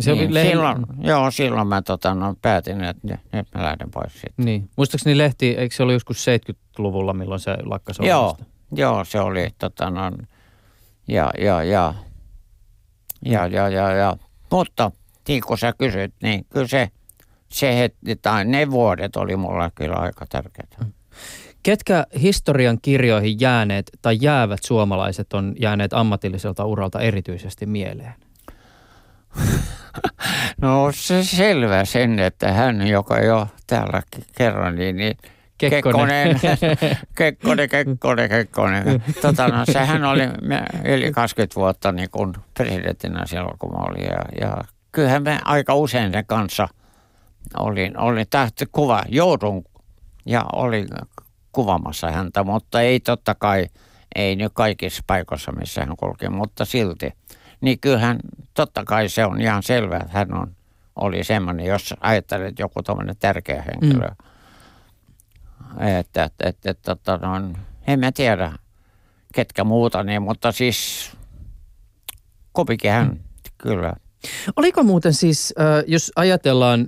Se 0.00 0.12
oli 0.12 0.20
niin, 0.20 0.34
lehti- 0.34 0.48
silloin, 0.50 0.86
joo, 1.00 1.30
silloin 1.30 1.68
mä 1.68 1.82
tota, 1.82 2.14
no, 2.14 2.34
päätin, 2.42 2.84
että 2.84 3.08
nyt, 3.08 3.20
nyt 3.32 3.46
mä 3.54 3.62
lähden 3.62 3.90
pois 3.90 4.12
siitä. 4.12 4.34
Niin. 4.36 4.70
Muistaakseni 4.76 5.18
lehti, 5.18 5.48
eikö 5.48 5.74
se 5.74 5.82
ollut 5.82 5.92
joskus 5.92 6.26
70-luvulla, 6.26 7.12
milloin 7.12 7.40
se 7.40 7.56
lakkasi 7.64 8.06
Joo, 8.06 8.20
olemasta? 8.20 8.44
Joo, 8.72 9.04
se 9.04 9.20
oli 9.20 9.48
tota, 9.58 9.90
no, 9.90 10.10
ja, 11.08 11.30
ja, 11.38 11.62
ja, 11.62 11.94
ja, 13.24 13.46
ja, 13.46 13.68
ja, 13.68 13.92
ja, 13.92 14.16
mutta 14.50 14.90
niin 15.28 15.42
kuin 15.46 15.58
sä 15.58 15.72
kysyt, 15.78 16.14
niin 16.22 16.46
kyllä 16.50 16.66
se, 16.66 16.88
se 17.48 17.78
hetki, 17.78 18.16
tai 18.16 18.44
ne 18.44 18.70
vuodet 18.70 19.16
oli 19.16 19.36
mulla 19.36 19.70
kyllä 19.74 19.96
aika 19.96 20.26
tärkeitä. 20.26 20.76
Ketkä 21.62 22.06
historian 22.20 22.78
kirjoihin 22.82 23.40
jääneet 23.40 23.90
tai 24.02 24.18
jäävät 24.20 24.60
suomalaiset 24.64 25.32
on 25.32 25.54
jääneet 25.60 25.92
ammatilliselta 25.92 26.64
uralta 26.64 27.00
erityisesti 27.00 27.66
mieleen? 27.66 28.14
No 30.60 30.92
se 30.94 31.24
selvä 31.24 31.84
sen, 31.84 32.18
että 32.18 32.52
hän, 32.52 32.86
joka 32.86 33.20
jo 33.20 33.48
täällä 33.66 34.02
kerran, 34.36 34.74
niin, 34.74 34.96
niin 34.96 35.16
Kekkonen. 35.58 36.40
Kekkonen, 37.16 37.68
Kekkonen, 37.68 38.28
Kekkonen. 38.28 39.02
Tota, 39.22 39.48
no, 39.48 39.64
sehän 39.72 40.04
oli, 40.04 40.22
eli 40.84 41.12
20 41.12 41.54
vuotta 41.56 41.92
niin 41.92 42.10
kuin 42.10 42.34
presidenttinä 42.54 43.26
silloin, 43.26 43.58
kun 43.58 43.72
mä 43.72 43.78
olin. 43.78 44.04
Ja, 44.04 44.24
ja 44.40 44.56
kyllähän 44.92 45.22
me 45.22 45.38
aika 45.44 45.74
usein 45.74 46.12
sen 46.12 46.26
kanssa 46.26 46.68
olin, 47.58 47.98
olin 47.98 48.26
tähti 48.30 48.64
kuva, 48.72 49.02
joudun 49.08 49.64
ja 50.26 50.44
olin 50.52 50.88
kuvamassa 51.52 52.10
häntä, 52.10 52.44
mutta 52.44 52.80
ei 52.80 53.00
totta 53.00 53.34
kai, 53.34 53.66
ei 54.14 54.36
nyt 54.36 54.52
kaikissa 54.54 55.02
paikoissa, 55.06 55.52
missä 55.52 55.84
hän 55.84 55.96
kulki, 55.96 56.28
mutta 56.28 56.64
silti. 56.64 57.12
Niin 57.60 57.80
kyllähän 57.80 58.18
totta 58.54 58.84
kai 58.84 59.08
se 59.08 59.24
on 59.24 59.40
ihan 59.40 59.62
selvää, 59.62 60.00
että 60.02 60.18
hän 60.18 60.34
on, 60.34 60.56
oli 60.96 61.24
semmoinen, 61.24 61.66
jos 61.66 61.94
ajattelet 62.00 62.58
joku 62.58 62.82
tämmöinen 62.82 63.16
tärkeä 63.18 63.62
henkilö. 63.62 64.08
Mm. 64.08 64.31
Että, 65.80 66.24
että, 66.24 66.48
että, 66.48 66.70
että 66.70 66.96
tota, 66.96 67.26
no, 67.26 67.52
en 67.86 68.00
mä 68.00 68.12
tiedä 68.12 68.52
ketkä 69.34 69.64
muuta, 69.64 70.02
niin, 70.02 70.22
mutta 70.22 70.52
siis 70.52 71.10
kumpikin 72.52 72.90
hän 72.90 73.06
mm. 73.06 73.18
kyllä. 73.58 73.92
Oliko 74.56 74.82
muuten 74.82 75.14
siis, 75.14 75.54
jos 75.86 76.12
ajatellaan, 76.16 76.86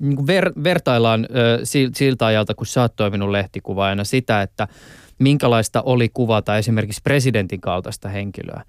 niin 0.00 0.26
ver, 0.26 0.52
vertaillaan 0.64 1.26
sil- 1.70 1.94
siltä 1.94 2.26
ajalta, 2.26 2.54
kun 2.54 2.66
sä 2.66 2.82
oot 2.82 2.96
toiminut 2.96 3.30
lehtikuvaajana 3.30 4.04
sitä, 4.04 4.42
että 4.42 4.68
minkälaista 5.18 5.82
oli 5.82 6.08
kuvata 6.08 6.58
esimerkiksi 6.58 7.00
presidentin 7.04 7.60
kaltaista 7.60 8.08
henkilöä, 8.08 8.62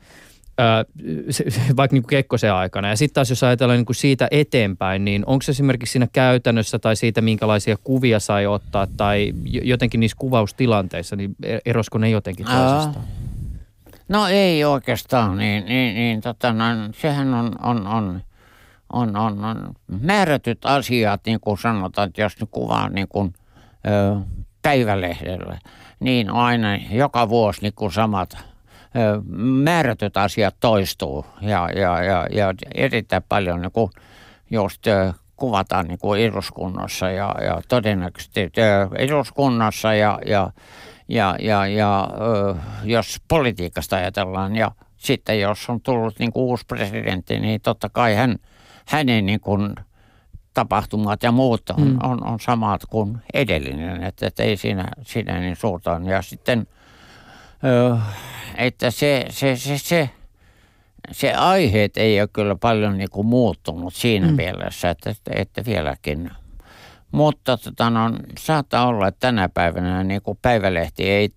se, 1.29 1.45
vaikka 1.77 1.95
niin 1.95 2.03
kuin 2.03 2.09
Kekkosen 2.09 2.53
aikana. 2.53 2.89
Ja 2.89 2.95
sitten 2.95 3.13
taas 3.13 3.29
jos 3.29 3.43
ajatellaan 3.43 3.77
niin 3.77 3.85
kuin 3.85 3.95
siitä 3.95 4.27
eteenpäin, 4.31 5.05
niin 5.05 5.23
onko 5.25 5.41
se 5.41 5.51
esimerkiksi 5.51 5.91
siinä 5.91 6.07
käytännössä 6.13 6.79
tai 6.79 6.95
siitä, 6.95 7.21
minkälaisia 7.21 7.77
kuvia 7.83 8.19
sai 8.19 8.45
ottaa 8.45 8.87
tai 8.97 9.33
jo- 9.43 9.61
jotenkin 9.63 9.99
niissä 9.99 10.17
kuvaustilanteissa, 10.19 11.15
niin 11.15 11.35
e- 11.43 11.59
erosko 11.65 11.97
ne 11.97 12.09
jotenkin 12.09 12.45
toisistaan? 12.45 13.05
No 14.09 14.27
ei 14.27 14.65
oikeastaan, 14.65 15.37
niin, 15.37 15.65
niin, 15.65 15.95
niin 15.95 16.21
tota, 16.21 16.53
no, 16.53 16.65
sehän 17.01 17.33
on, 17.33 17.55
on, 17.63 17.87
on, 17.87 18.21
on, 18.93 19.15
on, 19.15 19.45
on 19.45 19.73
määrätyt 20.01 20.65
asiat, 20.65 21.21
niin 21.25 21.39
kuin 21.39 21.57
sanotaan, 21.57 22.07
että 22.07 22.21
jos 22.21 22.39
nyt 22.39 22.49
kuvaa 22.51 22.89
niin 22.89 23.07
kuin, 23.07 23.33
ö, 23.87 24.15
päivälehdellä, 24.61 25.59
niin 25.99 26.29
aina 26.29 26.67
joka 26.91 27.29
vuosi 27.29 27.61
niin 27.61 27.73
kuin 27.75 27.91
samat 27.91 28.37
määrätyt 29.63 30.17
asiat 30.17 30.55
toistuu 30.59 31.25
ja, 31.41 31.69
ja, 31.75 32.03
ja, 32.03 32.27
ja 32.31 32.53
erittäin 32.75 33.23
paljon 33.29 33.61
niin 33.61 33.71
kuin 33.71 33.91
just 34.51 34.83
kuvataan 35.35 35.87
niin 35.87 35.99
kuin 35.99 36.21
eduskunnassa 36.21 37.11
ja, 37.11 37.35
ja 37.41 37.61
todennäköisesti 37.67 38.51
eduskunnassa 38.97 39.93
ja, 39.93 40.19
ja 40.25 40.51
ja, 41.09 41.35
ja, 41.39 41.67
ja 41.67 42.09
jos 42.83 43.21
politiikasta 43.27 43.95
ajatellaan 43.95 44.55
ja 44.55 44.71
sitten 44.97 45.39
jos 45.39 45.69
on 45.69 45.81
tullut 45.81 46.19
niin 46.19 46.31
kuin 46.31 46.43
uusi 46.43 46.65
presidentti, 46.65 47.39
niin 47.39 47.61
totta 47.61 47.89
kai 47.89 48.15
hän, 48.15 48.35
hänen 48.85 49.25
niin 49.25 49.39
kuin 49.39 49.75
tapahtumat 50.53 51.23
ja 51.23 51.31
muut 51.31 51.69
on, 51.69 51.87
mm. 51.87 51.97
on, 52.03 52.27
on 52.27 52.39
samat 52.39 52.81
kuin 52.85 53.17
edellinen, 53.33 54.03
että, 54.03 54.27
että 54.27 54.43
ei 54.43 54.57
siinä, 54.57 54.85
siinä 55.01 55.39
niin 55.39 55.55
suurta. 55.55 56.01
Ja 56.03 56.21
sitten, 56.21 56.67
että 58.57 58.91
se, 58.91 59.25
se, 59.29 59.55
se, 59.55 59.77
se, 59.77 60.09
se 61.11 61.33
aiheet 61.33 61.97
ei 61.97 62.21
ole 62.21 62.29
kyllä 62.33 62.55
paljon 62.55 62.97
niin 62.97 63.09
kuin 63.09 63.27
muuttunut 63.27 63.93
siinä 63.93 64.27
mm. 64.27 64.33
mielessä, 64.33 64.89
että, 64.89 65.09
että, 65.09 65.31
että 65.35 65.65
vieläkin 65.65 66.31
mutta 67.11 67.57
tota, 67.57 67.89
no, 67.89 68.11
saattaa 68.39 68.87
olla, 68.87 69.07
että 69.07 69.19
tänä 69.19 69.49
päivänä 69.49 70.03
niin 70.03 70.21
kuin 70.21 70.39
päivälehti 70.41 71.09
ei, 71.09 71.29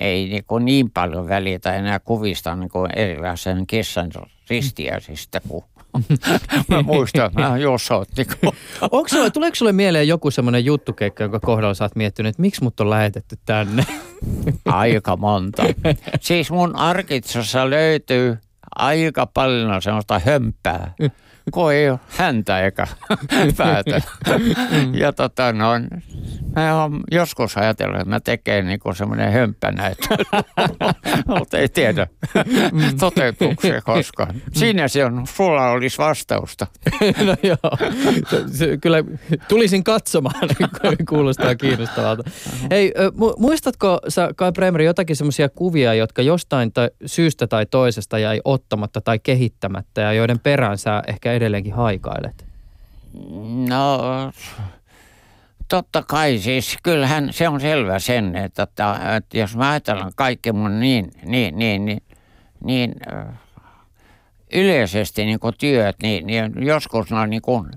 ei 0.00 0.28
niin, 0.28 0.44
kuin 0.44 0.64
niin 0.64 0.90
paljon 0.90 1.28
välitä 1.28 1.74
enää 1.74 1.98
kuvista 1.98 2.56
niin 2.56 2.70
kuin 2.70 2.90
erilaisen 2.96 3.66
kissan 3.66 4.10
ristiäisistä 4.50 5.40
kuin 5.48 5.64
mä 6.68 6.82
muistan, 6.82 7.30
mä 7.34 7.58
jos 7.58 7.90
oot 7.90 8.08
niin 8.16 8.26
Onko 8.80 9.08
sulle, 9.08 9.30
tuleeko 9.30 9.54
sulle 9.54 9.72
mieleen 9.72 10.08
joku 10.08 10.30
semmoinen 10.30 10.64
juttukeikka, 10.64 11.24
jonka 11.24 11.40
kohdalla 11.40 11.74
sä 11.74 11.84
oot 11.84 11.96
miettinyt, 11.96 12.30
että 12.30 12.42
miksi 12.42 12.62
mut 12.62 12.80
on 12.80 12.90
lähetetty 12.90 13.38
tänne? 13.46 13.86
aika 14.64 15.16
monta. 15.16 15.62
Siis 16.20 16.50
mun 16.50 16.76
arkitsossa 16.76 17.70
löytyy 17.70 18.38
aika 18.74 19.26
paljon 19.26 19.82
semmoista 19.82 20.18
hömpää, 20.18 20.94
kun 21.52 21.72
ei 21.72 21.90
ole 21.90 22.00
häntä 22.08 22.60
eikä 22.60 22.86
päätä. 23.56 24.02
Ja 24.92 25.12
tota 25.12 25.52
no, 25.52 25.70
Mä 26.56 26.82
oon 26.82 27.00
joskus 27.10 27.56
ajatellut, 27.56 27.96
että 27.96 28.08
mä 28.08 28.20
tekee 28.20 28.62
niinku 28.62 28.94
semmoinen 28.94 29.32
hömppänä, 29.32 29.86
että 29.86 30.16
mutta 31.38 31.58
ei 31.58 31.68
tiedä, 31.68 32.06
toteutuuko 33.00 33.62
se 33.62 33.80
koskaan. 33.84 34.34
Siinä 34.52 34.88
se 34.88 35.04
on, 35.04 35.26
sulla 35.26 35.70
olisi 35.70 35.98
vastausta. 35.98 36.66
No 37.24 37.36
joo, 37.42 37.90
se, 38.30 38.44
se, 38.52 38.76
kyllä 38.76 39.04
tulisin 39.48 39.84
katsomaan, 39.84 40.34
kuulostaa 41.08 41.54
kiinnostavalta. 41.54 42.30
Hei, 42.70 42.92
muistatko 43.38 44.00
sä 44.08 44.30
Kai 44.36 44.52
Bremer 44.52 44.82
jotakin 44.82 45.16
semmoisia 45.16 45.48
kuvia, 45.48 45.94
jotka 45.94 46.22
jostain 46.22 46.72
tai 46.72 46.90
syystä 47.06 47.46
tai 47.46 47.66
toisesta 47.66 48.18
jäi 48.18 48.40
ottamatta 48.44 49.00
tai 49.00 49.18
kehittämättä 49.18 50.00
ja 50.00 50.12
joiden 50.12 50.38
perään 50.38 50.78
sä 50.78 51.02
ehkä 51.06 51.32
edelleenkin 51.32 51.74
haikailet? 51.74 52.44
No, 53.68 54.00
totta 55.74 56.02
kai 56.02 56.38
siis, 56.38 56.78
kyllähän 56.82 57.32
se 57.32 57.48
on 57.48 57.60
selvä 57.60 57.98
sen, 57.98 58.36
että, 58.36 58.62
että, 58.62 59.16
että 59.16 59.38
jos 59.38 59.56
mä 59.56 59.70
ajatellaan 59.70 60.12
kaikki 60.16 60.52
mun 60.52 60.80
niin, 60.80 61.10
niin, 61.24 61.58
niin, 61.58 61.84
niin, 61.84 62.02
niin 62.64 62.94
äh, 63.12 63.26
yleisesti 64.52 65.24
niin 65.24 65.40
kuin 65.40 65.54
työt, 65.58 65.96
niin, 66.02 66.26
niin 66.26 66.52
joskus 66.56 67.10
no 67.10 67.26
niin 67.26 67.42
kuin 67.42 67.70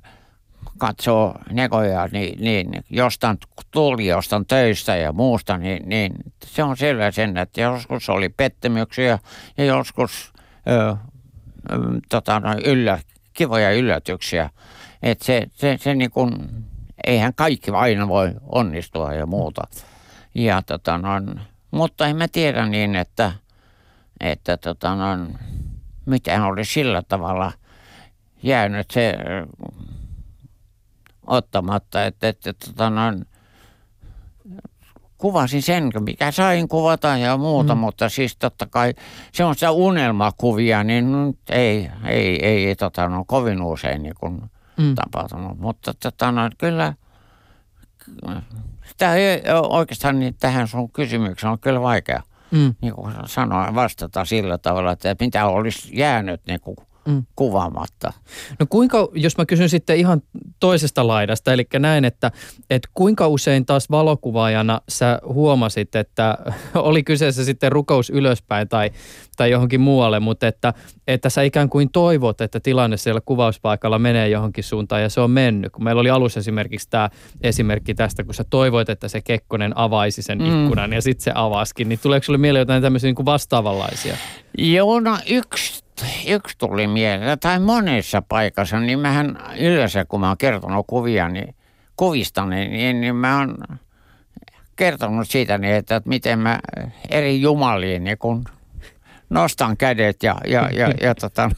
katsoo 0.77 1.35
nekoja, 1.51 2.07
niin, 2.11 2.41
niin 2.41 2.83
jostain 2.89 3.37
tuli 3.71 4.07
jostain 4.07 4.45
töistä 4.45 4.95
ja 4.95 5.11
muusta, 5.11 5.57
niin, 5.57 5.89
niin 5.89 6.13
se 6.45 6.63
on 6.63 6.77
selvä 6.77 7.11
sen, 7.11 7.37
että 7.37 7.61
joskus 7.61 8.09
oli 8.09 8.29
pettymyksiä 8.29 9.19
ja 9.57 9.65
joskus 9.65 10.33
ö, 10.67 10.89
ö, 10.89 10.95
tota, 12.09 12.41
yllä, 12.65 12.99
kivoja 13.33 13.71
yllätyksiä. 13.71 14.49
Että 15.03 15.25
se, 15.25 15.47
se, 15.53 15.77
se 15.81 15.95
niin 15.95 16.11
kuin, 16.11 16.31
eihän 17.08 17.34
kaikki 17.34 17.72
aina 17.72 18.08
voi 18.08 18.32
onnistua 18.41 19.14
ja 19.14 19.26
muuta. 19.26 19.62
Ja 20.36 20.62
tota 20.62 20.97
noin, 20.97 21.41
mutta 21.72 22.08
en 22.08 22.18
mä 22.18 22.28
tiedä 22.28 22.66
niin, 22.66 22.95
että, 22.95 23.32
että 24.20 24.58
tota 24.58 24.95
noin, 24.95 25.38
miten 26.05 26.41
oli 26.41 26.66
sillä 26.66 27.01
tavalla 27.08 27.51
jäänyt 28.43 28.91
se 28.91 29.14
ottamatta, 31.28 32.05
että, 32.05 32.28
että 32.28 32.53
tota 32.53 32.89
noin, 32.89 33.26
kuvasin 35.18 35.62
sen, 35.62 35.91
mikä 35.99 36.32
sain 36.32 36.68
kuvata 36.68 37.08
ja 37.08 37.38
muuta, 37.38 37.76
mm. 37.76 37.82
mutta 37.82 38.10
siis 38.10 38.38
totta 38.38 38.66
kai 38.66 38.93
se 39.32 39.43
on 39.43 39.55
sitä 39.55 39.72
unelmakuvia, 39.72 40.84
niin 40.84 41.38
ei, 41.49 41.89
ei, 42.05 42.45
ei 42.45 42.76
tota, 42.76 43.10
no, 43.10 43.24
kovin 43.28 43.62
usein 43.62 44.03
niin 44.03 44.16
kuin 44.20 44.41
mm. 44.78 44.95
tapahtunut. 44.95 45.59
Mutta 45.59 45.93
tota, 45.93 46.32
no, 46.32 46.49
kyllä 46.57 46.93
sitä 48.86 49.15
ei 49.15 49.43
oikeastaan 49.69 50.19
niin 50.19 50.36
tähän 50.39 50.67
sun 50.67 50.91
kysymykseen 50.91 51.51
on 51.51 51.59
kyllä 51.59 51.82
vaikea 51.82 52.23
mm. 52.51 52.75
niin 52.82 52.93
kuin 52.93 53.13
sanoa 53.25 53.75
vastata 53.75 54.25
sillä 54.25 54.57
tavalla, 54.57 54.91
että 54.91 55.15
mitä 55.19 55.45
olisi 55.45 55.99
jäänyt 55.99 56.41
niin 56.47 56.59
kuin 56.61 56.78
mm. 57.08 57.24
kuvaamatta. 57.36 58.14
No 58.60 58.66
kuinka, 58.70 59.08
jos 59.14 59.38
mä 59.38 59.45
kysyn 59.45 59.70
sitten 59.70 59.97
ihan 59.97 60.22
toisesta 60.60 61.08
laidasta, 61.08 61.53
eli 61.53 61.68
näin, 61.80 62.05
että, 62.05 62.32
että 62.70 62.89
kuinka 62.93 63.28
usein 63.28 63.66
taas 63.66 63.91
valokuvaajana 63.91 64.82
sä 64.89 65.20
huomasit, 65.26 65.95
että 65.95 66.38
oli 66.76 67.03
kyseessä 67.03 67.45
sitten 67.45 67.72
rukous 67.72 68.10
ylöspäin 68.10 68.70
tai, 68.70 68.91
tai 69.38 69.51
johonkin 69.51 69.82
muualle, 69.82 70.20
mutta 70.20 70.47
että, 70.47 70.74
että 71.08 71.30
sä 71.30 71.41
ikään 71.41 71.70
kuin 71.70 71.89
toivot, 71.91 72.41
että 72.41 72.60
tilanne 72.60 72.97
siellä 72.97 73.22
kuvauspaikalla 73.26 73.99
menee 73.99 74.30
johonkin 74.30 74.64
suuntaan 74.64 75.01
ja 75.01 75.10
se 75.10 75.22
on 75.22 75.32
mennyt. 75.32 75.72
Kun 75.72 75.84
meillä 75.84 75.99
oli 75.99 76.10
alussa 76.10 76.39
esimerkiksi 76.39 76.89
tämä 76.89 77.10
esimerkki 77.41 77.95
tästä, 77.95 78.24
kun 78.24 78.34
sä 78.34 78.43
toivoit, 78.49 78.89
että 78.89 79.08
se 79.08 79.22
Kekkonen 79.22 79.78
avaisi 79.78 80.22
sen 80.22 80.39
mm. 80.39 80.45
ikkunan 80.45 80.93
ja 80.93 81.01
sitten 81.01 81.24
se 81.24 81.32
avaskin, 81.36 81.89
niin 81.89 81.99
tuleeko 81.99 82.24
sulle 82.24 82.38
mieleen 82.38 82.62
jotain 82.62 82.82
tämmöisiä 82.82 83.08
niin 83.08 83.16
kuin 83.16 83.26
vastaavanlaisia? 83.26 84.18
Joo, 84.58 84.99
no 84.99 85.18
yksi 85.30 85.86
yksi 86.27 86.57
tuli 86.57 86.87
mieleen, 86.87 87.39
tai 87.39 87.59
monessa 87.59 88.21
paikassa, 88.21 88.79
niin 88.79 88.99
mähän 88.99 89.37
yleensä, 89.59 90.05
kun 90.05 90.19
mä 90.19 90.27
oon 90.27 90.37
kertonut 90.37 90.87
kuvia, 90.87 91.29
niin 91.29 91.55
kuvista, 91.95 92.45
niin, 92.45 92.71
niin, 92.71 93.01
niin 93.01 93.15
mä 93.15 93.37
oon 93.37 93.57
kertonut 94.75 95.29
siitä, 95.29 95.57
niin, 95.57 95.73
että, 95.73 95.95
että 95.95 96.09
miten 96.09 96.39
mä 96.39 96.59
eri 97.09 97.41
jumaliin 97.41 98.03
niin 98.03 98.17
kun 98.17 98.43
nostan 99.29 99.77
kädet 99.77 100.23
ja, 100.23 100.35
ja, 100.47 100.69
ja, 100.73 100.93
ja, 101.01 101.15
tota, 101.15 101.51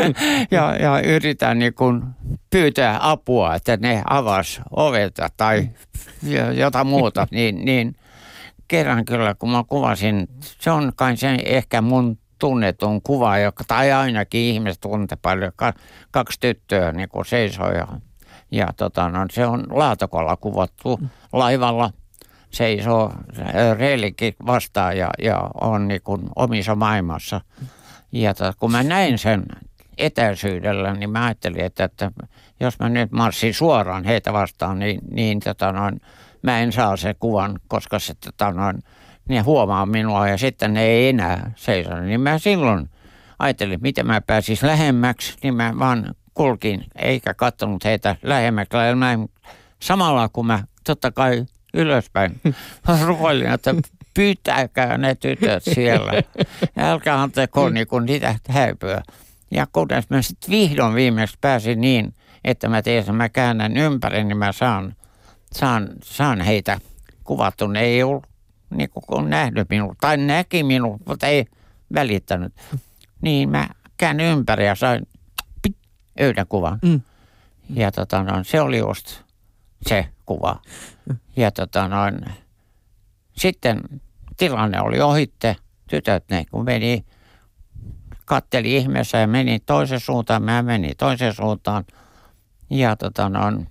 ja, 0.50 0.76
ja 0.76 1.00
yritän 1.00 1.58
niin 1.58 1.74
kun 1.74 2.14
pyytää 2.50 2.98
apua, 3.00 3.54
että 3.54 3.76
ne 3.76 4.02
avas 4.10 4.60
ovet 4.70 5.14
tai 5.36 5.68
jotain 6.54 6.86
muuta, 6.86 7.26
niin, 7.30 7.64
niin 7.64 7.96
kerran 8.68 9.04
kyllä, 9.04 9.34
kun 9.34 9.50
mä 9.50 9.64
kuvasin, 9.68 10.28
se 10.40 10.70
on 10.70 10.92
kai 10.96 11.16
se 11.16 11.38
ehkä 11.44 11.80
mun 11.80 12.18
tunnetun 12.38 13.02
kuva, 13.02 13.38
joka, 13.38 13.64
tai 13.64 13.92
ainakin 13.92 14.40
ihmiset 14.40 14.80
tuntee 14.80 15.18
paljon, 15.22 15.52
kaksi 16.10 16.40
tyttöä 16.40 16.92
niin 16.92 17.08
kuin 17.08 17.26
seisoo 17.26 17.70
ja, 17.70 17.86
ja 18.50 18.68
tota, 18.76 19.08
no, 19.08 19.26
se 19.30 19.46
on 19.46 19.66
laatakolla 19.70 20.36
kuvattu. 20.36 21.00
Laivalla 21.32 21.90
seisoo 22.50 23.12
reilikin 23.78 24.34
vastaan 24.46 24.98
ja, 24.98 25.10
ja 25.18 25.50
on 25.60 25.88
niin 25.88 26.02
kuin 26.04 26.22
omissa 26.36 26.74
maailmassa. 26.74 27.40
Ja 28.12 28.34
tota, 28.34 28.52
kun 28.58 28.72
mä 28.72 28.82
näin 28.82 29.18
sen 29.18 29.44
etäisyydellä, 29.98 30.94
niin 30.94 31.10
mä 31.10 31.24
ajattelin, 31.24 31.64
että, 31.64 31.84
että 31.84 32.10
jos 32.60 32.78
mä 32.78 32.88
nyt 32.88 33.12
marssin 33.12 33.54
suoraan 33.54 34.04
heitä 34.04 34.32
vastaan, 34.32 34.78
niin, 34.78 35.00
niin 35.10 35.40
tota 35.40 35.72
noin, 35.72 36.00
mä 36.42 36.60
en 36.60 36.72
saa 36.72 36.96
sen 36.96 37.14
kuvan, 37.20 37.60
koska 37.68 37.98
se 37.98 38.14
tota 38.14 38.50
noin, 38.50 38.82
ne 39.28 39.40
huomaa 39.40 39.86
minua 39.86 40.28
ja 40.28 40.38
sitten 40.38 40.74
ne 40.74 40.82
ei 40.82 41.08
enää 41.08 41.52
seiso. 41.56 42.00
Niin 42.00 42.20
mä 42.20 42.38
silloin 42.38 42.90
ajattelin, 43.38 43.78
miten 43.82 44.06
mä 44.06 44.20
pääsis 44.20 44.62
lähemmäksi, 44.62 45.34
niin 45.42 45.54
mä 45.54 45.74
vaan 45.78 46.14
kulkin 46.34 46.84
eikä 46.96 47.34
katsonut 47.34 47.84
heitä 47.84 48.16
lähemmäksi. 48.22 48.76
Mä 48.96 49.18
samalla 49.82 50.28
kun 50.28 50.46
mä 50.46 50.64
totta 50.84 51.12
kai 51.12 51.44
ylöspäin 51.74 52.40
rukoilin, 53.06 53.50
että 53.50 53.74
pyytäkää 54.14 54.98
ne 54.98 55.14
tytöt 55.14 55.64
siellä. 55.64 56.12
Älkää 56.76 57.22
antako 57.22 57.68
niin 57.68 57.86
kuin 57.86 58.06
niitä 58.06 58.34
häipyä. 58.48 59.02
Ja 59.50 59.66
kunnes 59.72 60.10
mä 60.10 60.22
sitten 60.22 60.50
vihdoin 60.50 60.94
viimeksi 60.94 61.38
pääsin 61.40 61.80
niin, 61.80 62.14
että 62.44 62.68
mä 62.68 62.82
tiesin, 62.82 63.14
mä 63.14 63.28
käännän 63.28 63.76
ympäri, 63.76 64.24
niin 64.24 64.36
mä 64.36 64.52
saan, 64.52 64.96
saan, 65.52 65.88
saan 66.02 66.40
heitä 66.40 66.78
kuvattu. 67.24 67.66
Ne 67.66 67.80
ei 67.80 68.02
ollut 68.02 68.27
niin 68.70 68.90
kuin 68.90 69.30
nähnyt 69.30 69.68
minut, 69.70 69.98
tai 70.00 70.16
näki 70.16 70.62
minut, 70.62 71.00
mutta 71.06 71.26
ei 71.26 71.46
välittänyt. 71.94 72.54
Niin 73.20 73.50
mä 73.50 73.68
käännyin 73.96 74.32
ympäri 74.32 74.66
ja 74.66 74.74
sain 74.74 75.08
pit, 75.62 75.76
yhden 76.20 76.46
kuvan. 76.46 76.78
Mm. 76.82 77.00
Ja 77.70 77.92
tota 77.92 78.22
noin, 78.22 78.44
se 78.44 78.60
oli 78.60 78.78
just 78.78 79.22
se 79.86 80.08
kuva. 80.26 80.60
Ja 81.36 81.50
tota 81.50 81.88
noin, 81.88 82.20
sitten 83.32 83.80
tilanne 84.36 84.80
oli 84.80 85.00
ohitte. 85.00 85.56
Tytöt 85.90 86.24
ne 86.30 86.44
kun 86.50 86.64
meni, 86.64 87.04
katteli 88.24 88.76
ihmeessä 88.76 89.18
ja 89.18 89.26
meni 89.26 89.60
toiseen 89.60 90.00
suuntaan, 90.00 90.42
mä 90.42 90.62
menin 90.62 90.96
toiseen 90.96 91.34
suuntaan. 91.34 91.84
Ja 92.70 92.96
tota 92.96 93.28
noin, 93.28 93.68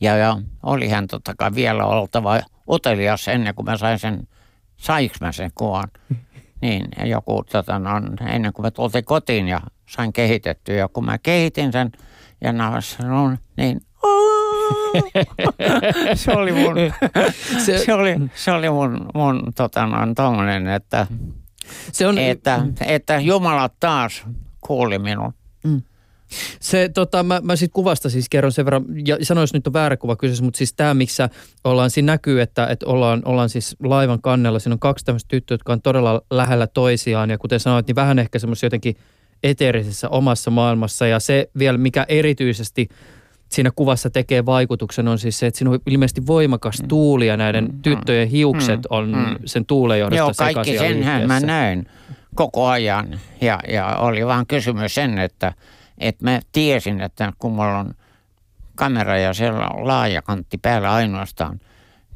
ja, 0.00 0.16
ja 0.16 0.40
olihan 0.62 1.06
totta 1.06 1.34
kai 1.34 1.50
vielä 1.54 1.84
oltava 1.84 2.40
utelias 2.70 3.28
ennen 3.28 3.54
kuin 3.54 3.66
mä 3.66 3.76
sain 3.76 3.98
sen, 3.98 4.28
saiks 4.76 5.20
mä 5.20 5.32
sen 5.32 5.50
kuvan. 5.54 5.88
Niin 6.60 6.88
joku, 7.04 7.44
tota, 7.52 7.78
no, 7.78 7.90
ennen 8.26 8.52
kuin 8.52 8.66
me 8.66 8.70
tultiin 8.70 9.04
kotiin 9.04 9.48
ja 9.48 9.60
sain 9.88 10.12
kehitettyä. 10.12 10.74
Ja 10.74 10.88
kun 10.88 11.04
mä 11.04 11.18
kehitin 11.18 11.72
sen 11.72 11.92
ja 12.40 12.80
sanon, 12.80 13.38
niin 13.56 13.80
se 16.14 16.32
oli 16.32 16.52
mun, 16.52 16.74
se, 17.64 17.78
se 17.78 17.94
oli, 17.94 18.16
se 18.34 18.52
oli 18.52 18.70
mun, 18.70 19.06
mun 19.14 19.52
tota, 19.56 19.86
no, 19.86 20.14
tommonen, 20.16 20.66
että, 20.68 21.06
se 21.92 22.06
on, 22.06 22.18
että, 22.18 22.66
että 22.86 23.20
Jumala 23.20 23.70
taas 23.80 24.24
kuuli 24.60 24.98
minun. 24.98 25.34
Se, 26.60 26.88
tota, 26.88 27.22
mä, 27.22 27.40
mä 27.44 27.56
sitten 27.56 27.72
kuvasta 27.72 28.10
siis 28.10 28.28
kerron 28.28 28.52
sen 28.52 28.64
verran, 28.64 28.84
ja 29.06 29.16
sanoin, 29.22 29.48
nyt 29.52 29.66
on 29.66 29.72
väärä 29.72 29.96
kuva 29.96 30.16
kyseessä, 30.16 30.44
mutta 30.44 30.58
siis 30.58 30.72
tämä, 30.72 30.94
missä 30.94 31.28
ollaan, 31.64 31.90
siinä 31.90 32.12
näkyy, 32.12 32.40
että, 32.40 32.66
että 32.66 32.86
ollaan, 32.86 33.22
ollaan 33.24 33.48
siis 33.48 33.76
laivan 33.82 34.22
kannella. 34.22 34.58
Siinä 34.58 34.74
on 34.74 34.78
kaksi 34.78 35.04
tämmöistä 35.04 35.28
tyttöä, 35.28 35.54
jotka 35.54 35.72
on 35.72 35.82
todella 35.82 36.22
lähellä 36.30 36.66
toisiaan, 36.66 37.30
ja 37.30 37.38
kuten 37.38 37.60
sanoit, 37.60 37.86
niin 37.86 37.96
vähän 37.96 38.18
ehkä 38.18 38.38
semmoisia 38.38 38.66
jotenkin 38.66 38.96
eteerisessä 39.42 40.08
omassa 40.08 40.50
maailmassa, 40.50 41.06
ja 41.06 41.20
se 41.20 41.50
vielä, 41.58 41.78
mikä 41.78 42.06
erityisesti 42.08 42.88
siinä 43.48 43.70
kuvassa 43.76 44.10
tekee 44.10 44.46
vaikutuksen 44.46 45.08
on 45.08 45.18
siis 45.18 45.38
se, 45.38 45.46
että 45.46 45.58
siinä 45.58 45.70
on 45.70 45.78
ilmeisesti 45.86 46.26
voimakas 46.26 46.82
mm. 46.82 46.88
tuuli 46.88 47.26
ja 47.26 47.36
näiden 47.36 47.64
mm. 47.64 47.82
tyttöjen 47.82 48.28
hiukset 48.28 48.80
mm. 48.80 48.86
on 48.90 49.08
mm. 49.08 49.36
sen 49.44 49.66
tuulen 49.66 50.00
johdosta 50.00 50.44
Joo, 50.44 50.54
kaikki 50.54 50.78
senhän 50.78 51.26
mä 51.26 51.40
näin 51.40 51.88
koko 52.34 52.66
ajan 52.66 53.20
ja, 53.40 53.60
ja 53.68 53.96
oli 53.96 54.26
vaan 54.26 54.46
kysymys 54.46 54.94
sen, 54.94 55.18
että– 55.18 55.52
että 55.98 56.24
mä 56.24 56.40
tiesin, 56.52 57.00
että 57.00 57.32
kun 57.38 57.52
mulla 57.52 57.78
on 57.78 57.94
kamera 58.74 59.18
ja 59.18 59.34
siellä 59.34 59.68
on 59.68 59.86
laaja 59.86 60.22
kantti 60.22 60.58
päällä 60.58 60.92
ainoastaan, 60.92 61.60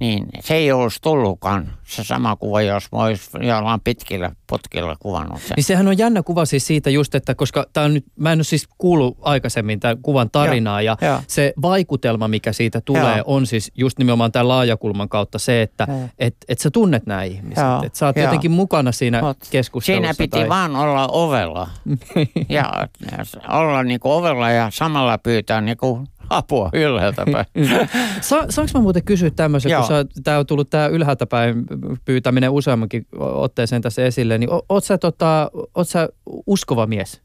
niin 0.01 0.27
se 0.41 0.55
ei 0.55 0.73
olisi 0.73 0.99
tullutkaan 1.03 1.73
se 1.85 2.05
sama 2.05 2.37
kuva, 2.37 2.63
jos 2.63 2.93
mä 2.93 2.99
olisi 2.99 3.31
jollain 3.41 3.81
pitkillä 3.81 4.31
potkilla 4.47 4.97
kuvannut 5.01 5.41
sen. 5.41 5.53
Niin 5.57 5.65
sehän 5.65 5.89
on 5.89 5.99
jännä 5.99 6.23
kuva 6.23 6.45
siis 6.45 6.67
siitä 6.67 6.91
just, 6.91 7.15
että 7.15 7.35
koska 7.35 7.67
tää 7.73 7.85
on 7.85 7.95
nyt, 7.95 8.05
mä 8.17 8.33
en 8.33 8.39
ole 8.39 8.45
siis 8.45 8.69
kuullut 8.79 9.19
aikaisemmin 9.23 9.81
tämän 9.81 9.99
kuvan 10.03 10.31
tarinaa 10.31 10.83
ja, 10.83 10.97
Joo. 11.01 11.21
se 11.27 11.53
vaikutelma, 11.63 12.29
mikä 12.29 12.53
siitä 12.53 12.81
tulee, 12.81 13.17
Joo. 13.17 13.25
on 13.27 13.47
siis 13.47 13.73
just 13.75 13.99
nimenomaan 13.99 14.33
tämän 14.33 14.49
laajakulman 14.49 15.09
kautta 15.09 15.39
se, 15.39 15.63
että 15.63 15.87
et, 16.19 16.37
et 16.49 16.59
sä 16.59 16.71
tunnet 16.71 17.07
nämä 17.07 17.23
ihmiset, 17.23 17.65
että 17.85 17.99
sä 17.99 18.07
oot 18.07 18.17
Joo. 18.17 18.25
jotenkin 18.25 18.51
mukana 18.51 18.93
siinä 18.93 19.23
Mut 19.23 19.37
keskustelussa. 19.51 20.03
Siinä 20.03 20.15
piti 20.19 20.39
tai... 20.39 20.49
vaan 20.49 20.77
olla 20.77 21.09
ovella 21.09 21.71
ja, 22.49 22.89
ja 23.13 23.49
olla 23.49 23.83
niinku 23.83 24.11
ovella 24.11 24.51
ja 24.51 24.71
samalla 24.73 25.19
pyytää 25.19 25.61
niinku 25.61 26.05
apua 26.31 26.71
ylhäältä 26.73 27.25
päin. 27.33 27.47
Sa, 28.21 28.47
saanko 28.49 28.71
mä 28.75 28.81
muuten 28.81 29.05
kysyä 29.05 29.31
tämmöisen, 29.31 29.73
kun 29.77 30.23
tämä 30.25 30.39
on 30.39 30.47
tullut 30.47 30.71
tämä 30.71 30.87
ylhäältä 30.87 31.27
päin 31.27 31.67
pyytäminen 32.05 32.51
useammankin 32.51 33.07
otteeseen 33.19 33.83
tässä 33.83 34.05
esille, 34.05 34.39
niin 34.39 34.53
o, 34.53 34.63
oot, 34.69 34.85
sä, 34.85 34.99
tota, 34.99 35.51
oot 35.75 35.89
sä 35.89 36.09
uskova 36.47 36.87
mies? 36.87 37.21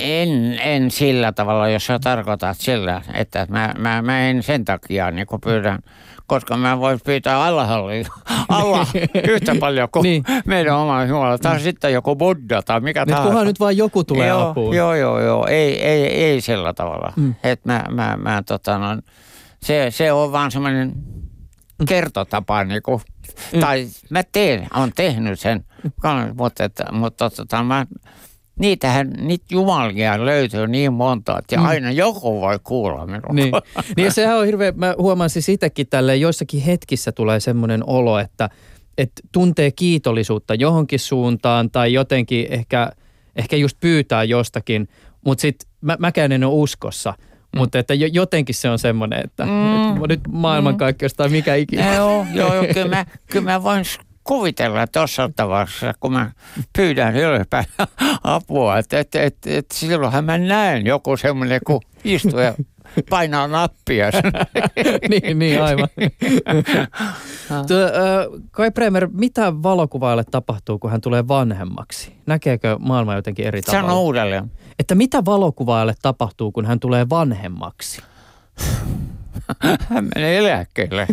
En, 0.00 0.58
en 0.60 0.90
sillä 0.90 1.32
tavalla, 1.32 1.68
jos 1.68 1.86
sä 1.86 1.98
tarkoitat 1.98 2.56
sillä, 2.60 3.02
että 3.14 3.46
mä, 3.48 3.74
mä, 3.78 4.02
mä 4.02 4.20
en 4.20 4.42
sen 4.42 4.64
takia 4.64 5.10
niin 5.10 5.26
pyydän, 5.44 5.78
koska 6.26 6.56
mä 6.56 6.78
voin 6.80 6.98
pyytää 7.04 7.44
alhaalla 7.44 7.92
alla 8.48 8.86
yhtä 9.28 9.54
paljon 9.60 9.88
kuin 9.92 10.02
Niin. 10.02 10.24
niin. 10.28 10.42
meidän 10.46 10.76
oma 10.76 11.04
Jumala. 11.04 11.38
Tai 11.38 11.60
sitten 11.60 11.92
joku 11.92 12.16
Buddha 12.16 12.62
tai 12.62 12.80
mikä 12.80 13.00
Nyt 13.00 13.08
tahansa. 13.08 13.28
kunhan 13.28 13.46
nyt 13.46 13.60
vaan 13.60 13.76
joku 13.76 14.04
tulee 14.04 14.28
joo, 14.28 14.48
apuun. 14.50 14.76
Joo, 14.76 14.94
joo, 14.94 15.20
joo. 15.20 15.46
Ei, 15.46 15.82
ei, 15.82 16.06
ei 16.24 16.40
sillä 16.40 16.72
tavalla. 16.74 17.12
Mm. 17.16 17.22
Mm. 17.22 17.34
Et 17.44 17.64
mä, 17.64 17.84
mä, 17.90 18.16
mä, 18.20 18.42
tota, 18.46 18.78
no, 18.78 18.86
se, 19.62 19.86
se 19.90 20.12
on 20.12 20.32
vaan 20.32 20.50
semmoinen 20.50 20.92
kertotapa, 21.88 22.64
niinku, 22.64 23.00
Mm. 23.52 23.60
tai 23.60 23.86
mä 24.10 24.22
teen, 24.32 24.66
on 24.74 24.92
tehnyt 24.96 25.40
sen, 25.40 25.64
mutta, 26.38 26.64
että, 26.64 26.84
mutta 26.92 27.30
tota, 27.30 27.62
mä, 27.62 27.86
niitähän, 28.58 29.10
niitä 29.10 29.44
jumalia 29.50 30.24
löytyy 30.24 30.66
niin 30.66 30.92
monta, 30.92 31.38
että 31.38 31.56
Mm. 31.56 31.66
aina 31.66 31.90
joku 31.90 32.40
voi 32.40 32.58
kuulla 32.64 33.06
minua. 33.06 33.32
Niin. 33.32 33.52
niin 33.96 34.12
sehän 34.12 34.38
on 34.38 34.46
hirveä, 34.46 34.72
mä 34.76 34.94
huomaan 34.98 35.30
siis 35.30 35.48
itsekin 35.48 35.86
joissakin 36.20 36.60
hetkissä 36.60 37.12
tulee 37.12 37.40
semmoinen 37.40 37.82
olo, 37.86 38.18
että, 38.18 38.50
että 38.98 39.22
tuntee 39.32 39.70
kiitollisuutta 39.70 40.54
johonkin 40.54 40.98
suuntaan 40.98 41.70
tai 41.70 41.92
jotenkin 41.92 42.46
ehkä, 42.50 42.92
ehkä 43.36 43.56
just 43.56 43.76
pyytää 43.80 44.24
jostakin, 44.24 44.88
mutta 45.24 45.42
sitten 45.42 45.68
mä, 45.80 45.96
mäkään 45.98 46.32
en 46.32 46.44
ole 46.44 46.54
uskossa. 46.54 47.14
Mm. 47.52 47.58
Mutta 47.58 47.78
että 47.78 47.94
jo- 47.94 48.08
jotenkin 48.12 48.54
se 48.54 48.70
on 48.70 48.78
semmoinen, 48.78 49.20
että, 49.24 49.44
mm. 49.44 50.02
Nyt 50.08 50.20
maailmankaikkeus 50.28 51.14
tai 51.14 51.28
mikä 51.28 51.54
ikinä. 51.54 51.94
Joo, 51.94 52.26
joo, 52.34 52.54
joo 52.54 52.64
kyllä, 52.74 52.88
mä, 52.96 53.06
kyllä 53.30 53.44
mä 53.52 53.62
voin 53.62 53.84
kuvitella 54.26 54.86
tuossa 54.86 55.30
tavalla, 55.36 55.92
kun 56.00 56.12
mä 56.12 56.30
pyydän 56.76 57.16
ylöspäin 57.16 57.66
apua, 58.24 58.78
että 58.78 59.00
et, 59.00 59.14
et, 59.14 59.36
et, 59.46 59.66
silloinhan 59.72 60.24
mä 60.24 60.38
näen 60.38 60.86
joku 60.86 61.16
semmoinen, 61.16 61.60
kun 61.66 61.80
istuu 62.04 62.40
ja 62.40 62.54
painaa 63.10 63.48
nappia. 63.48 64.06
niin, 65.10 65.38
niin, 65.38 65.62
aivan. 65.62 65.88
Tuo, 67.68 67.78
äh, 67.78 68.42
Kai 68.50 68.70
Bremer, 68.70 69.08
mitä 69.12 69.62
valokuvaajalle 69.62 70.24
tapahtuu, 70.30 70.78
kun 70.78 70.90
hän 70.90 71.00
tulee 71.00 71.28
vanhemmaksi? 71.28 72.12
Näkeekö 72.26 72.76
maailma 72.78 73.14
jotenkin 73.14 73.46
eri 73.46 73.62
tavalla? 73.62 73.88
Sano 73.88 74.02
uudelleen. 74.02 74.50
Että 74.78 74.94
mitä 74.94 75.24
valokuvaajalle 75.24 75.94
tapahtuu, 76.02 76.52
kun 76.52 76.66
hän 76.66 76.80
tulee 76.80 77.08
vanhemmaksi? 77.10 78.02
Hän 79.90 80.08
menee 80.14 80.38
eläkkeelle. 80.38 81.06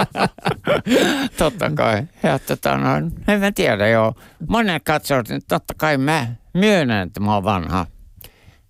totta 1.38 1.70
kai. 1.74 2.02
Ja 2.22 2.38
tota, 2.38 2.76
no, 2.76 2.96
en 3.28 3.40
mä 3.40 3.52
tiedä 3.52 3.88
joo. 3.88 4.14
Monet 4.48 4.82
katsovat, 4.84 5.30
että 5.30 5.48
totta 5.48 5.74
kai 5.76 5.98
mä 5.98 6.26
myönnän, 6.54 7.06
että 7.06 7.20
mä 7.20 7.34
oon 7.34 7.44
vanha. 7.44 7.86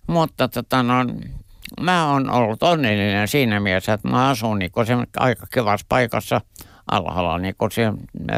Mutta 0.07 0.47
tota, 0.47 0.83
no, 0.83 0.93
mä 1.81 2.11
oon 2.11 2.29
ollut 2.29 2.63
onnellinen 2.63 3.27
siinä 3.27 3.59
mielessä, 3.59 3.93
että 3.93 4.07
mä 4.07 4.29
asun 4.29 4.59
niin 4.59 4.71
se 4.85 4.93
aika 5.17 5.45
kivassa 5.53 5.85
paikassa 5.89 6.41
alhaalla, 6.91 7.37
niin 7.37 7.55
kuin 7.57 7.71
siellä 7.71 7.97
ö, 8.31 8.35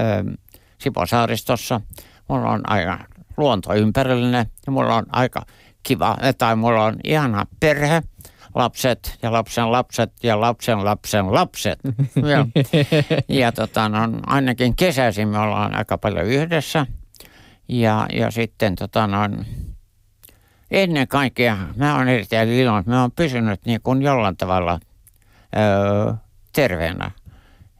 Siposaaristossa. 0.77 1.81
Mulla 2.29 2.49
on 2.49 2.69
aika 2.69 2.99
luonto 3.37 3.73
ympärillinen 3.73 4.45
ja 4.65 4.71
mulla 4.71 4.95
on 4.95 5.05
aika 5.11 5.45
kiva, 5.83 6.17
tai 6.37 6.55
mulla 6.55 6.83
on 6.83 6.95
ihana 7.03 7.45
perhe, 7.59 8.01
lapset 8.56 9.18
ja 9.22 9.32
lapsen 9.32 9.72
lapset 9.72 10.12
ja 10.24 10.41
lapsen 10.41 10.86
lapsen 10.86 11.34
lapset. 11.34 11.80
ja, 12.32 12.45
ja 13.28 13.51
tota, 13.51 13.89
no, 13.89 13.97
ainakin 14.26 14.76
kesäisin 14.76 15.28
me 15.28 15.39
ollaan 15.39 15.76
aika 15.76 15.97
paljon 15.97 16.26
yhdessä. 16.26 16.86
Ja, 17.68 18.08
ja 18.14 18.32
sitten 18.32 18.76
tota, 18.76 19.08
no, 19.08 19.20
ennen 20.72 21.08
kaikkea 21.08 21.58
mä 21.76 21.95
oon 21.95 22.08
erittäin 22.08 22.49
iloinen, 22.49 22.80
että 22.80 22.91
mä 22.91 23.01
oon 23.01 23.12
pysynyt 23.12 23.66
niin 23.66 23.82
kuin 23.84 24.01
jollain 24.01 24.38
tavalla 24.38 24.80
öö, 25.58 26.14
terveenä. 26.54 27.12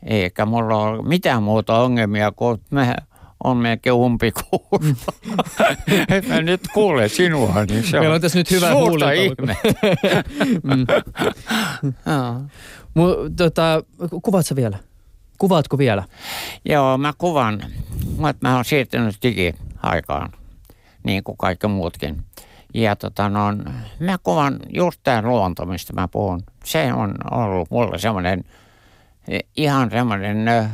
Eikä 0.06 0.46
mulla 0.46 0.76
ole 0.78 1.08
mitään 1.08 1.44
muuta 1.44 1.80
ongelmia 1.80 2.32
kuin 2.32 2.62
mä 2.70 2.96
on 3.44 3.58
melkein 3.58 3.94
umpikuussa. 3.94 5.14
Et 6.10 6.28
mä 6.28 6.41
nyt 6.41 6.62
kuule 6.74 7.08
sinua, 7.08 7.66
niin 7.66 7.84
se 7.84 8.00
Meillä 8.00 8.16
on 8.16 8.22
tässä 8.22 8.39
nyt 8.39 8.52
hyvä 8.52 8.72
suurta 8.72 9.12
ihme. 9.12 9.58
Mm. 10.64 10.86
Mu, 12.94 13.08
tota, 13.38 13.84
kuvaatko 14.22 14.56
vielä? 14.56 14.78
Kuvaatko 15.38 15.78
vielä? 15.78 16.04
Joo, 16.66 16.98
mä 16.98 17.14
kuvan, 17.18 17.64
mutta 18.18 18.36
mä 18.41 18.56
oon 18.56 18.66
siirtynyt 18.66 19.16
digiaikaan, 19.24 20.32
niin 21.04 21.24
kuin 21.24 21.38
kaikki 21.38 21.68
muutkin. 21.68 22.24
Ja 22.74 22.96
tota 22.96 23.30
no, 23.30 23.52
mä 24.00 24.18
kuvan 24.24 24.60
just 24.70 25.00
tämä 25.04 25.22
luonto, 25.22 25.66
mistä 25.66 25.94
mä 25.94 26.08
puhun. 26.08 26.44
Se 26.64 26.94
on 26.94 27.16
ollut 27.32 27.72
mulle 27.72 27.98
semmoinen, 27.98 28.44
ihan 29.58 29.89
semmoinen, 29.91 30.48
ö, 30.48 30.66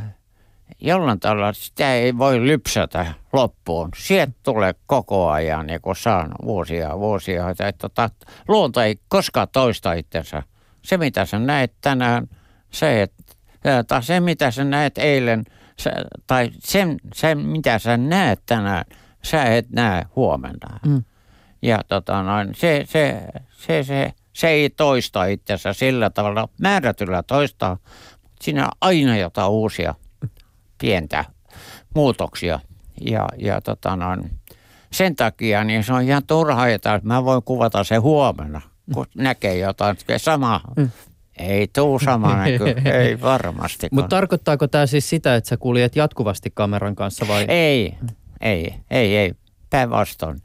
jollain 0.80 1.20
tavalla 1.20 1.52
sitä 1.52 1.94
ei 1.94 2.18
voi 2.18 2.46
lypsätä 2.46 3.06
loppuun. 3.32 3.88
Sieltä 3.96 4.32
tulee 4.42 4.74
koko 4.86 5.28
ajan, 5.28 5.66
niin 5.66 5.80
kun 5.80 5.96
saan 5.96 6.32
vuosia 6.44 6.98
vuosia. 6.98 7.50
Että, 7.50 7.72
tota, 7.78 8.10
luonto 8.48 8.80
ei 8.80 8.96
koskaan 9.08 9.48
toista 9.52 9.92
itsensä. 9.92 10.42
Se, 10.82 10.96
mitä 10.96 11.24
sä 11.24 11.38
näet 11.38 11.72
tänään, 11.80 12.28
se, 12.70 13.02
että 13.02 13.22
tai 13.88 14.02
se, 14.02 14.20
mitä 14.20 14.50
sä 14.50 14.64
näet 14.64 14.98
eilen, 14.98 15.44
sä, 15.78 15.90
tai 16.26 16.50
sen, 16.58 16.96
sen, 17.14 17.38
mitä 17.38 17.78
sä 17.78 17.96
näet 17.96 18.42
tänään, 18.46 18.84
sä 19.22 19.44
et 19.44 19.70
näe 19.70 20.04
huomenna. 20.16 20.80
Mm. 20.86 21.04
Ja 21.62 21.80
tota 21.88 22.22
noin, 22.22 22.54
se, 22.54 22.84
se, 22.88 23.22
se, 23.50 23.82
se, 23.82 24.12
se 24.32 24.48
ei 24.48 24.70
toista 24.70 25.24
itsensä 25.24 25.72
sillä 25.72 26.10
tavalla, 26.10 26.48
määrätyllä 26.60 27.22
toistaa, 27.22 27.76
mutta 28.22 28.44
siinä 28.44 28.64
on 28.64 28.70
aina 28.80 29.16
jotain 29.16 29.50
uusia 29.50 29.94
pientä 30.80 31.24
muutoksia. 31.94 32.60
Ja, 33.00 33.28
ja 33.38 33.60
tota 33.60 33.96
noin, 33.96 34.30
sen 34.92 35.16
takia 35.16 35.64
niin 35.64 35.84
se 35.84 35.92
on 35.92 36.02
ihan 36.02 36.22
turhaa, 36.26 36.68
että 36.68 37.00
mä 37.02 37.24
voin 37.24 37.42
kuvata 37.42 37.84
se 37.84 37.96
huomenna, 37.96 38.60
kun 38.94 39.06
näkee 39.16 39.58
jotain 39.58 39.96
samaa. 40.16 40.60
Mm. 40.76 40.90
Ei 41.38 41.68
tuu 41.68 41.98
sama 41.98 42.36
näky, 42.36 42.64
ei 42.98 43.20
varmasti. 43.20 43.88
Mutta 43.92 44.16
tarkoittaako 44.16 44.68
tämä 44.68 44.86
siis 44.86 45.10
sitä, 45.10 45.36
että 45.36 45.48
sä 45.48 45.56
kuljet 45.56 45.96
jatkuvasti 45.96 46.50
kameran 46.54 46.96
kanssa 46.96 47.28
vai? 47.28 47.44
Ei, 47.48 47.94
ei, 48.40 48.74
ei, 48.90 49.16
ei. 49.16 49.34
Päinvastoin. 49.70 50.42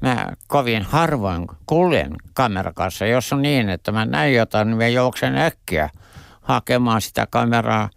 Mä 0.00 0.26
kovin 0.46 0.82
harvoin 0.82 1.46
kuljen 1.66 2.12
kameran 2.34 2.74
kanssa. 2.74 3.06
Jos 3.06 3.32
on 3.32 3.42
niin, 3.42 3.68
että 3.68 3.92
mä 3.92 4.04
näen 4.04 4.34
jotain, 4.34 4.68
niin 4.68 4.76
mä 4.76 4.88
juoksen 4.88 5.36
äkkiä 5.36 5.90
hakemaan 6.40 7.00
sitä 7.00 7.26
kameraa. 7.30 7.90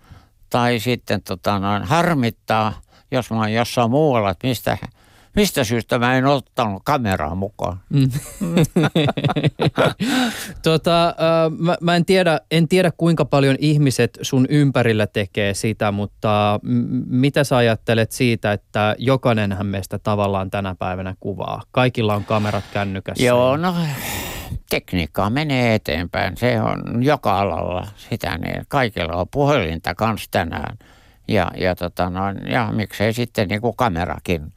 Tai 0.50 0.80
sitten 0.80 1.22
tota, 1.22 1.60
noin, 1.60 1.84
harmittaa, 1.84 2.82
jos 3.12 3.32
mä 3.32 3.38
oon 3.38 3.54
jossain 3.54 3.92
muualla, 3.92 4.30
että 4.30 4.48
mistä, 4.48 4.78
mistä 5.36 5.64
syystä 5.64 6.00
mä 6.00 6.18
en 6.18 6.26
ottanut 6.26 6.82
kameraa 6.86 7.36
mukaan. 7.36 7.80
Mm. 7.90 8.10
tota, 10.64 11.08
äh, 11.08 11.14
mä, 11.58 11.76
mä 11.82 11.96
en, 11.96 12.06
tiedä, 12.06 12.40
en 12.52 12.68
tiedä, 12.68 12.92
kuinka 12.98 13.26
paljon 13.26 13.56
ihmiset 13.60 14.20
sun 14.22 14.46
ympärillä 14.50 15.08
tekee 15.08 15.54
sitä, 15.54 15.92
mutta 15.92 16.60
m- 16.64 17.04
mitä 17.08 17.44
sä 17.44 17.58
ajattelet 17.58 18.12
siitä, 18.12 18.52
että 18.52 18.96
jokainenhan 18.98 19.66
meistä 19.66 20.00
tavallaan 20.00 20.50
tänä 20.50 20.76
päivänä 20.80 21.16
kuvaa? 21.20 21.62
Kaikilla 21.72 22.16
on 22.16 22.26
kamerat 22.26 22.64
kännykässä. 22.74 23.24
Joo, 23.24 23.58
no 23.58 23.76
tekniikka 24.70 25.30
menee 25.30 25.76
eteenpäin. 25.76 26.38
Se 26.38 26.62
on 26.62 27.04
joka 27.04 27.40
alalla 27.40 27.88
sitä, 28.10 28.38
niin 28.38 28.66
kaikilla 28.68 29.16
on 29.16 29.28
puhelinta 29.32 29.96
kanssa 29.96 30.32
tänään. 30.32 30.78
Ja, 31.28 31.52
ja, 31.58 31.76
tota 31.76 32.10
noin, 32.10 32.48
ja 32.48 32.72
miksei 32.72 33.14
sitten 33.14 33.48
niin 33.48 33.62
kuin 33.62 33.76
kamerakin. 33.76 34.54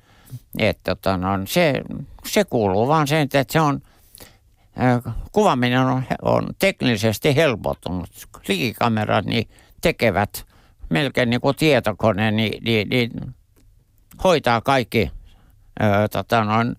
Et, 0.58 0.78
tota 0.84 1.16
noin, 1.16 1.46
se, 1.46 1.82
se 2.26 2.44
kuuluu 2.44 2.88
vaan 2.88 3.06
sen, 3.06 3.20
että 3.20 3.44
se 3.50 3.60
on 3.60 3.80
ö, 4.76 5.10
kuvaaminen 5.32 5.80
on, 5.80 6.02
on 6.22 6.46
teknisesti 6.58 7.36
helpottunut. 7.36 8.10
Digikamerat 8.48 9.24
niin 9.24 9.48
tekevät 9.80 10.44
melkein 10.88 11.30
niin 11.30 11.40
kuin 11.40 11.56
tietokone, 11.56 12.30
niin, 12.30 12.64
niin, 12.64 12.88
niin 12.88 13.10
hoitaa 14.24 14.60
kaikki 14.60 15.10
ö, 15.82 16.08
tota 16.08 16.44
noin, 16.44 16.76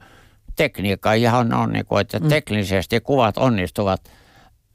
tekniikka 0.59 1.13
ihan 1.13 1.53
on, 1.53 1.73
niin 1.73 1.85
kuin, 1.85 2.01
että 2.01 2.19
teknisesti 2.19 2.99
kuvat 2.99 3.37
onnistuvat. 3.37 4.11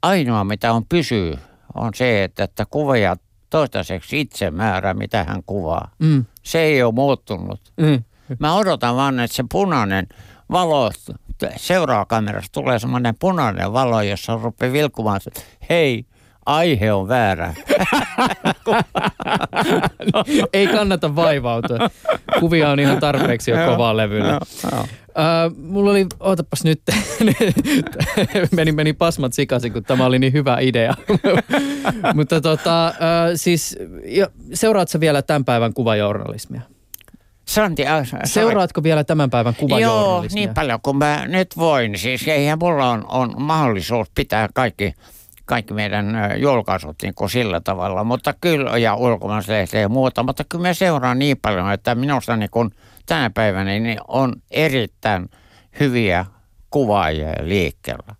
Ainoa 0.01 0.43
mitä 0.43 0.73
on 0.73 0.85
pysyy 0.85 1.37
on 1.75 1.93
se, 1.93 2.23
että, 2.23 2.43
että 2.43 2.65
kuvaaja 2.69 3.15
toistaiseksi 3.49 4.19
itse 4.19 4.51
määrää, 4.51 4.93
mitä 4.93 5.23
hän 5.23 5.43
kuvaa. 5.45 5.91
Mm. 5.99 6.25
Se 6.43 6.59
ei 6.59 6.83
ole 6.83 6.93
muuttunut. 6.93 7.61
Mm. 7.77 8.03
Mä 8.39 8.55
odotan 8.55 8.95
vaan, 8.95 9.19
että 9.19 9.35
se 9.35 9.43
punainen 9.51 10.07
valo, 10.51 10.91
seuraava 11.57 12.05
kamerassa 12.05 12.51
tulee 12.51 12.79
semmoinen 12.79 13.15
punainen 13.19 13.73
valo, 13.73 14.01
jossa 14.01 14.39
rupeaa 14.43 14.73
vilkumaan, 14.73 15.21
että 15.27 15.41
hei, 15.69 16.05
aihe 16.45 16.93
on 16.93 17.07
väärä. 17.07 17.53
No, 20.13 20.23
ei 20.53 20.67
kannata 20.67 21.15
vaivautua. 21.15 21.77
Kuvia 22.39 22.69
on 22.69 22.79
ihan 22.79 22.99
tarpeeksi 22.99 23.51
jo 23.51 23.57
kovaa 23.65 23.97
levyllä. 23.97 24.39
Uh, 24.65 25.57
mulla 25.57 25.91
oli, 25.91 26.05
ootapas 26.19 26.63
nyt, 26.63 26.81
meni, 28.55 28.71
meni 28.71 28.93
pasmat 28.93 29.33
sikaisin, 29.33 29.73
kun 29.73 29.83
tämä 29.83 30.05
oli 30.05 30.19
niin 30.19 30.33
hyvä 30.33 30.57
idea. 30.59 30.93
Mutta 32.15 32.41
tota, 32.41 32.87
uh, 32.87 33.31
siis, 33.35 33.77
jo, 34.05 34.27
seuraatko 34.53 34.99
vielä 34.99 35.21
tämän 35.21 35.45
päivän 35.45 35.73
kuvajournalismia? 35.73 36.61
Santi, 37.45 37.87
äh, 37.87 38.07
Seuraatko 38.23 38.83
vielä 38.83 39.03
tämän 39.03 39.29
päivän 39.29 39.55
Joo, 39.59 39.67
kuvajournalismia? 39.67 40.45
niin 40.45 40.53
paljon 40.53 40.79
kuin 40.83 40.97
mä 40.97 41.25
nyt 41.27 41.57
voin. 41.57 41.97
Siis 41.97 42.27
eihän 42.27 42.59
mulla 42.59 42.89
on, 42.89 43.05
on 43.07 43.33
mahdollisuus 43.37 44.07
pitää 44.15 44.49
kaikki, 44.53 44.93
kaikki 45.45 45.73
meidän 45.73 46.15
julkaisut 46.37 46.95
niin 47.01 47.15
kuin 47.15 47.29
sillä 47.29 47.61
tavalla, 47.61 48.03
mutta 48.03 48.33
kyllä, 48.41 48.77
ja 48.77 48.95
ulkomaalaislehtiä 48.95 49.79
ja 49.79 49.89
muuta, 49.89 50.23
mutta 50.23 50.43
kyllä 50.49 50.67
mä 50.67 50.73
seuraan 50.73 51.19
niin 51.19 51.37
paljon, 51.41 51.71
että 51.71 51.95
minusta 51.95 52.37
niin 52.37 52.49
kuin 52.49 52.71
tänä 53.05 53.29
päivänä 53.29 53.79
niin 53.79 53.99
on 54.07 54.33
erittäin 54.51 55.29
hyviä 55.79 56.25
kuvaajia 56.69 57.33
liikkeellä. 57.41 58.15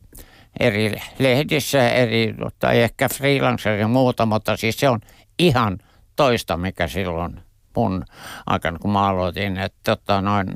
Eri 0.60 0.96
lehdissä, 1.20 1.90
eri, 1.90 2.36
tai 2.60 2.82
ehkä 2.82 3.10
freelancer 3.10 3.74
ja 3.74 3.88
muuta, 3.88 4.26
mutta 4.26 4.58
siis 4.58 4.80
se 4.80 4.90
on 4.90 5.00
ihan 5.40 5.78
toista, 6.16 6.58
mikä 6.58 6.88
silloin 6.88 7.40
mun 7.76 8.06
aikana, 8.46 8.80
kun 8.80 8.92
mä 8.92 9.08
aloitin. 9.08 9.58
Että 9.58 9.80
tota 9.84 10.22
noin, 10.22 10.48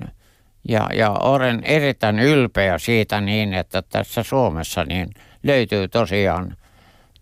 ja, 0.70 0.90
ja 0.94 1.12
olen 1.12 1.64
erittäin 1.64 2.20
ylpeä 2.20 2.78
siitä 2.78 3.22
niin, 3.22 3.54
että 3.54 3.82
tässä 3.82 4.24
Suomessa 4.24 4.84
niin 4.84 5.10
löytyy 5.44 5.88
tosiaan 5.88 6.58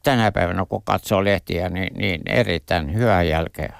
tänä 0.07 0.31
päivänä, 0.31 0.65
kun 0.69 0.83
katsoo 0.83 1.23
lehtiä, 1.23 1.69
niin, 1.69 1.93
niin 1.97 2.21
erittäin 2.25 2.93
hyvää 2.93 3.23
jälkeä. 3.23 3.73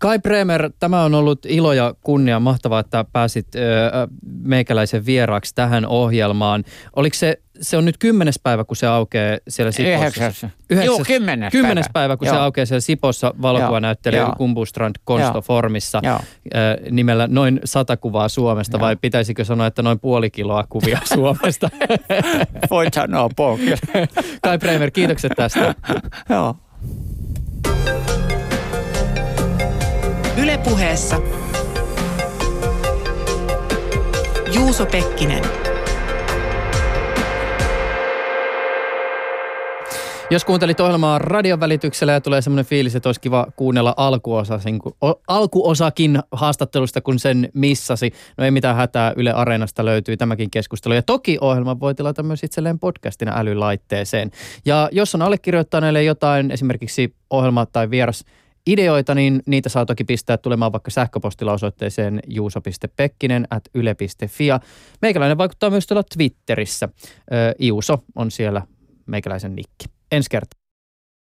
Kai 0.00 0.18
Bremer, 0.18 0.70
tämä 0.78 1.04
on 1.04 1.14
ollut 1.14 1.46
ilo 1.46 1.72
ja 1.72 1.94
kunnia. 2.00 2.40
Mahtavaa, 2.40 2.80
että 2.80 3.04
pääsit 3.12 3.46
ö, 3.54 3.58
meikäläisen 4.42 5.06
vieraaksi 5.06 5.54
tähän 5.54 5.86
ohjelmaan. 5.86 6.64
Oliko 6.96 7.14
se, 7.14 7.40
se 7.60 7.76
on 7.76 7.84
nyt 7.84 7.98
kymmenes 7.98 8.38
päivä, 8.42 8.64
kun 8.64 8.76
se 8.76 8.86
aukeaa 8.86 9.38
siellä 9.48 9.72
Sipossa? 9.72 9.98
Yhdeksäs. 9.98 10.46
Juu, 10.84 11.02
kymmenes 11.06 11.52
Kymmenes 11.52 11.84
päivä. 11.84 11.92
päivä, 11.92 12.16
kun 12.16 12.26
Joo. 12.26 12.34
se 12.36 12.40
aukeaa 12.40 12.66
siellä 12.66 12.80
Sipossa 12.80 13.34
valokuvanäyttelijä 13.42 14.20
Joo. 14.22 14.34
Kumbustrand 14.36 14.94
Konstoformissa 15.04 16.00
Joo. 16.02 16.18
ö, 16.54 16.58
nimellä 16.90 17.26
noin 17.26 17.60
sata 17.64 17.96
kuvaa 17.96 18.28
Suomesta, 18.28 18.76
Joo. 18.76 18.80
vai 18.80 18.96
pitäisikö 18.96 19.44
sanoa, 19.44 19.66
että 19.66 19.82
noin 19.82 20.00
puoli 20.00 20.30
kiloa 20.30 20.64
kuvia 20.68 20.98
Suomesta? 21.14 21.70
Voit 22.70 22.94
sanoa. 22.94 23.28
Kai 24.42 24.58
Bremer, 24.58 24.90
kiitokset 24.90 25.32
tästä. 25.36 25.74
Joo. 26.28 26.56
Ylepuheessa 30.42 31.20
Juuso 34.54 34.86
Pekkinen. 34.86 35.44
Jos 40.30 40.44
kuuntelit 40.44 40.80
ohjelmaa 40.80 41.18
radion 41.18 41.60
välityksellä 41.60 42.12
ja 42.12 42.20
tulee 42.20 42.42
semmoinen 42.42 42.64
fiilis, 42.64 42.94
että 42.94 43.08
olisi 43.08 43.20
kiva 43.20 43.46
kuunnella 43.56 43.94
alkuosasin, 43.96 44.80
o, 45.04 45.20
alkuosakin 45.28 46.18
haastattelusta, 46.32 47.00
kun 47.00 47.18
sen 47.18 47.48
missasi. 47.54 48.12
No 48.36 48.44
ei 48.44 48.50
mitään 48.50 48.76
hätää, 48.76 49.12
Yle 49.16 49.32
Areenasta 49.32 49.84
löytyy 49.84 50.16
tämäkin 50.16 50.50
keskustelu. 50.50 50.94
Ja 50.94 51.02
toki 51.02 51.38
ohjelma 51.40 51.80
voi 51.80 51.94
tilata 51.94 52.22
myös 52.22 52.44
itselleen 52.44 52.78
podcastina 52.78 53.32
älylaitteeseen. 53.36 54.30
Ja 54.64 54.88
jos 54.92 55.14
on 55.14 55.22
allekirjoittaneelle 55.22 56.02
jotain, 56.02 56.50
esimerkiksi 56.50 57.14
ohjelma 57.30 57.66
tai 57.66 57.90
vieras 57.90 58.24
ideoita, 58.66 59.14
niin 59.14 59.42
niitä 59.46 59.68
saa 59.68 59.86
toki 59.86 60.04
pistää 60.04 60.36
tulemaan 60.36 60.72
vaikka 60.72 60.90
sähköpostilla 60.90 61.52
osoitteeseen 61.52 62.20
juuso.pekkinen 62.26 63.46
at 63.50 63.64
yle.fi. 63.74 64.44
Meikäläinen 65.02 65.38
vaikuttaa 65.38 65.70
myös 65.70 65.86
tuolla 65.86 66.02
Twitterissä. 66.14 66.88
Ö, 67.32 67.54
Iuso 67.60 67.98
on 68.14 68.30
siellä 68.30 68.62
meikäläisen 69.06 69.56
nikki. 69.56 69.84
Ensi 70.12 70.30
kertaa. 70.30 70.59